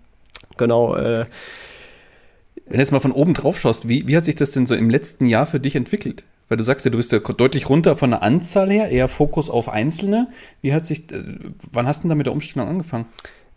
genau. 0.57 0.95
Äh, 0.95 1.25
Wenn 2.65 2.73
du 2.73 2.79
jetzt 2.79 2.91
mal 2.91 2.99
von 2.99 3.11
oben 3.11 3.33
drauf 3.33 3.59
schaust, 3.59 3.87
wie, 3.87 4.07
wie 4.07 4.17
hat 4.17 4.25
sich 4.25 4.35
das 4.35 4.51
denn 4.51 4.65
so 4.65 4.75
im 4.75 4.89
letzten 4.89 5.25
Jahr 5.25 5.45
für 5.45 5.59
dich 5.59 5.75
entwickelt? 5.75 6.23
Weil 6.47 6.57
du 6.57 6.63
sagst 6.63 6.85
ja, 6.85 6.91
du 6.91 6.97
bist 6.97 7.11
ja 7.11 7.19
deutlich 7.19 7.69
runter 7.69 7.95
von 7.95 8.11
der 8.11 8.21
Anzahl 8.21 8.69
her, 8.69 8.89
eher 8.89 9.07
Fokus 9.07 9.49
auf 9.49 9.67
Einzelne. 9.67 10.27
Wie 10.61 10.73
hat 10.73 10.85
sich, 10.85 11.11
äh, 11.11 11.23
wann 11.71 11.87
hast 11.87 11.99
du 11.99 12.01
denn 12.03 12.09
da 12.09 12.15
mit 12.15 12.27
der 12.27 12.33
Umstellung 12.33 12.67
angefangen? 12.67 13.05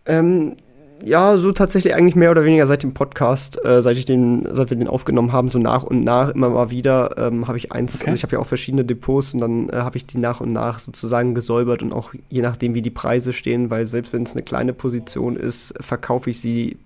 Ähm, 0.07 0.57
ja, 1.05 1.37
so 1.37 1.53
tatsächlich 1.53 1.95
eigentlich 1.95 2.17
mehr 2.17 2.31
oder 2.31 2.45
weniger 2.45 2.67
seit 2.67 2.83
dem 2.83 2.95
Podcast, 2.95 3.65
äh, 3.65 3.83
seit 3.83 3.99
ich 3.99 4.05
den, 4.05 4.49
seit 4.51 4.71
wir 4.71 4.77
den 4.77 4.89
aufgenommen 4.89 5.33
haben, 5.33 5.49
so 5.49 5.59
nach 5.59 5.85
und 5.85 6.03
nach 6.03 6.31
immer 6.31 6.49
mal 6.51 6.71
wieder 6.71 7.17
ähm, 7.19 7.47
habe 7.47 7.59
ich 7.59 7.73
eins, 7.73 7.97
okay. 7.97 8.07
also 8.07 8.17
ich 8.17 8.23
habe 8.23 8.33
ja 8.35 8.39
auch 8.41 8.47
verschiedene 8.47 8.85
Depots 8.85 9.35
und 9.35 9.41
dann 9.41 9.69
äh, 9.69 9.77
habe 9.77 9.97
ich 9.97 10.07
die 10.07 10.19
nach 10.19 10.41
und 10.41 10.53
nach 10.53 10.79
sozusagen 10.79 11.35
gesäubert 11.35 11.83
und 11.83 11.93
auch 11.93 12.15
je 12.31 12.43
nachdem, 12.43 12.75
wie 12.75 12.83
die 12.83 12.91
Preise 12.91 13.33
stehen, 13.33 13.71
weil 13.71 13.87
selbst 13.87 14.13
wenn 14.13 14.23
es 14.23 14.33
eine 14.33 14.43
kleine 14.43 14.73
Position 14.73 15.37
ist, 15.37 15.75
verkaufe 15.81 16.31
ich 16.31 16.41
sie, 16.41 16.79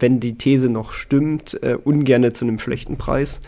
wenn 0.00 0.20
die 0.20 0.36
These 0.38 0.68
noch 0.68 0.92
stimmt, 0.92 1.62
äh, 1.62 1.76
ungerne 1.82 2.32
zu 2.32 2.44
einem 2.44 2.58
schlechten 2.58 2.96
Preis. 2.96 3.40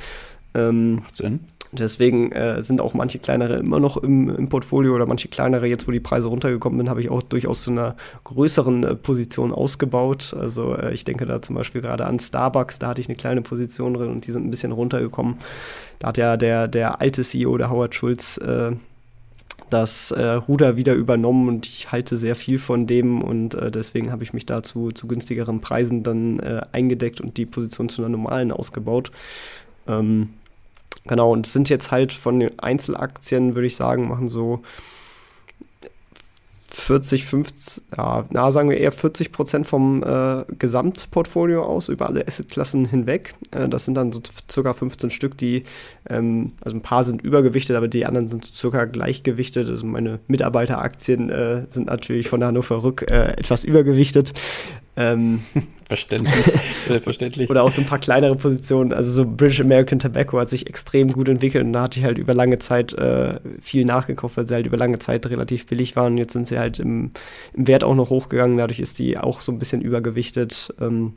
Ähm, 0.55 0.97
Macht 0.97 1.17
Sinn. 1.17 1.41
Deswegen 1.79 2.31
äh, 2.33 2.63
sind 2.63 2.81
auch 2.81 2.95
manche 2.95 3.19
kleinere 3.19 3.57
immer 3.57 3.81
noch 3.81 3.97
im, 3.97 4.29
im, 4.29 4.49
Portfolio 4.49 4.95
oder 4.95 5.07
manche 5.07 5.29
kleinere, 5.29 5.67
jetzt 5.67 5.89
wo 5.89 5.91
die 5.91 6.01
Preise 6.01 6.29
runtergekommen 6.29 6.79
sind, 6.79 6.89
habe 6.89 7.01
ich 7.01 7.11
auch 7.11 7.23
durchaus 7.23 7.63
zu 7.63 7.73
einer 7.73 7.97
größeren 8.23 8.85
äh, 8.85 8.95
Position 8.95 9.53
ausgebaut. 9.53 10.35
Also 10.39 10.77
äh, 10.77 10.95
ich 10.95 11.05
denke 11.05 11.27
da 11.27 11.43
zum 11.43 11.57
Beispiel 11.57 11.81
gerade 11.81 12.07
an 12.07 12.19
Starbucks, 12.19 12.79
da 12.79 12.89
hatte 12.89 13.01
ich 13.01 13.09
eine 13.09 13.17
kleine 13.17 13.43
Position 13.43 13.95
drin 13.95 14.11
und 14.11 14.27
die 14.27 14.33
sind 14.33 14.47
ein 14.47 14.51
bisschen 14.51 14.73
runtergekommen. 14.73 15.37
Da 15.99 16.09
hat 16.09 16.19
ja 16.19 16.37
der, 16.37 16.69
der 16.69 17.01
alte 17.01 17.23
CEO, 17.23 17.59
der 17.59 17.71
Howard 17.71 17.95
Schulz, 17.95 18.39
äh, 18.39 18.73
das 19.75 20.11
äh, 20.13 20.23
Ruder 20.23 20.77
wieder 20.77 20.95
übernommen 20.95 21.49
und 21.49 21.67
ich 21.67 21.93
halte 21.93 22.17
sehr 22.17 22.37
viel 22.37 22.59
von 22.59 22.87
dem 22.87 23.21
und 23.21 23.55
äh, 23.55 23.71
deswegen 23.71 24.11
habe 24.11 24.23
ich 24.23 24.33
mich 24.33 24.47
da 24.47 24.63
zu, 24.63 24.91
günstigeren 25.07 25.61
Preisen 25.61 26.03
dann 26.03 26.41
eingedeckt 26.73 27.21
und 27.21 27.37
die 27.37 27.47
Position 27.47 27.89
zu 27.89 28.03
einer 28.03 28.09
normalen 28.09 28.53
ausgebaut. 28.53 29.11
Ähm, 29.87 30.31
Genau, 31.07 31.31
und 31.33 31.47
sind 31.47 31.69
jetzt 31.69 31.91
halt 31.91 32.15
von 32.15 32.41
den 32.41 32.59
Einzelaktien, 32.59 33.55
würde 33.55 33.67
ich 33.67 33.77
sagen, 33.77 34.09
machen 34.09 34.27
so 34.29 34.63
40, 36.75 37.25
50, 37.25 37.85
ja, 37.97 38.27
na, 38.31 38.51
sagen 38.51 38.69
wir 38.69 38.79
eher 38.79 38.91
40 38.91 39.31
Prozent 39.31 39.65
vom 39.67 40.03
äh, 40.03 40.45
Gesamtportfolio 40.59 41.63
aus, 41.63 41.89
über 41.89 42.09
alle 42.09 42.27
Assetklassen 42.27 42.87
hinweg. 42.87 43.35
Äh, 43.53 43.69
das 43.69 43.85
sind 43.85 43.95
dann 43.95 44.11
so 44.11 44.21
circa 44.51 44.73
15 44.73 45.11
Stück, 45.11 45.39
die, 45.39 45.63
ähm, 46.11 46.53
also 46.63 46.77
ein 46.77 46.83
paar 46.83 47.05
sind 47.05 47.23
übergewichtet, 47.23 47.77
aber 47.77 47.87
die 47.87 48.05
anderen 48.05 48.27
sind 48.27 48.53
circa 48.53 48.87
gleichgewichtet. 48.87 49.69
Also 49.69 49.87
meine 49.87 50.19
Mitarbeiteraktien 50.27 51.31
äh, 51.31 51.65
sind 51.69 51.87
natürlich 51.87 52.29
von 52.29 52.41
der 52.41 52.49
Hannover 52.49 52.83
Rück 52.83 53.09
äh, 53.09 53.35
etwas 53.39 53.63
übergewichtet. 53.63 54.33
Ähm, 54.97 55.41
verständlich. 55.89 56.35
verständlich. 57.03 57.51
Oder 57.51 57.65
auch 57.65 57.71
so 57.71 57.83
ein 57.83 57.87
paar 57.87 57.99
kleinere 57.99 58.37
Positionen. 58.37 58.93
Also 58.93 59.11
so 59.11 59.25
British 59.25 59.61
American 59.61 59.99
Tobacco 59.99 60.39
hat 60.39 60.49
sich 60.49 60.67
extrem 60.67 61.13
gut 61.13 61.29
entwickelt 61.29 61.65
und 61.65 61.73
da 61.73 61.83
hatte 61.83 61.99
ich 61.99 62.05
halt 62.05 62.19
über 62.19 62.35
lange 62.35 62.59
Zeit 62.59 62.93
äh, 62.95 63.41
viel 63.61 63.85
nachgekauft, 63.85 64.37
weil 64.37 64.47
sie 64.47 64.55
halt 64.55 64.67
über 64.67 64.77
lange 64.77 64.99
Zeit 64.99 65.27
relativ 65.27 65.67
billig 65.67 65.97
waren. 65.97 66.13
Und 66.13 66.19
jetzt 66.19 66.33
sind 66.33 66.47
sie 66.47 66.59
halt 66.59 66.79
im, 66.79 67.11
im 67.55 67.67
Wert 67.67 67.85
auch 67.85 67.95
noch 67.95 68.11
hochgegangen. 68.11 68.57
Dadurch 68.57 68.81
ist 68.81 68.99
die 68.99 69.19
auch 69.19 69.41
so 69.41 69.51
ein 69.51 69.59
bisschen 69.59 69.81
übergewichtet. 69.81 70.73
Ähm, 70.81 71.15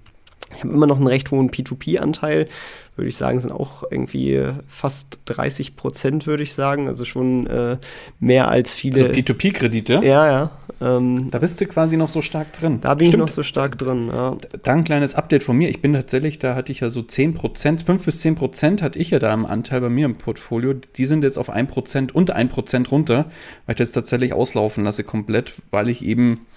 ich 0.55 0.63
habe 0.63 0.73
immer 0.73 0.87
noch 0.87 0.97
einen 0.97 1.07
recht 1.07 1.31
hohen 1.31 1.49
P2P-Anteil, 1.51 2.47
würde 2.95 3.09
ich 3.09 3.15
sagen, 3.15 3.39
sind 3.39 3.51
auch 3.51 3.83
irgendwie 3.89 4.43
fast 4.67 5.19
30 5.25 5.75
Prozent, 5.75 6.25
würde 6.25 6.43
ich 6.43 6.53
sagen. 6.53 6.87
Also 6.87 7.05
schon 7.05 7.45
äh, 7.45 7.77
mehr 8.19 8.49
als 8.49 8.73
viele. 8.73 9.03
Also 9.03 9.13
P2P-Kredite? 9.13 10.01
Ja, 10.03 10.27
ja. 10.27 10.51
Ähm, 10.81 11.29
da 11.29 11.39
bist 11.39 11.61
du 11.61 11.65
quasi 11.65 11.95
noch 11.95 12.09
so 12.09 12.21
stark 12.21 12.53
drin. 12.53 12.79
Da 12.81 12.95
bin 12.95 13.07
Stimmt. 13.07 13.21
ich 13.21 13.27
noch 13.27 13.33
so 13.33 13.43
stark 13.43 13.77
drin, 13.77 14.09
ja. 14.11 14.35
Da 14.63 14.73
ein 14.73 14.83
kleines 14.83 15.13
Update 15.15 15.43
von 15.43 15.57
mir. 15.57 15.69
Ich 15.69 15.81
bin 15.81 15.93
tatsächlich, 15.93 16.39
da 16.39 16.55
hatte 16.55 16.71
ich 16.71 16.79
ja 16.79 16.89
so 16.89 17.01
10 17.03 17.35
Prozent, 17.35 17.83
5 17.83 18.03
bis 18.03 18.21
10 18.21 18.35
Prozent 18.35 18.81
hatte 18.81 18.97
ich 18.97 19.11
ja 19.11 19.19
da 19.19 19.33
im 19.33 19.45
Anteil 19.45 19.81
bei 19.81 19.89
mir 19.89 20.05
im 20.05 20.15
Portfolio. 20.15 20.73
Die 20.73 21.05
sind 21.05 21.23
jetzt 21.23 21.37
auf 21.37 21.49
1 21.49 21.69
Prozent, 21.71 22.15
unter 22.15 22.35
1 22.35 22.51
Prozent 22.51 22.91
runter, 22.91 23.25
weil 23.65 23.73
ich 23.73 23.77
das 23.77 23.91
tatsächlich 23.91 24.33
auslaufen 24.33 24.83
lasse 24.83 25.03
komplett, 25.03 25.53
weil 25.71 25.89
ich 25.89 26.03
eben 26.03 26.47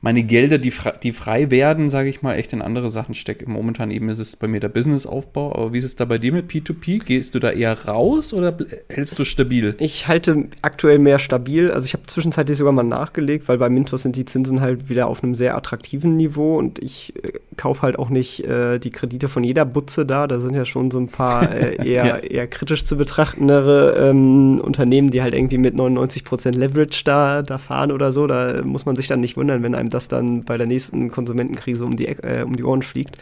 meine 0.00 0.22
Gelder, 0.22 0.58
die, 0.58 0.70
frei, 0.70 0.92
die 1.02 1.12
frei 1.12 1.50
werden, 1.50 1.88
sage 1.88 2.08
ich 2.08 2.22
mal, 2.22 2.34
echt 2.34 2.52
in 2.52 2.62
andere 2.62 2.88
Sachen 2.88 3.14
stecke. 3.16 3.50
Momentan 3.50 3.90
eben 3.90 4.08
ist 4.08 4.20
es 4.20 4.36
bei 4.36 4.46
mir 4.46 4.60
der 4.60 4.68
Businessaufbau, 4.68 5.52
aber 5.52 5.72
wie 5.72 5.78
ist 5.78 5.84
es 5.84 5.96
da 5.96 6.04
bei 6.04 6.18
dir 6.18 6.32
mit 6.32 6.48
P2P? 6.48 7.04
Gehst 7.04 7.34
du 7.34 7.40
da 7.40 7.50
eher 7.50 7.76
raus 7.86 8.32
oder 8.32 8.56
hältst 8.88 9.18
du 9.18 9.24
stabil? 9.24 9.74
Ich 9.80 10.06
halte 10.06 10.44
aktuell 10.62 11.00
mehr 11.00 11.18
stabil. 11.18 11.72
Also 11.72 11.86
ich 11.86 11.94
habe 11.94 12.06
zwischenzeitlich 12.06 12.56
sogar 12.56 12.72
mal 12.72 12.84
nachgelegt, 12.84 13.48
weil 13.48 13.58
bei 13.58 13.68
Mintos 13.68 14.02
sind 14.02 14.14
die 14.14 14.24
Zinsen 14.24 14.60
halt 14.60 14.88
wieder 14.88 15.08
auf 15.08 15.24
einem 15.24 15.34
sehr 15.34 15.56
attraktiven 15.56 16.16
Niveau 16.16 16.56
und 16.56 16.78
ich 16.80 17.14
äh, 17.16 17.32
kaufe 17.56 17.82
halt 17.82 17.98
auch 17.98 18.08
nicht 18.08 18.44
äh, 18.44 18.78
die 18.78 18.90
Kredite 18.90 19.28
von 19.28 19.42
jeder 19.42 19.64
Butze 19.64 20.06
da. 20.06 20.28
Da 20.28 20.38
sind 20.38 20.54
ja 20.54 20.64
schon 20.64 20.92
so 20.92 21.00
ein 21.00 21.08
paar 21.08 21.52
äh, 21.52 21.74
eher, 21.84 22.06
ja. 22.06 22.16
eher 22.18 22.46
kritisch 22.46 22.84
zu 22.84 22.96
betrachtendere 22.96 24.10
ähm, 24.10 24.60
Unternehmen, 24.60 25.10
die 25.10 25.22
halt 25.22 25.34
irgendwie 25.34 25.58
mit 25.58 25.74
99% 25.74 26.52
Leverage 26.52 27.02
da, 27.04 27.42
da 27.42 27.58
fahren 27.58 27.90
oder 27.90 28.12
so. 28.12 28.28
Da 28.28 28.62
muss 28.62 28.86
man 28.86 28.94
sich 28.94 29.08
dann 29.08 29.18
nicht 29.18 29.36
wundern, 29.36 29.64
wenn 29.64 29.74
einem 29.74 29.87
einem 29.88 29.90
das 29.90 30.08
dann 30.08 30.44
bei 30.44 30.56
der 30.56 30.66
nächsten 30.66 31.10
Konsumentenkrise 31.10 31.84
um 31.84 31.96
die, 31.96 32.06
äh, 32.06 32.42
um 32.44 32.56
die 32.56 32.64
Ohren 32.64 32.82
fliegt. 32.82 33.16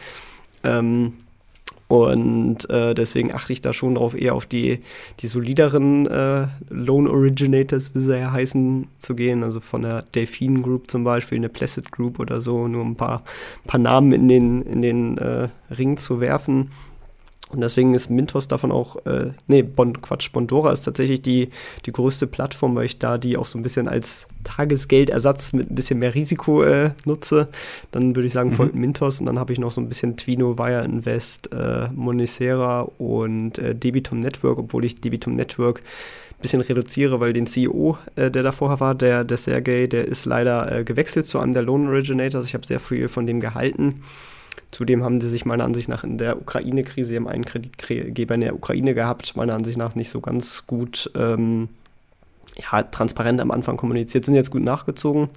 Ähm, 0.65 1.15
und 1.89 2.69
äh, 2.69 2.95
deswegen 2.95 3.33
achte 3.33 3.53
ich 3.53 3.61
da 3.61 3.73
schon 3.73 3.95
drauf, 3.95 4.17
eher 4.17 4.35
auf 4.35 4.45
die, 4.45 4.81
die 5.21 5.29
solideren 5.29 6.09
äh, 6.09 6.49
Loan 6.69 7.07
Originators, 7.07 7.95
wie 7.95 8.01
sie 8.01 8.19
ja 8.19 8.33
heißen, 8.33 8.89
zu 8.99 9.15
gehen. 9.15 9.45
Also 9.45 9.61
von 9.61 9.83
der 9.83 10.03
Delphine 10.03 10.63
Group 10.63 10.91
zum 10.91 11.05
Beispiel, 11.05 11.39
eine 11.39 11.49
Placid 11.49 11.93
Group 11.93 12.19
oder 12.19 12.41
so, 12.41 12.67
nur 12.67 12.85
ein 12.85 12.97
paar, 12.97 13.23
paar 13.69 13.79
Namen 13.79 14.11
in 14.11 14.27
den, 14.27 14.63
in 14.63 14.83
den 14.83 15.19
äh, 15.19 15.49
Ring 15.79 15.97
zu 15.97 16.21
werfen. 16.21 16.73
Und 17.57 17.63
deswegen 17.63 17.95
ist 17.95 18.11
Mintos 18.11 18.49
davon 18.49 18.71
auch, 18.71 18.97
äh, 19.07 19.31
nee, 19.47 19.63
bon, 19.63 20.03
Quatsch, 20.03 20.31
Bondora 20.31 20.73
ist 20.73 20.83
tatsächlich 20.83 21.23
die, 21.23 21.49
die 21.87 21.93
größte 21.93 22.27
Plattform, 22.27 22.75
weil 22.75 22.85
ich 22.85 22.99
da 22.99 23.17
die 23.17 23.39
auch 23.39 23.47
so 23.47 23.59
ein 23.59 23.63
bisschen 23.63 23.89
als 23.89 24.29
Tagesgeldersatz 24.45 25.55
mit 25.55 25.71
ein 25.71 25.75
bisschen 25.75 25.99
mehr 25.99 26.15
Risiko 26.15 26.63
äh, 26.63 26.91
nutze. 27.07 27.49
Dann 27.93 28.15
würde 28.15 28.27
ich 28.27 28.35
sagen, 28.35 28.51
mhm. 28.51 28.55
folgt 28.57 28.75
Mintos 28.75 29.21
und 29.21 29.27
dann 29.27 29.39
habe 29.39 29.55
ich 29.55 29.59
noch 29.59 29.73
so 29.73 29.81
ein 29.81 29.89
bisschen 29.89 30.19
Twino, 30.19 30.59
Wire 30.59 30.85
Invest, 30.85 31.51
äh, 31.55 31.89
Monicera 31.95 32.83
und 32.99 33.57
äh, 33.59 33.75
Debitum 33.75 34.21
Network, 34.21 34.59
obwohl 34.59 34.85
ich 34.85 35.01
Debitum 35.01 35.35
Network 35.35 35.79
ein 35.79 36.43
bisschen 36.43 36.61
reduziere, 36.61 37.21
weil 37.21 37.33
den 37.33 37.47
CEO, 37.47 37.97
äh, 38.17 38.31
der 38.31 38.43
da 38.43 38.53
vorher 38.53 38.81
war, 38.81 38.95
der, 38.95 39.25
der 39.25 39.39
Sergey, 39.39 39.89
der 39.89 40.07
ist 40.07 40.27
leider 40.27 40.71
äh, 40.71 40.85
gewechselt 40.85 41.25
zu 41.25 41.39
einem 41.39 41.55
der 41.55 41.63
Loan 41.63 41.89
Originators. 41.89 42.45
Ich 42.45 42.53
habe 42.53 42.67
sehr 42.67 42.81
viel 42.81 43.09
von 43.09 43.27
dem 43.27 43.41
gehalten. 43.41 44.03
Zudem 44.77 45.03
haben 45.03 45.23
sie 45.23 45.31
sich 45.31 45.47
meiner 45.47 45.65
Ansicht 45.65 45.89
nach 45.89 46.05
in 46.05 46.19
der 46.19 46.39
Ukraine-Krise, 46.39 47.09
sie 47.09 47.17
haben 47.17 47.29
einen 47.29 47.47
Kreditgeber 47.47 48.35
in 48.35 48.43
der 48.43 48.55
Ukraine 48.55 48.93
gehabt, 48.93 49.35
meiner 49.35 49.55
Ansicht 49.55 49.79
nach 49.79 49.95
nicht 49.95 50.11
so 50.11 50.21
ganz 50.21 50.67
gut 50.67 51.11
ähm, 51.15 51.71
ja, 52.61 52.83
transparent 52.83 53.41
am 53.41 53.53
Anfang 53.53 53.79
kommuniziert, 53.79 54.27
sind 54.27 54.35
jetzt 54.35 54.51
gut 54.51 54.63
nachgezogen. 54.63 55.31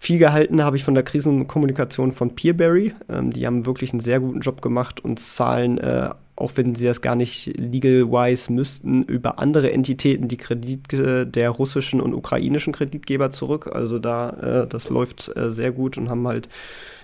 Viel 0.00 0.18
gehalten 0.18 0.64
habe 0.64 0.76
ich 0.76 0.82
von 0.82 0.94
der 0.94 1.04
Krisenkommunikation 1.04 2.10
von 2.10 2.34
Peerberry. 2.34 2.94
Ähm, 3.08 3.30
die 3.32 3.46
haben 3.46 3.64
wirklich 3.64 3.92
einen 3.92 4.00
sehr 4.00 4.18
guten 4.18 4.40
Job 4.40 4.60
gemacht 4.60 5.04
und 5.04 5.20
zahlen, 5.20 5.78
äh, 5.78 6.10
auch 6.34 6.50
wenn 6.56 6.74
sie 6.74 6.86
das 6.86 7.00
gar 7.00 7.14
nicht 7.14 7.56
legal-wise 7.56 8.52
müssten, 8.52 9.04
über 9.04 9.38
andere 9.38 9.70
Entitäten 9.70 10.26
die 10.26 10.36
Kredite 10.36 11.28
der 11.28 11.50
russischen 11.50 12.00
und 12.00 12.12
ukrainischen 12.12 12.72
Kreditgeber 12.72 13.30
zurück. 13.30 13.70
Also 13.72 14.00
da, 14.00 14.30
äh, 14.62 14.66
das 14.66 14.88
läuft 14.88 15.30
äh, 15.36 15.52
sehr 15.52 15.70
gut 15.70 15.96
und 15.96 16.10
haben 16.10 16.26
halt 16.26 16.48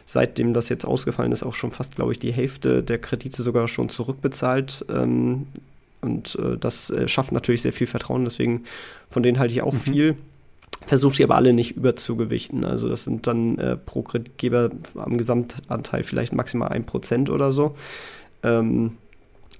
seitdem 0.06 0.54
das 0.54 0.68
jetzt 0.68 0.84
ausgefallen 0.84 1.32
ist, 1.32 1.42
auch 1.42 1.54
schon 1.54 1.70
fast, 1.70 1.96
glaube 1.96 2.12
ich, 2.12 2.18
die 2.18 2.32
Hälfte 2.32 2.82
der 2.82 2.98
Kredite 2.98 3.42
sogar 3.42 3.68
schon 3.68 3.88
zurückbezahlt. 3.88 4.84
Ähm, 4.90 5.46
und 6.00 6.36
äh, 6.36 6.58
das 6.58 6.90
äh, 6.90 7.08
schafft 7.08 7.32
natürlich 7.32 7.62
sehr 7.62 7.72
viel 7.72 7.86
Vertrauen, 7.86 8.24
deswegen 8.24 8.64
von 9.08 9.22
denen 9.22 9.38
halte 9.38 9.54
ich 9.54 9.62
auch 9.62 9.72
mhm. 9.72 9.78
viel. 9.78 10.16
Versuche 10.86 11.16
die 11.16 11.24
aber 11.24 11.36
alle 11.36 11.54
nicht 11.54 11.76
überzugewichten. 11.76 12.64
Also 12.64 12.88
das 12.88 13.04
sind 13.04 13.26
dann 13.26 13.58
äh, 13.58 13.76
pro 13.76 14.02
Kreditgeber 14.02 14.70
am 14.96 15.16
Gesamtanteil 15.16 16.02
vielleicht 16.02 16.34
maximal 16.34 16.68
ein 16.68 16.84
Prozent 16.84 17.30
oder 17.30 17.52
so. 17.52 17.74
Ähm, 18.42 18.92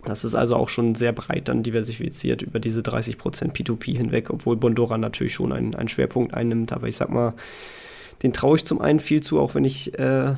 das 0.05 0.25
ist 0.25 0.35
also 0.35 0.57
auch 0.57 0.69
schon 0.69 0.95
sehr 0.95 1.13
breit 1.13 1.49
dann 1.49 1.63
diversifiziert 1.63 2.43
über 2.43 2.61
diese 2.61 2.83
30% 2.83 3.17
P2P 3.53 3.97
hinweg, 3.97 4.29
obwohl 4.29 4.57
Bondora 4.57 4.99
natürlich 4.99 5.33
schon 5.33 5.53
einen, 5.53 5.75
einen 5.75 5.89
Schwerpunkt 5.89 6.35
einnimmt. 6.35 6.73
Aber 6.73 6.89
ich 6.89 6.97
sag 6.97 7.09
mal, 7.09 7.33
den 8.23 8.33
traue 8.33 8.57
ich 8.57 8.65
zum 8.65 8.81
einen 8.81 9.01
viel 9.01 9.23
zu, 9.23 9.41
auch 9.41 9.55
wenn 9.55 9.65
ich 9.65 9.99
äh, 9.99 10.35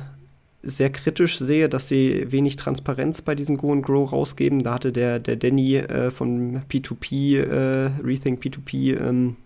sehr 0.63 0.89
kritisch 0.89 1.37
sehe, 1.37 1.69
dass 1.69 1.87
sie 1.87 2.31
wenig 2.31 2.55
Transparenz 2.55 3.21
bei 3.21 3.35
diesem 3.35 3.57
Go 3.57 3.71
and 3.71 3.85
Grow 3.85 4.11
rausgeben. 4.11 4.63
Da 4.63 4.73
hatte 4.73 4.91
der, 4.91 5.19
der 5.19 5.35
Danny 5.35 5.77
äh, 5.77 6.11
von 6.11 6.61
P2P, 6.69 7.39
äh, 7.39 7.91
Rethink 8.03 8.43
P2P, 8.43 8.99
ähm, 8.99 9.37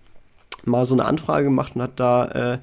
mal 0.65 0.85
so 0.85 0.95
eine 0.95 1.05
Anfrage 1.05 1.45
gemacht 1.45 1.75
und 1.75 1.81
hat 1.81 1.99
da, 1.99 2.53
äh, 2.53 2.59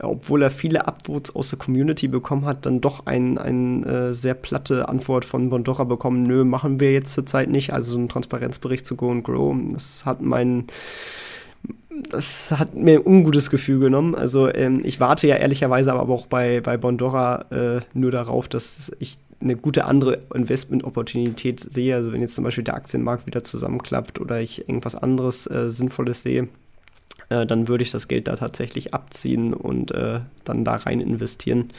obwohl 0.00 0.42
er 0.42 0.50
viele 0.50 0.86
Upvotes 0.86 1.34
aus 1.34 1.50
der 1.50 1.58
Community 1.58 2.08
bekommen 2.08 2.44
hat, 2.44 2.66
dann 2.66 2.80
doch 2.80 3.06
eine 3.06 3.40
ein, 3.40 3.84
äh, 3.84 4.14
sehr 4.14 4.34
platte 4.34 4.88
Antwort 4.88 5.24
von 5.24 5.50
Bondora 5.50 5.84
bekommen, 5.84 6.22
nö, 6.22 6.44
machen 6.44 6.80
wir 6.80 6.92
jetzt 6.92 7.12
zurzeit 7.12 7.48
nicht. 7.48 7.72
Also 7.72 7.92
so 7.92 7.98
einen 7.98 8.08
Transparenzbericht 8.08 8.86
zu 8.86 8.96
Go 8.96 9.10
and 9.10 9.24
Grow. 9.24 9.56
Das 9.72 10.04
hat 10.04 10.20
meinen 10.20 10.66
das 12.10 12.52
hat 12.52 12.74
mir 12.74 13.00
ein 13.00 13.06
ungutes 13.06 13.50
Gefühl 13.50 13.80
genommen. 13.80 14.14
Also 14.14 14.52
ähm, 14.52 14.80
ich 14.84 15.00
warte 15.00 15.26
ja 15.26 15.36
ehrlicherweise 15.36 15.92
aber 15.92 16.12
auch 16.12 16.26
bei, 16.26 16.60
bei 16.60 16.76
Bondora 16.76 17.46
äh, 17.50 17.80
nur 17.94 18.10
darauf, 18.10 18.48
dass 18.48 18.92
ich 18.98 19.18
eine 19.40 19.56
gute 19.56 19.84
andere 19.84 20.20
Investment-Opportunität 20.34 21.60
sehe. 21.60 21.94
Also 21.94 22.12
wenn 22.12 22.20
jetzt 22.20 22.34
zum 22.34 22.44
Beispiel 22.44 22.64
der 22.64 22.74
Aktienmarkt 22.74 23.26
wieder 23.26 23.44
zusammenklappt 23.44 24.20
oder 24.20 24.40
ich 24.40 24.68
irgendwas 24.68 24.94
anderes 24.94 25.46
äh, 25.48 25.70
Sinnvolles 25.70 26.22
sehe, 26.22 26.48
äh, 27.28 27.46
dann 27.46 27.68
würde 27.68 27.82
ich 27.82 27.90
das 27.90 28.08
Geld 28.08 28.28
da 28.28 28.36
tatsächlich 28.36 28.94
abziehen 28.94 29.54
und 29.54 29.92
äh, 29.92 30.20
dann 30.44 30.64
da 30.64 30.76
rein 30.76 31.00
investieren. 31.00 31.70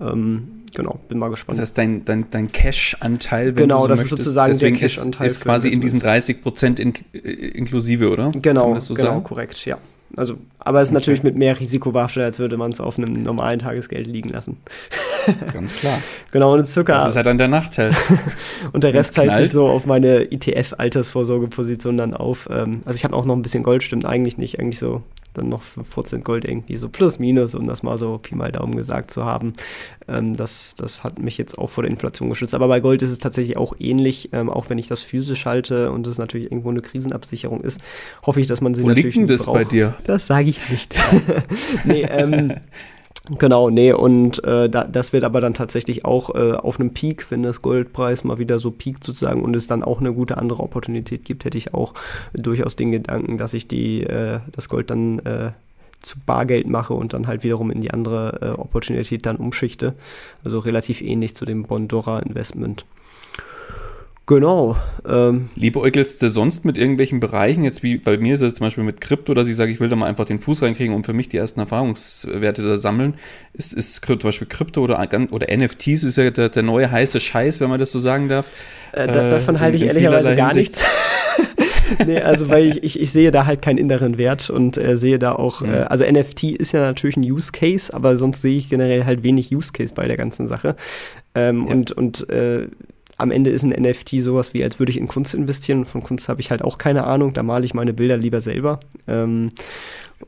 Ähm, 0.00 0.62
genau, 0.74 0.98
bin 1.08 1.18
mal 1.18 1.30
gespannt. 1.30 1.58
Das 1.58 1.68
heißt, 1.68 1.78
dein, 1.78 2.04
dein, 2.04 2.26
dein 2.30 2.50
Cash-Anteil, 2.50 3.52
genau, 3.52 3.82
so 3.82 3.88
das 3.88 3.98
möchtest, 3.98 4.20
ist 4.20 4.24
sozusagen 4.26 4.58
der 4.58 4.72
Cash-Anteil. 4.72 5.26
Ist, 5.26 5.32
ist 5.34 5.40
quasi 5.40 5.68
in 5.68 5.80
diesen 5.80 6.00
30 6.00 6.42
Prozent 6.42 6.80
in, 6.80 6.92
äh, 7.12 7.18
inklusive, 7.18 8.10
oder? 8.10 8.32
Genau, 8.32 8.78
so 8.80 8.94
genau, 8.94 9.06
sagen? 9.06 9.24
korrekt, 9.24 9.64
ja. 9.64 9.78
Also, 10.16 10.36
aber 10.60 10.80
es 10.80 10.88
ist 10.88 10.92
okay. 10.92 10.94
natürlich 10.94 11.22
mit 11.22 11.36
mehr 11.36 11.58
Risiko 11.58 11.90
behaftet, 11.90 12.22
als 12.22 12.38
würde 12.38 12.56
man 12.56 12.70
es 12.70 12.80
auf 12.80 12.98
einem 12.98 13.22
normalen 13.22 13.58
Tagesgeld 13.58 14.06
liegen 14.06 14.28
lassen. 14.28 14.58
Ganz 15.52 15.74
klar. 15.74 15.98
genau, 16.30 16.54
und 16.54 16.68
Zucker. 16.68 16.94
Das 16.94 17.08
ist 17.08 17.16
halt 17.16 17.26
dann 17.26 17.38
der 17.38 17.48
Nachteil. 17.48 17.92
und 18.72 18.84
der 18.84 18.94
Rest 18.94 19.16
teilt 19.16 19.34
sich 19.36 19.50
so 19.50 19.66
auf 19.66 19.86
meine 19.86 20.30
ETF-Altersvorsorgeposition 20.30 21.96
dann 21.96 22.14
auf. 22.14 22.48
Ähm, 22.50 22.82
also 22.84 22.96
ich 22.96 23.04
habe 23.04 23.16
auch 23.16 23.24
noch 23.24 23.34
ein 23.34 23.42
bisschen 23.42 23.64
Gold, 23.64 23.82
stimmt 23.82 24.04
eigentlich 24.04 24.38
nicht. 24.38 24.60
Eigentlich 24.60 24.78
so 24.78 25.02
dann 25.34 25.48
noch 25.48 25.62
5% 25.62 26.22
Gold 26.22 26.44
irgendwie 26.44 26.76
so 26.76 26.88
plus 26.88 27.18
minus, 27.18 27.54
um 27.54 27.66
das 27.66 27.82
mal 27.82 27.98
so 27.98 28.18
Pi 28.18 28.34
mal 28.34 28.52
Daumen 28.52 28.76
gesagt 28.76 29.10
zu 29.10 29.24
haben. 29.24 29.54
Ähm, 30.08 30.36
das, 30.36 30.74
das 30.76 31.04
hat 31.04 31.18
mich 31.18 31.36
jetzt 31.38 31.58
auch 31.58 31.70
vor 31.70 31.82
der 31.82 31.90
Inflation 31.90 32.30
geschützt. 32.30 32.54
Aber 32.54 32.68
bei 32.68 32.80
Gold 32.80 33.02
ist 33.02 33.10
es 33.10 33.18
tatsächlich 33.18 33.56
auch 33.56 33.74
ähnlich, 33.78 34.30
ähm, 34.32 34.48
auch 34.48 34.70
wenn 34.70 34.78
ich 34.78 34.88
das 34.88 35.02
physisch 35.02 35.46
halte 35.46 35.92
und 35.92 36.06
es 36.06 36.18
natürlich 36.18 36.50
irgendwo 36.50 36.70
eine 36.70 36.80
Krisenabsicherung 36.80 37.60
ist, 37.60 37.80
hoffe 38.24 38.40
ich, 38.40 38.46
dass 38.46 38.60
man 38.60 38.74
sie 38.74 38.82
Wo 38.82 38.88
natürlich. 38.88 39.16
Liegt 39.16 39.28
denn 39.28 39.36
das 39.36 39.46
braucht. 39.46 39.54
bei 39.54 39.64
dir? 39.64 39.94
Das 40.04 40.26
sage 40.26 40.48
ich 40.48 40.70
nicht. 40.70 40.94
nee, 41.84 42.02
ähm, 42.02 42.54
Genau, 43.30 43.70
nee, 43.70 43.90
und 43.90 44.44
äh, 44.44 44.68
da, 44.68 44.84
das 44.84 45.14
wird 45.14 45.24
aber 45.24 45.40
dann 45.40 45.54
tatsächlich 45.54 46.04
auch 46.04 46.34
äh, 46.34 46.52
auf 46.52 46.78
einem 46.78 46.92
Peak, 46.92 47.30
wenn 47.30 47.42
das 47.42 47.62
Goldpreis 47.62 48.22
mal 48.22 48.38
wieder 48.38 48.58
so 48.58 48.70
piekt 48.70 49.02
sozusagen 49.02 49.42
und 49.42 49.56
es 49.56 49.66
dann 49.66 49.82
auch 49.82 50.00
eine 50.00 50.12
gute 50.12 50.36
andere 50.36 50.62
Opportunität 50.62 51.24
gibt, 51.24 51.46
hätte 51.46 51.56
ich 51.56 51.72
auch 51.72 51.94
durchaus 52.34 52.76
den 52.76 52.92
Gedanken, 52.92 53.38
dass 53.38 53.54
ich 53.54 53.66
die, 53.66 54.02
äh, 54.02 54.40
das 54.52 54.68
Gold 54.68 54.90
dann 54.90 55.20
äh, 55.20 55.52
zu 56.02 56.18
Bargeld 56.26 56.68
mache 56.68 56.92
und 56.92 57.14
dann 57.14 57.26
halt 57.26 57.44
wiederum 57.44 57.70
in 57.70 57.80
die 57.80 57.92
andere 57.92 58.40
äh, 58.42 58.60
Opportunität 58.60 59.24
dann 59.24 59.36
umschichte. 59.36 59.94
Also 60.44 60.58
relativ 60.58 61.00
ähnlich 61.00 61.34
zu 61.34 61.46
dem 61.46 61.62
Bondora 61.62 62.18
Investment. 62.18 62.84
Genau. 64.26 64.76
Ähm, 65.06 65.50
Liebäugelst 65.54 66.22
du 66.22 66.30
sonst 66.30 66.64
mit 66.64 66.78
irgendwelchen 66.78 67.20
Bereichen? 67.20 67.62
Jetzt 67.62 67.82
wie 67.82 67.98
bei 67.98 68.16
mir 68.16 68.34
ist 68.34 68.40
es 68.40 68.54
zum 68.54 68.66
Beispiel 68.66 68.82
mit 68.82 69.02
Krypto, 69.02 69.34
dass 69.34 69.48
ich 69.48 69.56
sage, 69.56 69.70
ich 69.70 69.80
will 69.80 69.90
da 69.90 69.96
mal 69.96 70.06
einfach 70.06 70.24
den 70.24 70.40
Fuß 70.40 70.62
reinkriegen 70.62 70.94
und 70.94 71.04
für 71.04 71.12
mich 71.12 71.28
die 71.28 71.36
ersten 71.36 71.60
Erfahrungswerte 71.60 72.62
da 72.62 72.78
sammeln. 72.78 73.14
Ist, 73.52 73.74
ist 73.74 74.02
zum 74.04 74.18
Beispiel 74.18 74.46
Krypto 74.46 74.82
oder, 74.82 74.98
oder 75.30 75.56
NFTs 75.56 76.04
ist 76.04 76.16
ja 76.16 76.30
der, 76.30 76.48
der 76.48 76.62
neue 76.62 76.90
heiße 76.90 77.20
Scheiß, 77.20 77.60
wenn 77.60 77.68
man 77.68 77.78
das 77.78 77.92
so 77.92 78.00
sagen 78.00 78.30
darf. 78.30 78.50
Äh, 78.92 79.08
da, 79.08 79.28
davon 79.28 79.60
halte 79.60 79.76
ich 79.76 79.82
ehrlicherweise 79.82 80.34
gar 80.36 80.54
nichts. 80.54 80.82
nee, 82.06 82.18
also 82.18 82.48
weil 82.48 82.70
ich, 82.70 82.82
ich, 82.82 83.00
ich, 83.00 83.12
sehe 83.12 83.30
da 83.30 83.44
halt 83.44 83.60
keinen 83.60 83.76
inneren 83.76 84.16
Wert 84.16 84.48
und 84.48 84.78
äh, 84.78 84.96
sehe 84.96 85.18
da 85.18 85.32
auch, 85.32 85.60
mhm. 85.60 85.74
äh, 85.74 85.78
also 85.80 86.02
NFT 86.02 86.44
ist 86.44 86.72
ja 86.72 86.80
natürlich 86.80 87.18
ein 87.18 87.30
Use 87.30 87.52
Case, 87.52 87.92
aber 87.92 88.16
sonst 88.16 88.40
sehe 88.40 88.56
ich 88.56 88.70
generell 88.70 89.04
halt 89.04 89.22
wenig 89.22 89.54
Use 89.54 89.72
Case 89.72 89.92
bei 89.94 90.08
der 90.08 90.16
ganzen 90.16 90.48
Sache. 90.48 90.76
Ähm, 91.34 91.66
ja. 91.66 91.74
Und, 91.74 91.92
und 91.92 92.30
äh, 92.30 92.68
am 93.16 93.30
Ende 93.30 93.50
ist 93.50 93.62
ein 93.62 93.70
NFT 93.70 94.20
sowas 94.20 94.54
wie, 94.54 94.64
als 94.64 94.78
würde 94.78 94.90
ich 94.90 94.98
in 94.98 95.08
Kunst 95.08 95.34
investieren. 95.34 95.80
Und 95.80 95.84
von 95.86 96.02
Kunst 96.02 96.28
habe 96.28 96.40
ich 96.40 96.50
halt 96.50 96.62
auch 96.62 96.78
keine 96.78 97.04
Ahnung. 97.04 97.32
Da 97.32 97.42
male 97.42 97.64
ich 97.64 97.74
meine 97.74 97.92
Bilder 97.92 98.16
lieber 98.16 98.40
selber. 98.40 98.80
Ähm, 99.06 99.50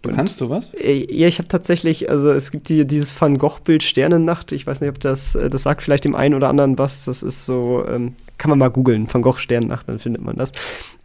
du 0.02 0.10
kannst 0.10 0.36
sowas? 0.36 0.72
Äh, 0.74 1.06
ja, 1.12 1.26
ich 1.26 1.38
habe 1.38 1.48
tatsächlich, 1.48 2.10
also 2.10 2.30
es 2.30 2.50
gibt 2.50 2.68
die, 2.68 2.86
dieses 2.86 3.20
Van 3.20 3.38
Gogh-Bild 3.38 3.82
Sternennacht. 3.82 4.52
Ich 4.52 4.66
weiß 4.66 4.80
nicht, 4.80 4.90
ob 4.90 5.00
das, 5.00 5.34
äh, 5.34 5.50
das 5.50 5.64
sagt 5.64 5.82
vielleicht 5.82 6.04
dem 6.04 6.14
einen 6.14 6.34
oder 6.34 6.48
anderen 6.48 6.78
was. 6.78 7.04
Das 7.04 7.22
ist 7.22 7.46
so, 7.46 7.84
ähm, 7.88 8.14
kann 8.38 8.50
man 8.50 8.58
mal 8.58 8.68
googeln, 8.68 9.12
Van 9.12 9.22
Gogh 9.22 9.38
Sternennacht, 9.38 9.88
dann 9.88 9.98
findet 9.98 10.22
man 10.22 10.36
das. 10.36 10.52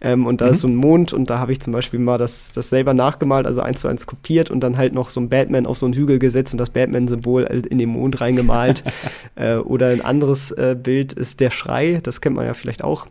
Ähm, 0.01 0.25
und 0.25 0.41
da 0.41 0.45
mhm. 0.45 0.51
ist 0.51 0.59
so 0.61 0.67
ein 0.67 0.75
Mond 0.75 1.13
und 1.13 1.29
da 1.29 1.39
habe 1.39 1.51
ich 1.51 1.59
zum 1.59 1.73
Beispiel 1.73 1.99
mal 1.99 2.17
das, 2.17 2.51
das 2.51 2.69
selber 2.69 2.93
nachgemalt, 2.93 3.45
also 3.45 3.61
eins 3.61 3.81
zu 3.81 3.87
eins 3.87 4.07
kopiert 4.07 4.49
und 4.49 4.61
dann 4.61 4.77
halt 4.77 4.93
noch 4.93 5.09
so 5.09 5.21
ein 5.21 5.29
Batman 5.29 5.65
auf 5.65 5.77
so 5.77 5.85
einen 5.85 5.93
Hügel 5.93 6.19
gesetzt 6.19 6.53
und 6.53 6.57
das 6.57 6.71
Batman-Symbol 6.71 7.43
in 7.43 7.77
den 7.77 7.89
Mond 7.89 8.19
reingemalt. 8.19 8.83
äh, 9.35 9.55
oder 9.55 9.87
ein 9.87 10.01
anderes 10.01 10.51
äh, 10.51 10.75
Bild 10.81 11.13
ist 11.13 11.39
der 11.39 11.51
Schrei, 11.51 11.99
das 12.03 12.21
kennt 12.21 12.35
man 12.35 12.45
ja 12.45 12.53
vielleicht 12.53 12.83
auch. 12.83 13.07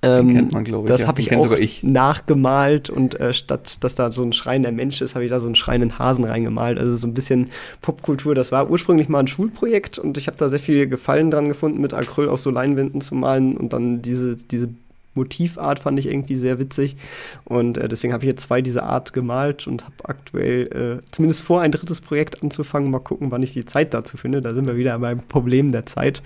Ähm, 0.00 0.28
kennt 0.32 0.52
man, 0.52 0.64
glaube 0.64 0.86
ich. 0.86 0.92
Das 0.92 1.02
ja. 1.02 1.06
habe 1.08 1.20
ich 1.20 1.34
auch 1.34 1.50
ich. 1.52 1.82
nachgemalt 1.82 2.88
und 2.88 3.18
äh, 3.18 3.32
statt 3.32 3.82
dass 3.82 3.96
da 3.96 4.12
so 4.12 4.22
ein 4.22 4.32
schreiender 4.32 4.70
Mensch 4.70 5.02
ist, 5.02 5.14
habe 5.14 5.24
ich 5.24 5.30
da 5.30 5.40
so 5.40 5.46
einen 5.46 5.56
schreienden 5.56 5.98
Hasen 5.98 6.24
reingemalt. 6.24 6.78
Also 6.78 6.96
so 6.96 7.06
ein 7.06 7.14
bisschen 7.14 7.50
Popkultur. 7.80 8.34
Das 8.34 8.52
war 8.52 8.70
ursprünglich 8.70 9.08
mal 9.08 9.20
ein 9.20 9.26
Schulprojekt 9.26 9.98
und 9.98 10.16
ich 10.16 10.28
habe 10.28 10.36
da 10.36 10.48
sehr 10.48 10.60
viel 10.60 10.86
Gefallen 10.86 11.30
dran 11.30 11.48
gefunden, 11.48 11.80
mit 11.80 11.94
Acryl 11.94 12.28
auf 12.28 12.38
so 12.38 12.50
Leinwänden 12.50 13.00
zu 13.00 13.16
malen 13.16 13.56
und 13.56 13.72
dann 13.72 14.00
diese, 14.00 14.36
diese 14.36 14.68
Motivart 15.14 15.80
fand 15.80 15.98
ich 15.98 16.06
irgendwie 16.06 16.36
sehr 16.36 16.60
witzig. 16.60 16.96
Und 17.44 17.76
äh, 17.76 17.88
deswegen 17.88 18.12
habe 18.12 18.22
ich 18.24 18.28
jetzt 18.28 18.44
zwei 18.44 18.62
dieser 18.62 18.84
Art 18.84 19.12
gemalt 19.12 19.66
und 19.66 19.84
habe 19.84 19.96
aktuell 20.04 21.00
äh, 21.02 21.10
zumindest 21.10 21.42
vor, 21.42 21.60
ein 21.60 21.72
drittes 21.72 22.00
Projekt 22.00 22.42
anzufangen. 22.42 22.90
Mal 22.90 23.00
gucken, 23.00 23.32
wann 23.32 23.42
ich 23.42 23.52
die 23.52 23.66
Zeit 23.66 23.92
dazu 23.94 24.16
finde. 24.16 24.40
Da 24.40 24.54
sind 24.54 24.68
wir 24.68 24.76
wieder 24.76 24.96
beim 25.00 25.22
Problem 25.22 25.72
der 25.72 25.86
Zeit. 25.86 26.22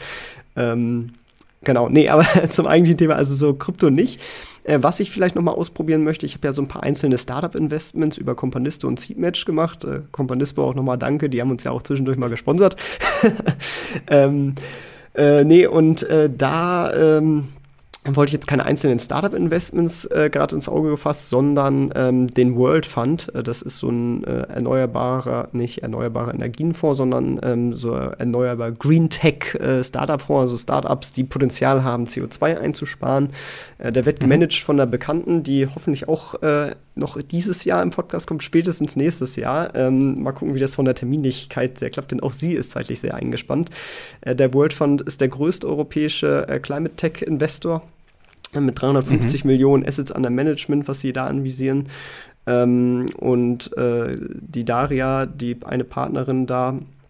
Ähm, 0.57 1.14
genau, 1.64 1.88
nee, 1.88 2.08
aber 2.08 2.26
zum 2.50 2.66
eigentlichen 2.66 2.98
Thema, 2.98 3.16
also 3.16 3.34
so 3.34 3.54
Krypto 3.54 3.90
nicht. 3.90 4.20
Äh, 4.64 4.78
was 4.80 5.00
ich 5.00 5.10
vielleicht 5.10 5.34
noch 5.34 5.42
mal 5.42 5.52
ausprobieren 5.52 6.04
möchte, 6.04 6.24
ich 6.24 6.34
habe 6.34 6.46
ja 6.46 6.52
so 6.52 6.62
ein 6.62 6.68
paar 6.68 6.82
einzelne 6.82 7.18
Startup-Investments 7.18 8.16
über 8.16 8.34
Companisto 8.34 8.86
und 8.86 9.00
Seedmatch 9.00 9.44
gemacht. 9.44 9.84
Äh, 9.84 10.02
Companisto 10.12 10.64
auch 10.64 10.74
noch 10.74 10.84
mal 10.84 10.96
danke, 10.96 11.28
die 11.28 11.40
haben 11.40 11.50
uns 11.50 11.64
ja 11.64 11.72
auch 11.72 11.82
zwischendurch 11.82 12.18
mal 12.18 12.30
gesponsert. 12.30 12.76
ähm, 14.10 14.54
äh, 15.14 15.44
nee, 15.44 15.66
und 15.66 16.04
äh, 16.04 16.30
da 16.30 16.92
ähm, 17.18 17.48
wollte 18.05 18.30
ich 18.30 18.34
jetzt 18.34 18.48
keine 18.48 18.64
einzelnen 18.64 18.98
Startup-Investments 18.98 20.07
äh, 20.07 20.28
gerade 20.30 20.57
ins 20.57 20.68
Auge 20.68 20.90
gefasst, 20.90 21.28
sondern 21.28 21.92
ähm, 21.94 22.26
den 22.26 22.57
World 22.57 22.84
Fund. 22.84 23.32
Äh, 23.34 23.42
das 23.42 23.62
ist 23.62 23.78
so 23.78 23.90
ein 23.90 24.24
äh, 24.24 24.42
erneuerbarer, 24.48 25.48
nicht 25.53 25.82
erneuerbarer 25.82 26.34
Energienfonds, 26.34 26.98
sondern 26.98 27.40
ähm, 27.44 27.74
so 27.74 27.94
erneuerbar 27.94 28.72
Green 28.72 29.09
Tech 29.09 29.55
äh, 29.55 29.84
Startup-Fonds, 29.84 30.53
also 30.53 30.57
Startups, 30.57 31.12
die 31.12 31.24
Potenzial 31.24 31.84
haben, 31.84 32.07
CO2 32.07 32.59
einzusparen. 32.59 33.30
Äh, 33.78 33.92
der 33.92 34.05
wird 34.05 34.18
mhm. 34.18 34.24
gemanagt 34.24 34.55
von 34.55 34.80
einer 34.80 34.90
Bekannten, 34.90 35.44
die 35.44 35.66
hoffentlich 35.66 36.09
auch 36.09 36.42
äh, 36.42 36.74
noch 36.95 37.20
dieses 37.20 37.64
Jahr 37.64 37.82
im 37.82 37.90
Podcast 37.90 38.26
kommt, 38.26 38.43
spätestens 38.43 38.97
nächstes 38.97 39.36
Jahr. 39.36 39.74
Ähm, 39.74 40.22
mal 40.22 40.32
gucken, 40.32 40.55
wie 40.55 40.61
das 40.61 40.74
von 40.74 40.84
der 40.84 40.95
Terminlichkeit 40.95 41.78
sehr 41.78 41.90
klappt, 41.90 42.11
denn 42.11 42.20
auch 42.20 42.32
sie 42.32 42.55
ist 42.55 42.72
zeitlich 42.72 43.01
sehr 43.01 43.14
eingespannt. 43.14 43.70
der 44.24 44.53
World 44.53 44.72
Fund 44.72 45.01
ist 45.03 45.20
der 45.20 45.28
größte 45.28 45.66
europäische 45.66 46.61
Climate 46.62 46.97
Tech 46.97 47.22
Investor 47.22 47.82
mit 48.61 48.80
350 48.80 49.45
mhm. 49.45 49.51
Millionen 49.51 49.86
Assets 49.86 50.11
under 50.11 50.30
Management, 50.30 50.88
was 50.88 51.01
sie 51.01 51.12
da 51.12 51.26
anvisieren. 51.26 51.88
Ähm, 52.47 53.07
und 53.18 53.76
äh, 53.76 54.14
die 54.18 54.64
Daria, 54.64 55.26
die 55.26 55.57
eine 55.64 55.84
Partnerin 55.84 56.47
da, 56.47 56.70
äh, 56.70 57.01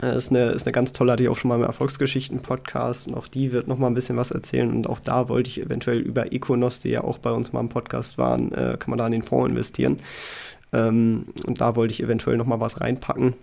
ist, 0.00 0.30
eine, 0.30 0.50
ist 0.50 0.66
eine 0.66 0.72
ganz 0.72 0.92
tolle, 0.92 1.16
die 1.16 1.28
auch 1.28 1.36
schon 1.36 1.48
mal 1.48 1.56
im 1.56 1.62
Erfolgsgeschichten-Podcast 1.62 3.08
und 3.08 3.14
auch 3.14 3.28
die 3.28 3.52
wird 3.52 3.68
noch 3.68 3.78
mal 3.78 3.86
ein 3.86 3.94
bisschen 3.94 4.16
was 4.16 4.30
erzählen. 4.30 4.70
Und 4.70 4.88
auch 4.88 5.00
da 5.00 5.28
wollte 5.28 5.48
ich 5.48 5.60
eventuell 5.60 5.98
über 5.98 6.32
Econos, 6.32 6.80
die 6.80 6.90
ja 6.90 7.02
auch 7.04 7.18
bei 7.18 7.30
uns 7.30 7.52
mal 7.52 7.60
im 7.60 7.68
Podcast 7.68 8.18
waren, 8.18 8.52
äh, 8.52 8.76
kann 8.78 8.90
man 8.90 8.98
da 8.98 9.06
in 9.06 9.12
den 9.12 9.22
Fonds 9.22 9.50
investieren. 9.50 9.98
Ähm, 10.72 11.26
und 11.46 11.60
da 11.60 11.76
wollte 11.76 11.92
ich 11.92 12.02
eventuell 12.02 12.36
noch 12.36 12.46
mal 12.46 12.60
was 12.60 12.80
reinpacken. 12.80 13.34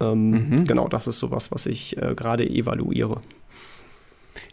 Ähm, 0.00 0.30
mhm. 0.30 0.66
Genau, 0.66 0.88
das 0.88 1.06
ist 1.06 1.18
sowas, 1.18 1.50
was 1.52 1.66
ich 1.66 1.96
äh, 1.96 2.14
gerade 2.14 2.48
evaluiere. 2.48 3.20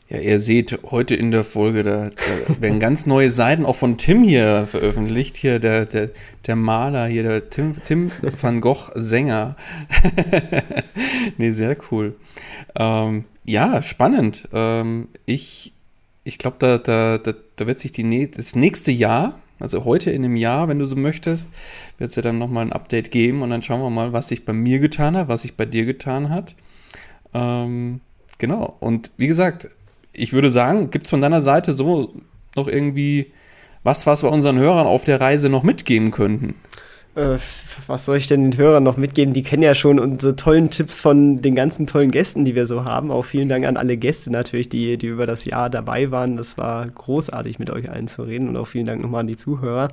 Ja, 0.10 0.20
ihr 0.20 0.40
seht 0.40 0.80
heute 0.90 1.16
in 1.16 1.32
der 1.32 1.44
Folge, 1.44 1.84
da, 1.84 2.10
da 2.10 2.62
werden 2.62 2.80
ganz 2.80 3.06
neue 3.06 3.30
Seiten 3.30 3.66
auch 3.66 3.76
von 3.76 3.98
Tim 3.98 4.24
hier 4.24 4.66
veröffentlicht. 4.66 5.36
Hier 5.36 5.60
der, 5.60 5.86
der, 5.86 6.12
der 6.46 6.56
Maler, 6.56 7.08
hier 7.08 7.24
der 7.24 7.50
Tim, 7.50 7.76
Tim 7.84 8.12
van 8.40 8.62
Gogh 8.62 8.92
Sänger. 8.96 9.58
nee, 11.38 11.52
sehr 11.52 11.76
cool. 11.92 12.16
Ähm, 12.76 13.26
ja, 13.46 13.82
spannend. 13.82 14.48
Ähm, 14.54 15.10
ich 15.26 15.74
ich 16.28 16.38
glaube, 16.38 16.58
da, 16.60 16.78
da, 16.78 17.18
da, 17.18 17.34
da 17.56 17.68
wird 17.68 17.80
sich 17.80 17.94
die, 17.94 18.30
das 18.30 18.56
nächste 18.56 18.92
Jahr, 18.92 19.40
also 19.60 19.86
heute 19.86 20.12
in 20.12 20.26
einem 20.26 20.36
Jahr, 20.36 20.68
wenn 20.68 20.78
du 20.78 20.86
so 20.86 20.98
möchtest, 20.98 21.50
wird 21.98 22.10
es 22.10 22.16
ja 22.18 22.22
dann 22.22 22.38
nochmal 22.38 22.66
ein 22.66 22.74
Update 22.74 23.12
geben 23.12 23.42
und 23.42 23.50
dann 23.50 23.64
schauen 23.64 23.82
wir 23.82 23.90
mal, 23.90 24.12
was 24.14 24.28
sich 24.28 24.44
bei 24.44 24.54
mir 24.54 24.80
getan 24.80 25.16
hat, 25.16 25.30
was 25.30 25.44
sich 25.44 25.56
bei 25.56 25.66
dir 25.66 25.86
getan 25.86 26.30
hat. 26.30 26.56
Ähm, 27.34 28.02
genau. 28.38 28.76
Und 28.82 29.12
wie 29.18 29.28
gesagt, 29.28 29.70
ich 30.18 30.34
würde 30.34 30.52
sagen, 30.52 30.90
gibt 30.90 31.06
es 31.06 31.12
von 31.12 31.22
deiner 31.22 31.42
Seite 31.42 31.72
so 31.74 32.14
noch 32.56 32.68
irgendwie 32.68 33.32
was, 33.84 34.06
was 34.06 34.24
wir 34.24 34.32
unseren 34.32 34.58
Hörern 34.58 34.88
auf 34.88 35.04
der 35.04 35.22
Reise 35.22 35.48
noch 35.48 35.64
mitgeben 35.64 36.12
könnten? 36.12 36.56
Äh, 37.18 37.40
was 37.88 38.06
soll 38.06 38.18
ich 38.18 38.28
denn 38.28 38.52
den 38.52 38.60
Hörern 38.60 38.84
noch 38.84 38.98
mitgeben? 38.98 39.34
Die 39.34 39.42
kennen 39.42 39.64
ja 39.64 39.74
schon 39.74 39.98
unsere 39.98 40.36
tollen 40.36 40.70
Tipps 40.70 41.00
von 41.00 41.42
den 41.42 41.56
ganzen 41.56 41.88
tollen 41.88 42.12
Gästen, 42.12 42.46
die 42.46 42.54
wir 42.54 42.68
so 42.68 42.86
haben. 42.86 43.10
Auch 43.10 43.26
vielen 43.26 43.50
Dank 43.50 43.66
an 43.66 43.76
alle 43.76 43.98
Gäste 43.98 44.32
natürlich, 44.32 44.70
die, 44.70 44.98
die 44.98 45.08
über 45.08 45.26
das 45.26 45.46
Jahr 45.46 45.72
dabei 45.72 46.12
waren. 46.12 46.38
Das 46.38 46.60
war 46.60 46.88
großartig, 46.88 47.58
mit 47.58 47.72
euch 47.72 47.90
allen 47.90 48.08
zu 48.08 48.22
reden. 48.22 48.48
Und 48.48 48.58
auch 48.58 48.68
vielen 48.68 48.86
Dank 48.86 49.02
nochmal 49.02 49.22
an 49.22 49.28
die 49.28 49.36
Zuhörer. 49.36 49.90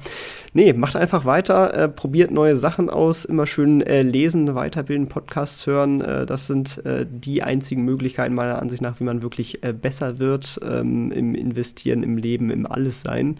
Nee, 0.52 0.74
macht 0.74 0.96
einfach 0.96 1.24
weiter, 1.24 1.72
äh, 1.72 1.88
probiert 1.88 2.30
neue 2.30 2.58
Sachen 2.58 2.90
aus, 2.90 3.24
immer 3.24 3.46
schön 3.46 3.80
äh, 3.80 4.02
lesen, 4.02 4.54
weiterbilden, 4.54 5.08
Podcasts 5.08 5.66
hören. 5.66 6.02
Äh, 6.02 6.26
das 6.26 6.46
sind 6.46 6.84
äh, 6.84 7.06
die 7.08 7.42
einzigen 7.42 7.84
Möglichkeiten 7.84 8.34
meiner 8.34 8.60
Ansicht 8.60 8.82
nach, 8.82 9.00
wie 9.00 9.04
man 9.04 9.22
wirklich 9.22 9.64
äh, 9.64 9.72
besser 9.72 10.18
wird 10.18 10.60
ähm, 10.62 11.10
im 11.10 11.34
Investieren, 11.34 12.02
im 12.02 12.18
Leben, 12.18 12.50
im 12.50 12.66
Allessein. 12.66 13.38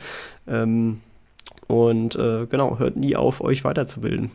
Ähm, 0.49 1.01
und 1.67 2.17
äh, 2.17 2.47
genau, 2.47 2.79
hört 2.79 2.97
nie 2.97 3.17
auf, 3.17 3.41
euch 3.41 3.65
weiterzubilden. 3.65 4.31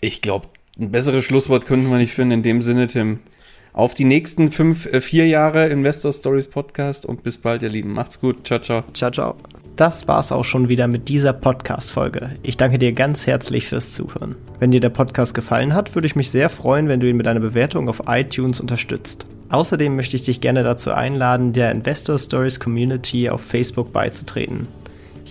Ich 0.00 0.22
glaube, 0.22 0.48
ein 0.78 0.90
besseres 0.90 1.24
Schlusswort 1.24 1.66
könnten 1.66 1.90
wir 1.90 1.98
nicht 1.98 2.12
finden. 2.12 2.32
In 2.32 2.42
dem 2.42 2.62
Sinne, 2.62 2.86
Tim. 2.86 3.20
Auf 3.72 3.94
die 3.94 4.04
nächsten 4.04 4.50
fünf, 4.50 4.86
äh, 4.86 5.00
vier 5.00 5.26
Jahre 5.26 5.68
Investor 5.68 6.12
Stories 6.12 6.48
Podcast 6.48 7.06
und 7.06 7.22
bis 7.22 7.38
bald, 7.38 7.62
ihr 7.62 7.68
Lieben. 7.68 7.92
Macht's 7.92 8.20
gut. 8.20 8.46
Ciao, 8.46 8.58
ciao. 8.58 8.84
Ciao, 8.94 9.10
ciao. 9.10 9.36
Das 9.76 10.08
war's 10.08 10.32
auch 10.32 10.44
schon 10.44 10.70
wieder 10.70 10.86
mit 10.86 11.10
dieser 11.10 11.34
Podcast-Folge. 11.34 12.30
Ich 12.42 12.56
danke 12.56 12.78
dir 12.78 12.92
ganz 12.92 13.26
herzlich 13.26 13.66
fürs 13.66 13.92
Zuhören. 13.92 14.34
Wenn 14.58 14.70
dir 14.70 14.80
der 14.80 14.88
Podcast 14.88 15.34
gefallen 15.34 15.74
hat, 15.74 15.94
würde 15.94 16.06
ich 16.06 16.16
mich 16.16 16.30
sehr 16.30 16.48
freuen, 16.48 16.88
wenn 16.88 17.00
du 17.00 17.08
ihn 17.08 17.18
mit 17.18 17.28
einer 17.28 17.40
Bewertung 17.40 17.90
auf 17.90 18.02
iTunes 18.06 18.60
unterstützt. 18.60 19.26
Außerdem 19.50 19.94
möchte 19.94 20.16
ich 20.16 20.24
dich 20.24 20.40
gerne 20.40 20.62
dazu 20.62 20.92
einladen, 20.92 21.52
der 21.52 21.72
Investor 21.72 22.18
Stories 22.18 22.58
Community 22.58 23.28
auf 23.28 23.42
Facebook 23.42 23.92
beizutreten. 23.92 24.66